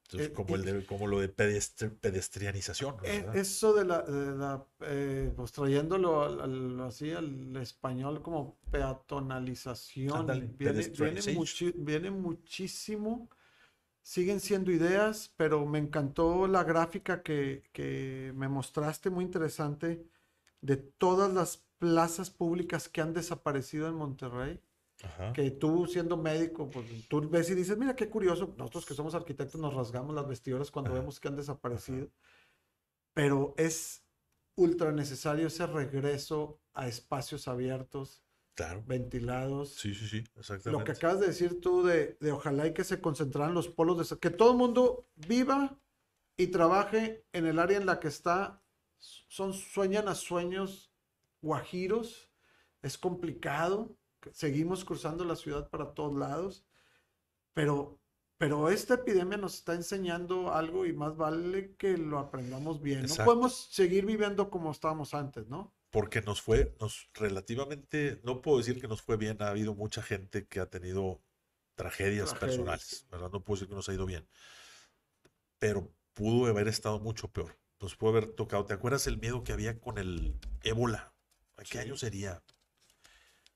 Entonces, 0.05 0.31
Eh, 0.31 0.35
como, 0.35 0.57
el 0.57 0.65
de- 0.65 0.87
como 0.87 1.07
lo 1.09 1.21
de 1.21 1.35
pedestri- 1.37 1.99
pedestrianización, 2.01 2.97
Eh, 3.03 3.21
¿verdad? 3.21 3.41
Eso 3.41 3.73
de 3.75 3.85
la, 3.85 4.03
de 4.03 4.37
la, 4.37 4.67
eh, 4.81 5.33
pues 5.37 5.53
trayéndolo 5.53 6.23
al- 6.23 6.41
al- 6.41 6.81
así 6.81 7.13
al 7.13 7.57
español 7.57 8.23
como 8.23 8.59
peatonalización, 8.71 10.21
Ándale, 10.21 10.47
viene, 10.57 10.89
viene, 10.91 11.23
muchi- 11.23 11.73
viene 11.77 12.11
muchísimo, 12.11 13.29
siguen 14.03 14.41
siendo 14.41 14.73
ideas, 14.73 15.33
pero 15.37 15.67
me 15.67 15.79
encantó 15.81 16.49
la 16.49 16.65
gráfica 16.65 17.23
que, 17.23 17.65
que 17.73 18.33
me 18.37 18.49
mostraste, 18.49 19.11
muy 19.11 19.25
interesante, 19.25 20.07
de 20.61 20.77
todas 20.77 21.33
las 21.33 21.67
plazas 21.79 22.31
públicas 22.31 22.89
que 22.89 23.01
han 23.01 23.13
desaparecido 23.15 23.89
en 23.89 23.95
Monterrey 23.95 24.61
Ajá. 25.05 25.33
que 25.33 25.51
tú 25.51 25.87
siendo 25.87 26.17
médico, 26.17 26.69
pues 26.71 26.87
tú 27.09 27.29
ves 27.29 27.51
y 27.51 27.55
dices, 27.55 27.79
mira 27.79 27.95
qué 27.95 28.09
curioso, 28.09 28.55
nosotros 28.59 28.85
que 28.85 28.95
somos 28.95 29.15
arquitectos 29.15 29.61
nos 29.61 29.75
rasgamos 29.75 30.15
las 30.15 30.27
vestiduras 30.27 30.71
cuando 30.71 30.91
Ajá. 30.91 31.01
vemos 31.01 31.21
que 31.21 31.29
han 31.29 31.37
desaparecido, 31.37 32.09
pero 33.15 33.55
es 33.57 34.05
ultra 34.57 34.91
necesario 34.93 35.47
ese 35.47 35.67
regreso 35.67 36.61
a 36.75 36.89
espacios 36.89 37.47
abiertos, 37.49 38.25
Claro. 38.55 38.83
ventilados. 38.89 39.75
Sí, 39.75 39.95
sí, 39.95 40.09
sí, 40.09 40.25
Lo 40.25 40.33
que 40.35 40.41
exactamente. 40.41 40.93
acabas 40.93 41.21
de 41.21 41.27
decir 41.29 41.61
tú 41.61 41.85
de, 41.85 42.17
de 42.21 42.33
ojalá 42.33 42.67
y 42.67 42.75
que 42.75 42.83
se 42.83 43.01
concentraran 43.01 43.55
los 43.55 43.69
polos, 43.69 44.11
de, 44.11 44.19
que 44.19 44.31
todo 44.31 44.51
el 44.51 44.59
mundo 44.59 45.07
viva 45.15 45.79
y 46.37 46.49
trabaje 46.49 47.25
en 47.33 47.47
el 47.47 47.61
área 47.61 47.79
en 47.79 47.87
la 47.87 48.01
que 48.01 48.09
está, 48.09 48.61
son, 48.99 49.53
sueñan 49.53 50.09
a 50.09 50.15
sueños 50.15 50.93
guajiros, 51.41 52.31
es 52.83 52.99
complicado, 52.99 53.97
seguimos 54.33 54.85
cruzando 54.85 55.25
la 55.25 55.37
ciudad 55.37 55.69
para 55.71 55.95
todos 55.95 56.17
lados, 56.17 56.65
pero, 57.55 58.01
pero 58.37 58.71
esta 58.71 58.95
epidemia 58.95 59.37
nos 59.37 59.55
está 59.55 59.75
enseñando 59.75 60.53
algo 60.53 60.87
y 60.87 60.93
más 60.93 61.17
vale 61.17 61.75
que 61.77 61.97
lo 61.97 62.19
aprendamos 62.19 62.81
bien. 62.81 63.07
No 63.07 63.25
podemos 63.25 63.69
seguir 63.71 64.07
viviendo 64.07 64.51
como 64.51 64.71
estábamos 64.71 65.15
antes, 65.15 65.49
¿no? 65.49 65.75
porque 65.91 66.21
nos 66.23 66.43
fue, 66.43 66.75
nos 66.81 67.09
relativamente, 67.15 68.21
no 68.23 68.43
puedo 68.43 68.59
decir 68.59 68.81
que 68.81 68.89
nos 68.89 69.03
fue 69.03 69.17
bien, 69.17 69.41
ha 69.41 69.49
habido 69.49 69.75
mucha 69.75 70.03
gente 70.03 70.47
que 70.47 70.61
ha 70.61 70.67
tenido 70.67 71.23
tragedias, 71.75 72.31
Tragedias. 72.31 72.39
personales, 72.39 73.07
¿verdad? 73.11 73.31
No 73.31 73.43
puedo 73.43 73.57
decir 73.57 73.69
que 73.69 73.75
nos 73.75 73.89
ha 73.89 73.95
ido 73.95 74.05
bien, 74.05 74.29
pero 75.59 75.91
pudo 76.15 76.47
haber 76.47 76.69
estado 76.69 77.01
mucho 77.01 77.29
peor. 77.29 77.58
Nos 77.81 77.97
pudo 77.97 78.11
haber 78.11 78.29
tocado. 78.33 78.65
¿Te 78.65 78.75
acuerdas 78.75 79.07
el 79.07 79.19
miedo 79.19 79.45
que 79.45 79.53
había 79.53 79.79
con 79.79 79.99
el 79.99 80.35
ébola? 80.63 81.13
¿En 81.57 81.65
qué 81.65 81.73
Sí. 81.73 81.79
año 81.79 81.97
sería? 81.97 82.43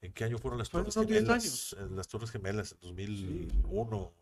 ¿En 0.01 0.13
qué 0.13 0.25
año 0.25 0.39
fueron 0.39 0.59
las 0.59 0.71
Torres 0.71 0.97
unos 0.97 1.09
10 1.09 1.23
Gemelas? 1.23 1.77
En 1.79 1.97
Las 1.97 2.09
Torres 2.09 2.31
Gemelas, 2.31 2.73
en 2.73 2.81
2001, 2.81 4.13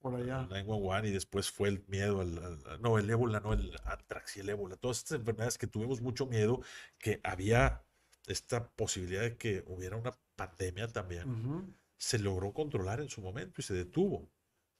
Por 0.00 0.14
allá. 0.14 0.46
911 0.48 1.08
y 1.08 1.12
después 1.12 1.50
fue 1.50 1.68
el 1.68 1.84
miedo 1.88 2.20
al, 2.20 2.38
al- 2.66 2.80
no, 2.80 2.96
el 2.98 3.10
ébola, 3.10 3.40
no, 3.40 3.52
el 3.52 3.76
antrax 3.84 4.36
y 4.36 4.40
el 4.40 4.48
ébola, 4.48 4.76
todas 4.76 4.98
estas 4.98 5.18
enfermedades 5.18 5.58
que 5.58 5.66
tuvimos 5.66 6.00
mucho 6.00 6.26
miedo, 6.26 6.62
que 6.98 7.20
había 7.22 7.82
esta 8.26 8.68
posibilidad 8.70 9.22
de 9.22 9.36
que 9.36 9.62
hubiera 9.66 9.96
una 9.96 10.12
pandemia 10.36 10.88
también, 10.88 11.76
se 11.98 12.18
logró 12.18 12.52
controlar 12.52 13.00
en 13.00 13.10
su 13.10 13.20
momento 13.20 13.60
y 13.60 13.62
se 13.64 13.74
detuvo. 13.74 14.28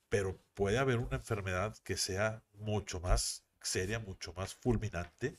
Pero 0.09 0.39
puede 0.55 0.79
haber 0.79 0.99
una 0.99 1.17
enfermedad 1.17 1.77
que 1.85 1.97
sea 1.97 2.43
mucho 2.55 2.99
más 3.01 3.45
seria, 3.67 3.99
mucho 3.99 4.33
más 4.35 4.55
fulminante 4.55 5.39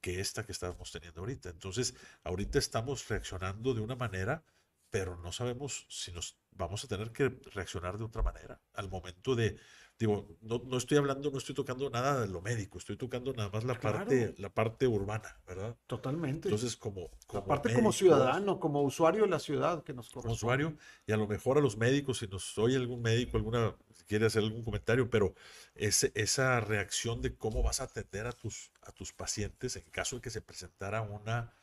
que 0.00 0.20
esta 0.20 0.44
que 0.44 0.52
estamos 0.52 0.92
teniendo 0.92 1.20
ahorita. 1.20 1.48
Entonces, 1.48 1.94
ahorita 2.24 2.58
estamos 2.58 3.08
reaccionando 3.08 3.72
de 3.72 3.80
una 3.80 3.96
manera, 3.96 4.44
pero 4.90 5.16
no 5.16 5.32
sabemos 5.32 5.86
si 5.88 6.12
nos 6.12 6.36
vamos 6.50 6.84
a 6.84 6.88
tener 6.88 7.10
que 7.10 7.30
reaccionar 7.52 7.98
de 7.98 8.04
otra 8.04 8.22
manera 8.22 8.60
al 8.74 8.88
momento 8.88 9.34
de 9.34 9.58
digo, 9.98 10.36
no, 10.40 10.60
no, 10.66 10.76
estoy 10.76 10.98
hablando, 10.98 11.30
no 11.30 11.38
estoy 11.38 11.54
tocando 11.54 11.88
nada 11.88 12.20
de 12.20 12.28
lo 12.28 12.40
médico, 12.40 12.78
estoy 12.78 12.96
tocando 12.96 13.32
nada 13.32 13.48
más 13.50 13.64
la 13.64 13.78
parte, 13.78 14.34
la 14.38 14.48
parte 14.48 14.86
urbana, 14.86 15.38
¿verdad? 15.46 15.76
Totalmente. 15.86 16.48
Entonces, 16.48 16.76
como, 16.76 17.10
como 17.26 17.44
aparte 17.44 17.72
como 17.72 17.92
ciudadano, 17.92 18.58
como 18.58 18.82
usuario 18.82 19.22
de 19.22 19.28
la 19.28 19.38
ciudad 19.38 19.84
que 19.84 19.92
nos 19.92 20.06
corresponde. 20.08 20.22
Como 20.22 20.34
usuario, 20.34 20.76
y 21.06 21.12
a 21.12 21.16
lo 21.16 21.28
mejor 21.28 21.58
a 21.58 21.60
los 21.60 21.76
médicos, 21.76 22.18
si 22.18 22.26
nos 22.26 22.56
oye 22.58 22.76
algún 22.76 23.02
médico, 23.02 23.36
alguna, 23.36 23.76
si 23.92 24.04
quiere 24.04 24.26
hacer 24.26 24.42
algún 24.42 24.64
comentario, 24.64 25.08
pero 25.08 25.34
ese, 25.74 26.10
esa 26.14 26.60
reacción 26.60 27.22
de 27.22 27.36
cómo 27.36 27.62
vas 27.62 27.80
a 27.80 27.84
atender 27.84 28.26
a 28.26 28.32
tus, 28.32 28.72
a 28.82 28.90
tus 28.90 29.12
pacientes 29.12 29.76
en 29.76 29.84
caso 29.90 30.16
de 30.16 30.22
que 30.22 30.30
se 30.30 30.42
presentara 30.42 31.02
una 31.02 31.54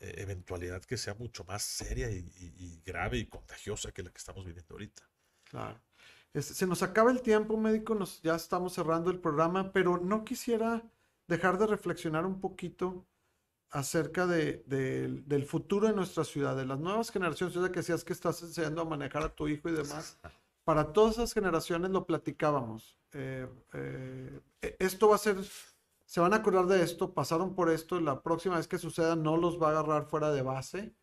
eh, 0.00 0.14
eventualidad 0.18 0.82
que 0.82 0.96
sea 0.96 1.14
mucho 1.14 1.44
más 1.44 1.62
seria 1.62 2.10
y, 2.10 2.32
y 2.36 2.82
grave 2.84 3.18
y 3.18 3.26
contagiosa 3.26 3.92
que 3.92 4.02
la 4.02 4.10
que 4.10 4.18
estamos 4.18 4.44
viviendo 4.44 4.74
ahorita. 4.74 5.02
Claro. 5.44 5.80
Se 6.42 6.66
nos 6.66 6.82
acaba 6.82 7.10
el 7.10 7.22
tiempo, 7.22 7.56
médico, 7.56 7.94
nos, 7.94 8.20
ya 8.22 8.34
estamos 8.34 8.74
cerrando 8.74 9.10
el 9.10 9.18
programa, 9.18 9.72
pero 9.72 9.98
no 9.98 10.24
quisiera 10.24 10.82
dejar 11.28 11.58
de 11.58 11.66
reflexionar 11.66 12.26
un 12.26 12.40
poquito 12.40 13.06
acerca 13.70 14.26
de, 14.26 14.62
del 14.66 15.44
futuro 15.44 15.88
de 15.88 15.94
nuestra 15.94 16.24
ciudad, 16.24 16.56
de 16.56 16.66
las 16.66 16.78
nuevas 16.78 17.10
generaciones. 17.10 17.52
Ciudad 17.52 17.70
que 17.70 17.80
decías 17.80 18.04
que 18.04 18.12
estás 18.12 18.42
enseñando 18.42 18.82
a 18.82 18.84
manejar 18.84 19.22
a 19.22 19.34
tu 19.34 19.48
hijo 19.48 19.68
y 19.68 19.72
demás. 19.72 20.18
Para 20.64 20.92
todas 20.92 21.14
esas 21.14 21.32
generaciones 21.32 21.90
lo 21.90 22.06
platicábamos. 22.06 22.98
Eh, 23.12 23.48
eh, 23.72 24.40
esto 24.78 25.08
va 25.08 25.16
a 25.16 25.18
ser, 25.18 25.36
se 26.04 26.20
van 26.20 26.32
a 26.32 26.36
acordar 26.36 26.66
de 26.66 26.82
esto, 26.82 27.14
pasaron 27.14 27.54
por 27.54 27.70
esto, 27.70 28.00
la 28.00 28.22
próxima 28.22 28.56
vez 28.56 28.68
que 28.68 28.78
suceda 28.78 29.16
no 29.16 29.36
los 29.36 29.60
va 29.62 29.68
a 29.68 29.70
agarrar 29.70 30.06
fuera 30.06 30.30
de 30.32 30.42
base. 30.42 30.94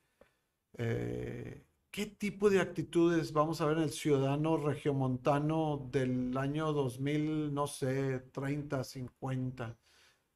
Eh, 0.77 1.65
¿Qué 1.93 2.07
tipo 2.07 2.49
de 2.49 2.59
actitudes 2.59 3.33
vamos 3.33 3.61
a 3.61 3.67
ver 3.67 3.77
en 3.77 3.83
el 3.83 3.91
ciudadano 3.91 4.57
regiomontano 4.57 5.87
del 5.91 6.35
año 6.39 6.73
2000, 6.73 7.53
no 7.53 7.67
sé, 7.67 8.19
30, 8.31 8.83
50? 8.83 9.77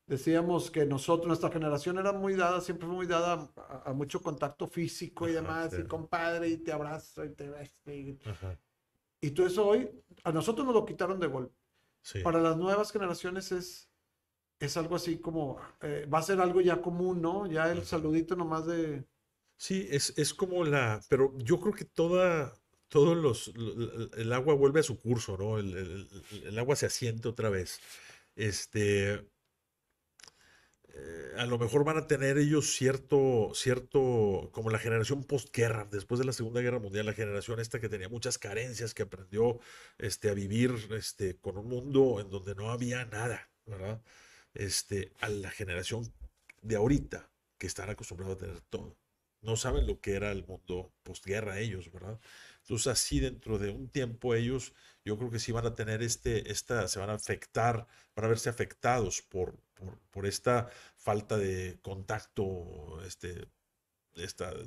Decíamos 0.06 0.70
que 0.70 0.86
nosotros, 0.86 1.26
nuestra 1.26 1.50
generación 1.50 1.98
era 1.98 2.14
muy 2.14 2.36
dada, 2.36 2.62
siempre 2.62 2.86
fue 2.86 2.96
muy 2.96 3.08
dada 3.08 3.52
a, 3.84 3.92
mucho 3.94 4.22
contacto 4.22 4.68
físico 4.68 5.28
y 5.28 5.32
demás, 5.32 5.74
y 5.80 5.88
compadre, 5.88 6.48
y 6.48 6.58
te 6.58 6.72
abrazo, 6.72 7.26
y 7.26 7.30
te 7.30 7.50
beso. 7.50 7.74
Y, 9.20 9.32
todo 9.32 9.48
eso 9.48 9.68
hoy, 9.68 9.90
a 10.26 10.32
nosotros 10.32 10.64
nos 10.64 10.76
lo 10.76 10.86
quitaron 10.86 11.20
de 11.20 11.26
golpe. 11.26 11.56
Para 12.24 12.40
las 12.40 12.56
nuevas 12.56 12.92
generaciones 12.92 13.52
es, 13.52 13.90
es 14.60 14.78
algo 14.78 14.96
así 14.96 15.18
como, 15.18 15.58
eh, 15.82 16.08
va 16.08 16.20
a 16.20 16.22
ser 16.22 16.40
algo 16.40 16.62
ya 16.62 16.84
común, 16.84 17.20
¿no? 17.20 17.48
Ya 17.48 17.72
el 17.72 17.84
saludito 17.84 18.36
nomás 18.36 18.68
de 18.68 19.08
Sí, 19.58 19.88
es, 19.92 20.14
es 20.18 20.34
como 20.34 20.64
la, 20.64 21.02
pero 21.10 21.34
yo 21.40 21.60
creo 21.60 21.74
que 21.74 21.86
toda, 21.86 22.54
todos 22.90 23.18
los, 23.18 23.52
el 24.18 24.32
agua 24.34 24.54
vuelve 24.54 24.82
a 24.82 24.84
su 24.84 25.00
curso, 25.00 25.36
¿no? 25.38 25.58
El, 25.58 26.08
el, 26.46 26.60
agua 26.60 26.76
se 26.76 26.86
asiente 26.86 27.28
otra 27.28 27.50
vez. 27.50 27.80
Este, 28.36 29.14
eh, 30.90 31.34
a 31.38 31.46
lo 31.48 31.58
mejor 31.58 31.84
van 31.84 31.98
a 31.98 32.08
tener 32.08 32.38
ellos 32.38 32.72
cierto, 32.76 33.52
cierto, 33.56 34.50
como 34.54 34.70
la 34.70 34.80
generación 34.80 35.24
postguerra, 35.24 35.88
después 35.92 36.20
de 36.20 36.26
la 36.26 36.34
Segunda 36.34 36.62
Guerra 36.62 36.80
Mundial, 36.80 37.06
la 37.08 37.14
generación 37.14 37.60
esta 37.60 37.80
que 37.80 37.90
tenía 37.90 38.10
muchas 38.10 38.38
carencias, 38.38 38.94
que 38.94 39.04
aprendió 39.04 39.60
este, 39.98 40.30
a 40.30 40.34
vivir 40.34 40.72
este, 40.92 41.38
con 41.38 41.58
un 41.58 41.68
mundo 41.68 42.20
en 42.20 42.30
donde 42.30 42.56
no 42.56 42.72
había 42.72 43.06
nada, 43.06 43.50
¿verdad? 43.66 44.02
Este, 44.54 45.14
a 45.20 45.30
la 45.30 45.52
generación 45.52 46.12
de 46.62 46.76
ahorita, 46.76 47.30
que 47.58 47.68
están 47.68 47.90
acostumbrados 47.90 48.38
a 48.38 48.40
tener 48.40 48.62
todo 48.62 48.96
no 49.48 49.56
saben 49.56 49.88
lo 49.88 50.02
que 50.02 50.16
era 50.16 50.32
el 50.32 50.46
mundo 50.46 50.94
postguerra 51.04 51.60
ellos, 51.60 51.90
¿verdad? 51.92 52.20
Entonces 52.60 52.88
así 52.88 53.22
dentro 53.22 53.58
de 53.58 53.70
un 53.72 53.88
tiempo 53.88 54.36
ellos, 54.36 54.74
yo 55.06 55.18
creo 55.18 55.32
que 55.32 55.40
sí 55.40 55.54
van 55.54 55.66
a 55.66 55.74
tener 55.74 56.04
este, 56.04 56.52
esta, 56.52 56.88
se 56.90 57.00
van 57.00 57.10
a 57.10 57.14
afectar, 57.14 57.88
van 58.14 58.26
a 58.26 58.28
verse 58.28 58.50
afectados 58.50 59.22
por, 59.22 59.58
por, 60.12 60.26
esta 60.26 60.70
falta 60.98 61.38
de 61.38 61.80
contacto, 61.82 63.02
este, 63.06 63.48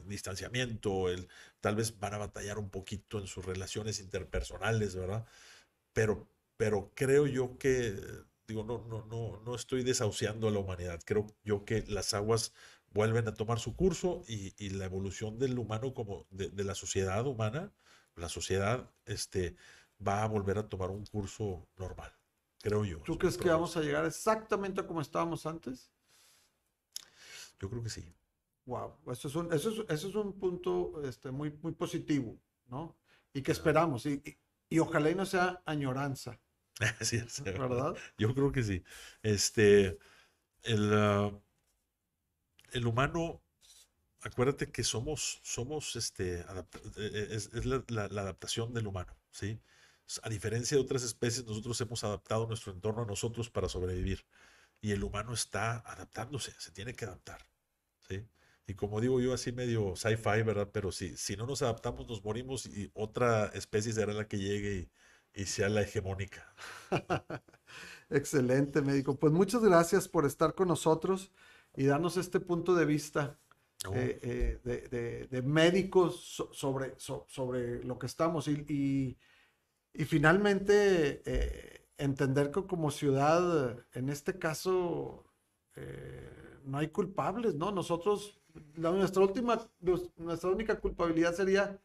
distanciamiento, 0.06 1.10
el, 1.10 1.28
tal 1.60 1.76
vez 1.76 1.98
van 1.98 2.14
a 2.14 2.18
batallar 2.18 2.58
un 2.58 2.70
poquito 2.70 3.18
en 3.18 3.26
sus 3.26 3.44
relaciones 3.44 4.00
interpersonales, 4.00 4.96
¿verdad? 4.96 5.26
Pero, 5.92 6.26
pero 6.56 6.92
creo 6.94 7.26
yo 7.26 7.58
que, 7.58 7.96
digo, 8.46 8.64
no, 8.64 8.86
no, 8.88 9.04
no, 9.06 9.42
no 9.44 9.54
estoy 9.54 9.82
desahuciando 9.82 10.48
a 10.48 10.50
la 10.50 10.60
humanidad, 10.60 11.02
creo 11.04 11.26
yo 11.44 11.66
que 11.66 11.84
las 11.86 12.14
aguas 12.14 12.54
vuelven 12.90 13.28
a 13.28 13.34
tomar 13.34 13.58
su 13.58 13.76
curso 13.76 14.22
y, 14.26 14.70
la 14.70 14.84
evolución 14.84 15.38
del 15.38 15.58
humano 15.58 15.94
como 15.94 16.26
de, 16.30 16.64
la 16.64 16.74
sociedad 16.74 17.26
humana, 17.26 17.72
la 18.16 18.28
sociedad 18.28 18.90
este, 19.06 19.56
va 20.06 20.22
a 20.22 20.28
volver 20.28 20.58
a 20.58 20.68
tomar 20.68 20.90
un 20.90 21.06
curso 21.06 21.68
normal, 21.76 22.12
creo 22.60 22.84
yo. 22.84 22.98
¿Tú 23.02 23.18
crees 23.18 23.38
que 23.38 23.48
vamos 23.48 23.76
a 23.76 23.80
llegar 23.80 24.04
exactamente 24.04 24.80
a 24.80 24.86
como 24.86 25.00
estábamos 25.00 25.46
antes? 25.46 25.90
Yo 27.60 27.68
creo 27.68 27.82
que 27.82 27.90
sí. 27.90 28.12
Wow, 28.66 28.96
eso 29.10 29.28
es 29.28 29.34
un, 29.34 29.52
eso 29.52 29.84
es, 29.88 30.04
un 30.04 30.38
punto 30.38 31.02
este, 31.04 31.30
muy, 31.30 31.50
muy 31.62 31.72
positivo, 31.72 32.38
¿no? 32.68 32.96
Y 33.32 33.42
que 33.42 33.52
esperamos, 33.52 34.06
y, 34.06 34.22
y, 34.68 34.78
ojalá 34.78 35.10
y 35.10 35.14
no 35.14 35.26
sea 35.26 35.62
añoranza. 35.64 36.38
sí, 37.00 37.22
¿Verdad? 37.44 37.94
Yo 38.16 38.34
creo 38.34 38.52
que 38.52 38.62
sí. 38.62 38.82
Este, 39.22 39.98
el, 40.62 40.92
ah, 40.94 41.32
el 42.72 42.86
humano, 42.86 43.42
acuérdate 44.20 44.70
que 44.70 44.84
somos, 44.84 45.40
somos 45.42 45.96
este, 45.96 46.40
e, 46.40 46.44
e, 46.96 47.34
es, 47.34 47.66
la, 47.66 48.04
adaptación 48.04 48.72
del 48.74 48.86
humano, 48.86 49.16
¿sí? 49.30 49.60
A 50.22 50.28
diferencia 50.28 50.76
de 50.76 50.82
otras 50.82 51.02
especies, 51.02 51.46
nosotros 51.46 51.80
hemos 51.80 52.02
adaptado 52.04 52.46
nuestro 52.46 52.72
entorno 52.72 53.02
a 53.02 53.06
nosotros 53.06 53.48
para 53.50 53.68
sobrevivir. 53.68 54.26
Y 54.80 54.92
el 54.92 55.04
humano 55.04 55.34
está 55.34 55.78
adaptándose, 55.80 56.52
se 56.58 56.72
tiene 56.72 56.94
que 56.94 57.04
adaptar, 57.04 57.46
¿sí? 58.08 58.26
Y 58.66 58.74
como 58.74 59.00
digo 59.00 59.20
yo, 59.20 59.34
así 59.34 59.52
medio 59.52 59.94
sci-fi, 59.96 60.42
¿verdad? 60.42 60.70
Pero 60.72 60.92
si, 60.92 61.16
si 61.16 61.36
no 61.36 61.46
nos 61.46 61.62
adaptamos, 61.62 62.08
nos 62.08 62.24
morimos 62.24 62.66
y 62.66 62.90
otra 62.94 63.46
especie 63.54 63.92
será 63.92 64.12
la 64.12 64.28
que 64.28 64.38
llegue 64.38 64.90
y, 65.34 65.42
y 65.42 65.46
sea 65.46 65.68
la 65.68 65.82
hegemónica. 65.82 66.54
Excelente, 68.10 68.82
médico. 68.82 69.18
Pues 69.18 69.32
muchas 69.32 69.62
gracias 69.62 70.08
por 70.08 70.26
estar 70.26 70.54
con 70.54 70.68
nosotros 70.68 71.30
y 71.76 71.84
darnos 71.84 72.16
este 72.16 72.40
punto 72.40 72.74
de 72.74 72.84
vista 72.84 73.38
oh. 73.86 73.94
eh, 73.94 74.60
eh, 74.64 75.28
de, 75.30 75.42
médicos 75.42 76.44
sobre, 76.52 76.94
sobre 76.98 77.84
lo 77.84 77.98
que 77.98 78.06
estamos 78.06 78.48
y, 78.48 79.16
y, 79.94 80.04
finalmente 80.04 81.22
eh, 81.24 81.88
entender 81.98 82.50
que 82.50 82.66
como 82.66 82.90
ciudad, 82.90 83.84
en 83.92 84.08
este 84.08 84.38
caso, 84.38 85.24
no 86.64 86.78
hay 86.78 86.88
culpables, 86.88 87.54
¿no? 87.54 87.72
Nosotros, 87.72 88.40
nuestra 88.76 89.22
última, 89.22 89.66
nuestra 90.16 90.50
única 90.50 90.78
culpabilidad 90.78 91.34
sería 91.34 91.80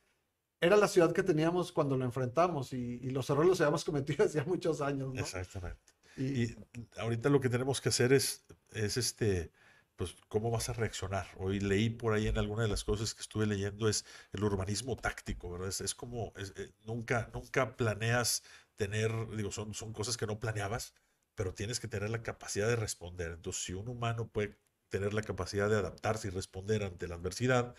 era 0.62 0.78
la 0.78 0.88
ciudad 0.88 1.14
que 1.14 1.24
teníamos 1.24 1.72
cuando 1.72 1.98
lo 1.98 2.06
enfrentamos 2.06 2.74
y, 2.74 3.10
los 3.10 3.30
errores 3.30 3.50
los 3.50 3.62
habíamos 3.62 3.84
cometido 3.86 4.26
hace 4.26 4.44
muchos 4.44 4.82
años. 4.82 5.14
¿no? 5.14 5.20
Exactamente. 5.20 5.94
Y, 6.18 6.44
y, 6.44 6.56
ahorita 6.98 7.30
lo 7.30 7.40
que 7.42 7.50
tenemos 7.50 7.82
que 7.82 7.90
hacer 7.90 8.14
es, 8.14 8.46
es 8.72 8.98
este, 8.98 9.52
pues 9.96 10.16
cómo 10.28 10.52
vas 10.52 10.70
a 10.70 10.74
reaccionar. 10.74 11.28
Hoy 11.38 11.60
leí 11.60 11.90
por 11.90 12.14
ahí 12.14 12.28
en 12.28 12.38
alguna 12.38 12.64
de 12.64 12.70
las 12.70 12.84
cosas 12.84 13.14
que 13.14 13.22
estuve 13.22 13.46
leyendo 13.46 13.88
es 13.90 14.06
el 14.34 14.44
urbanismo 14.44 14.96
táctico, 14.96 15.52
¿verdad? 15.52 15.70
Es, 15.70 15.96
como, 15.96 16.34
eh, 16.38 16.72
nunca, 16.86 17.30
nunca 17.34 17.78
planeas 17.78 18.44
tener, 18.76 19.12
digo, 19.36 19.52
son, 19.52 19.74
son 19.74 19.94
cosas 19.94 20.18
que 20.18 20.28
no 20.28 20.40
planeabas, 20.40 20.94
pero 21.36 21.54
tienes 21.54 21.80
que 21.80 21.88
tener 21.88 22.10
la 22.10 22.24
capacidad 22.24 22.68
de 22.68 22.76
responder. 22.76 23.32
Entonces, 23.32 23.64
si 23.64 23.74
un 23.74 23.88
humano 23.88 24.28
puede 24.28 24.58
tener 24.90 25.14
la 25.14 25.22
capacidad 25.24 25.70
de 25.70 25.78
adaptarse 25.78 26.28
y 26.28 26.32
responder 26.32 26.84
ante 26.84 27.08
la 27.08 27.16
adversidad, 27.16 27.76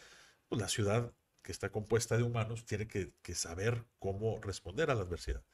pues 0.49 0.61
la 0.61 0.69
ciudad 0.69 1.13
que 1.43 1.53
está 1.53 1.71
compuesta 1.71 2.17
de 2.17 2.23
humanos 2.25 2.65
tiene 2.67 2.89
que, 2.89 3.15
que 3.23 3.35
saber 3.35 3.87
cómo 3.99 4.41
responder 4.41 4.91
a 4.91 4.95
la 4.95 5.03
adversidad. 5.03 5.45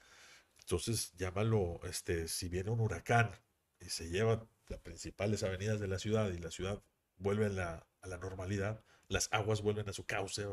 Entonces, 0.59 1.13
llámalo, 1.17 1.81
este, 1.83 2.27
si 2.27 2.49
viene 2.49 2.71
un 2.71 2.79
huracán 2.79 3.31
y 3.79 3.89
se 3.89 4.09
lleva 4.09 4.47
las 4.67 4.79
principales 4.79 5.43
avenidas 5.43 5.79
de 5.79 5.87
la 5.87 5.99
ciudad 5.99 6.31
y 6.31 6.37
la 6.37 6.51
ciudad 6.51 6.81
vuelve 7.17 7.45
a 7.45 7.49
la, 7.49 8.17
normalidad, 8.17 8.83
las 9.07 9.29
aguas 9.31 9.61
vuelven 9.61 9.89
a 9.89 9.93
su 9.93 10.05
cauce, 10.05 10.45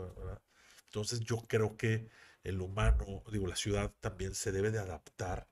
Entonces 0.87 1.21
yo 1.21 1.39
creo 1.49 1.77
que 1.77 2.09
el 2.45 2.61
humano, 2.61 3.23
digo, 3.31 3.47
la 3.47 3.57
ciudad 3.57 3.93
también 4.01 4.35
se 4.35 4.53
debe 4.53 4.71
de 4.71 4.79
adaptar 4.79 5.49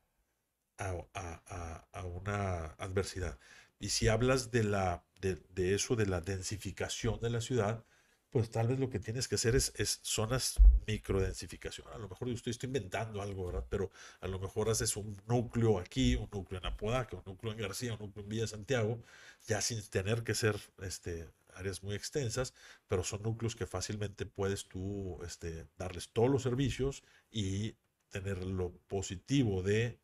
a, 0.78 0.94
a, 1.14 1.86
a, 1.92 2.04
una 2.04 2.66
adversidad. 2.78 3.38
Y 3.78 3.90
si 3.90 4.09
hablas 4.09 4.50
de, 4.50 4.64
la, 4.64 5.04
de, 5.20 5.36
de 5.50 5.74
eso, 5.74 5.96
de 5.96 6.06
la 6.06 6.20
densificación 6.20 7.20
de 7.20 7.30
la 7.30 7.40
ciudad, 7.40 7.84
pues 8.31 8.51
tal 8.51 8.68
vez 8.68 8.79
lo 8.79 8.91
que 8.91 8.99
tienes 8.99 9.26
que 9.26 9.37
hacer 9.37 9.57
es, 9.57 9.72
zonas 10.03 10.61
microdensificación. 10.87 11.87
A 11.93 11.99
lo 11.99 12.09
mejor 12.09 12.29
yo 12.29 12.35
estoy, 12.35 12.55
inventando 12.62 13.22
algo, 13.22 13.47
¿verdad? 13.47 13.66
Pero 13.70 13.91
a 14.20 14.29
lo 14.29 14.39
mejor 14.39 14.68
haces 14.68 14.97
un 14.97 15.16
núcleo 15.26 15.79
aquí, 15.79 16.14
un 16.14 16.29
núcleo 16.31 16.61
en 16.61 16.66
Apodaca, 16.66 17.16
un 17.16 17.22
núcleo 17.24 17.53
en 17.53 17.59
García, 17.59 17.95
un 17.95 18.01
núcleo 18.01 18.24
en 18.24 18.29
Villa 18.29 18.47
Santiago, 18.47 19.03
ya 19.47 19.61
sin 19.62 19.83
tener 19.89 20.24
que 20.24 20.35
ser 20.35 20.57
este, 20.83 21.31
áreas 21.55 21.83
muy 21.83 21.95
extensas, 21.95 22.55
pero 22.87 23.03
son 23.03 23.22
núcleos 23.22 23.57
que 23.57 23.66
fácilmente 23.66 24.26
puedes 24.26 24.68
tú 24.68 25.18
este, 25.24 25.66
darles 25.79 26.11
todos 26.11 26.31
los 26.31 26.43
servicios 26.43 27.03
y 27.31 27.76
tener 28.11 28.45
lo 28.45 28.72
positivo 28.89 29.62
de 29.62 30.01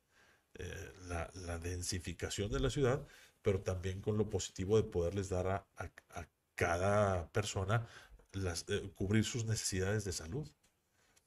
eh, 0.54 0.92
la, 1.08 1.58
densificación 1.58 2.50
de 2.50 2.60
la 2.60 2.70
ciudad, 2.70 3.06
pero 3.42 3.60
también 3.60 4.00
con 4.00 4.16
lo 4.16 4.30
positivo 4.30 4.76
de 4.76 4.84
poderles 4.84 5.28
dar 5.28 5.46
a 5.48 5.68
cada 6.54 7.30
persona 7.32 7.86
las, 8.34 8.64
eh, 8.68 8.90
cubrir 8.94 9.24
sus 9.24 9.44
necesidades 9.44 10.04
de 10.04 10.12
salud 10.12 10.48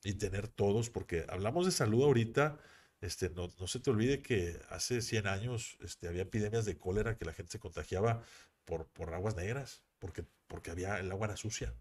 y 0.04 0.14
tener 0.14 0.48
todos, 0.48 0.90
porque 0.90 1.26
hablamos 1.30 1.66
de 1.66 1.72
salud 1.72 2.04
ahorita, 2.04 2.58
este, 3.02 3.30
no, 3.30 3.52
no 3.60 3.68
se 3.68 3.80
te 3.80 3.90
olvide 3.90 4.22
que 4.22 4.60
hace 4.70 5.02
100 5.02 5.28
años 5.28 5.78
este, 5.82 6.08
había 6.08 6.24
epidemias 6.24 6.66
de 6.66 6.78
cólera 6.78 7.18
que 7.18 7.26
la 7.26 7.34
gente 7.34 7.52
se 7.52 7.60
contagiaba 7.60 8.24
por, 8.66 8.88
por 8.88 9.14
aguas 9.14 9.36
negras, 9.36 9.84
porque, 10.00 10.26
porque 10.48 10.72
había, 10.72 11.00
el 11.00 11.12
agua 11.12 11.28
era 11.28 11.38
sucia, 11.38 11.74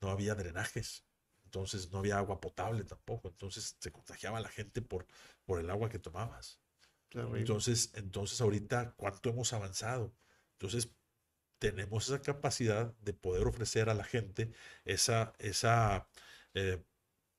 no 0.00 0.10
había 0.10 0.34
drenajes, 0.34 1.04
entonces 1.44 1.90
no 1.90 1.98
había 1.98 2.18
agua 2.18 2.40
potable 2.40 2.84
tampoco, 2.84 3.28
entonces 3.28 3.76
se 3.78 3.92
contagiaba 3.92 4.40
la 4.40 4.48
gente 4.48 4.82
por, 4.82 5.06
por 5.44 5.60
el 5.60 5.70
agua 5.70 5.88
que 5.88 5.98
tomabas. 5.98 6.60
Entonces, 7.10 7.90
entonces 7.94 8.40
ahorita, 8.40 8.92
¿cuánto 8.96 9.30
hemos 9.30 9.54
avanzado? 9.54 10.12
Entonces, 10.52 10.90
tenemos 11.58 12.08
esa 12.08 12.22
capacidad 12.22 12.94
de 13.00 13.12
poder 13.12 13.46
ofrecer 13.46 13.88
a 13.90 13.94
la 13.94 14.04
gente 14.04 14.52
esa, 14.84 15.34
esa 15.38 16.08
eh, 16.54 16.82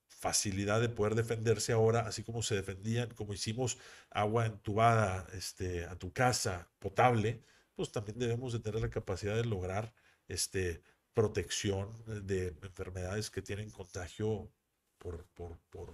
facilidad 0.06 0.80
de 0.80 0.88
poder 0.90 1.14
defenderse 1.14 1.72
ahora, 1.72 2.00
así 2.00 2.22
como 2.24 2.42
se 2.42 2.56
defendían, 2.56 3.10
como 3.14 3.32
hicimos 3.32 3.78
agua 4.10 4.46
entubada 4.46 5.26
este, 5.32 5.84
a 5.86 5.96
tu 5.98 6.12
casa, 6.12 6.70
potable, 6.78 7.42
pues 7.74 7.90
también 7.92 8.18
debemos 8.18 8.52
de 8.52 8.60
tener 8.60 8.80
la 8.82 8.90
capacidad 8.90 9.34
de 9.34 9.46
lograr 9.46 9.94
este, 10.28 10.82
protección 11.14 11.92
de 12.26 12.48
enfermedades 12.62 13.30
que 13.30 13.42
tienen 13.42 13.70
contagio 13.70 14.52
por, 14.98 15.24
por, 15.34 15.58
por 15.70 15.88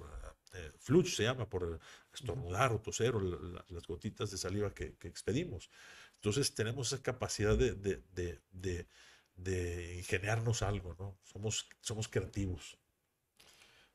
eh, 0.55 0.73
flush, 0.79 1.15
se 1.15 1.23
llama, 1.23 1.49
por 1.49 1.79
estornudar 2.13 2.73
o 2.73 2.81
toser 2.81 3.15
o 3.15 3.21
la, 3.21 3.65
las 3.69 3.87
gotitas 3.87 4.31
de 4.31 4.39
saliva 4.39 4.75
que, 4.75 4.97
que 4.97 5.09
expedimos. 5.09 5.71
Entonces 6.17 6.55
tenemos 6.55 6.93
esa 6.93 7.03
capacidad 7.03 7.57
de, 7.57 7.75
de, 7.75 8.03
de, 8.51 8.89
de, 9.37 9.97
ingeniarnos 9.97 10.63
algo, 10.63 10.97
¿no? 10.99 11.19
Somos, 11.23 11.69
somos 11.81 12.09
creativos. 12.09 12.79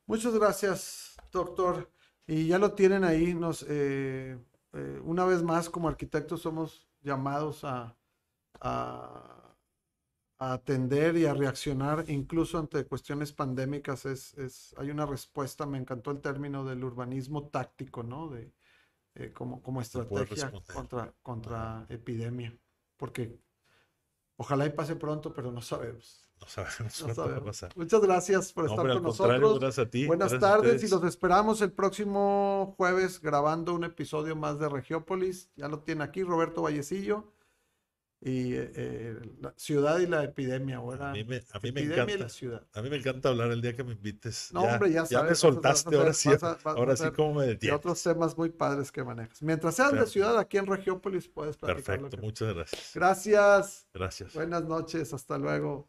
Muchas 0.06 0.34
gracias, 0.34 1.16
doctor. 1.30 1.90
Y 2.26 2.46
ya 2.46 2.58
lo 2.58 2.72
tienen 2.72 3.04
ahí. 3.04 3.34
Nos, 3.34 3.64
eh, 3.68 4.38
eh, 4.72 5.00
una 5.04 5.24
vez 5.24 5.42
más, 5.42 5.68
como 5.68 5.88
arquitectos, 5.88 6.42
somos 6.42 6.88
llamados 7.02 7.64
a, 7.64 7.96
a, 8.60 9.56
atender 10.38 11.16
y 11.16 11.26
a 11.26 11.34
reaccionar, 11.34 12.04
incluso 12.08 12.58
ante 12.58 12.84
cuestiones 12.86 13.32
pandémicas. 13.32 14.06
Es, 14.06 14.34
es, 14.34 14.74
hay 14.78 14.90
una 14.90 15.06
respuesta, 15.06 15.66
me 15.66 15.78
encantó 15.78 16.10
el 16.10 16.20
término 16.20 16.64
del 16.64 16.82
urbanismo 16.84 17.48
táctico, 17.48 18.02
¿no? 18.02 18.28
De, 18.28 18.52
eh, 19.14 19.32
como, 19.32 19.62
como 19.62 19.80
estrategia 19.80 20.52
contra, 20.72 21.12
contra 21.22 21.86
epidemia. 21.88 22.56
Porque 22.96 23.38
ojalá 24.36 24.66
y 24.66 24.70
pase 24.70 24.96
pronto, 24.96 25.32
pero 25.32 25.52
no 25.52 25.60
sabemos. 25.60 26.30
No 26.40 26.48
sabemos, 26.48 27.02
no 27.06 27.14
sabemos. 27.14 27.44
Pasar. 27.44 27.72
Muchas 27.76 28.00
gracias 28.00 28.52
por 28.52 28.64
no, 28.64 28.70
estar 28.70 28.92
con 28.92 29.02
nosotros. 29.02 29.60
Gracias 29.60 29.86
a 29.86 29.90
ti. 29.90 30.06
Buenas 30.06 30.32
gracias 30.32 30.50
tardes 30.50 30.84
y 30.84 30.88
los 30.88 31.04
esperamos 31.04 31.60
el 31.62 31.72
próximo 31.72 32.74
jueves 32.76 33.20
grabando 33.20 33.74
un 33.74 33.84
episodio 33.84 34.34
más 34.34 34.58
de 34.58 34.68
Regiópolis. 34.68 35.50
Ya 35.56 35.68
lo 35.68 35.80
tiene 35.80 36.04
aquí 36.04 36.22
Roberto 36.22 36.62
Vallecillo 36.62 37.32
y 38.24 38.54
eh, 38.54 39.18
la 39.40 39.52
ciudad 39.56 39.98
y 39.98 40.06
la 40.06 40.22
epidemia. 40.22 40.76
Ahora, 40.76 41.10
a 41.10 41.12
mí 41.12 41.24
me, 41.24 41.42
a 41.52 41.58
mí 41.58 41.72
me 41.72 41.80
encanta. 41.82 42.12
y 42.14 42.18
la 42.18 42.28
ciudad. 42.28 42.64
A 42.72 42.80
mí 42.80 42.88
me 42.88 42.96
encanta 42.98 43.30
hablar 43.30 43.50
el 43.50 43.60
día 43.60 43.74
que 43.74 43.82
me 43.82 43.92
invites. 43.92 44.50
No, 44.52 44.62
ya, 44.62 44.74
hombre, 44.74 44.90
ya, 44.90 45.02
ya 45.02 45.06
sabes, 45.06 45.30
me 45.30 45.34
soltaste, 45.34 45.96
ahora 45.96 46.12
sí, 46.12 46.28
vas 46.28 46.42
a, 46.44 46.54
vas 46.54 46.66
a 46.66 46.70
ahora 46.70 46.96
sí 46.96 47.10
como 47.10 47.34
me 47.40 47.46
Y 47.46 47.48
detienes. 47.48 47.76
otros 47.78 48.00
temas 48.02 48.38
muy 48.38 48.50
padres 48.50 48.92
que 48.92 49.02
manejas. 49.02 49.42
Mientras 49.42 49.74
seas 49.74 49.92
de 49.92 50.06
ciudad, 50.06 50.38
aquí 50.38 50.56
en 50.58 50.66
Regiópolis 50.66 51.28
puedes 51.28 51.56
platicar. 51.56 51.96
lo 51.96 52.02
Perfecto, 52.02 52.16
que- 52.16 52.22
muchas 52.22 52.54
gracias. 52.54 52.90
Gracias. 52.94 53.88
Gracias. 53.92 54.34
Buenas 54.34 54.64
noches. 54.64 55.12
Hasta 55.12 55.36
luego. 55.38 55.88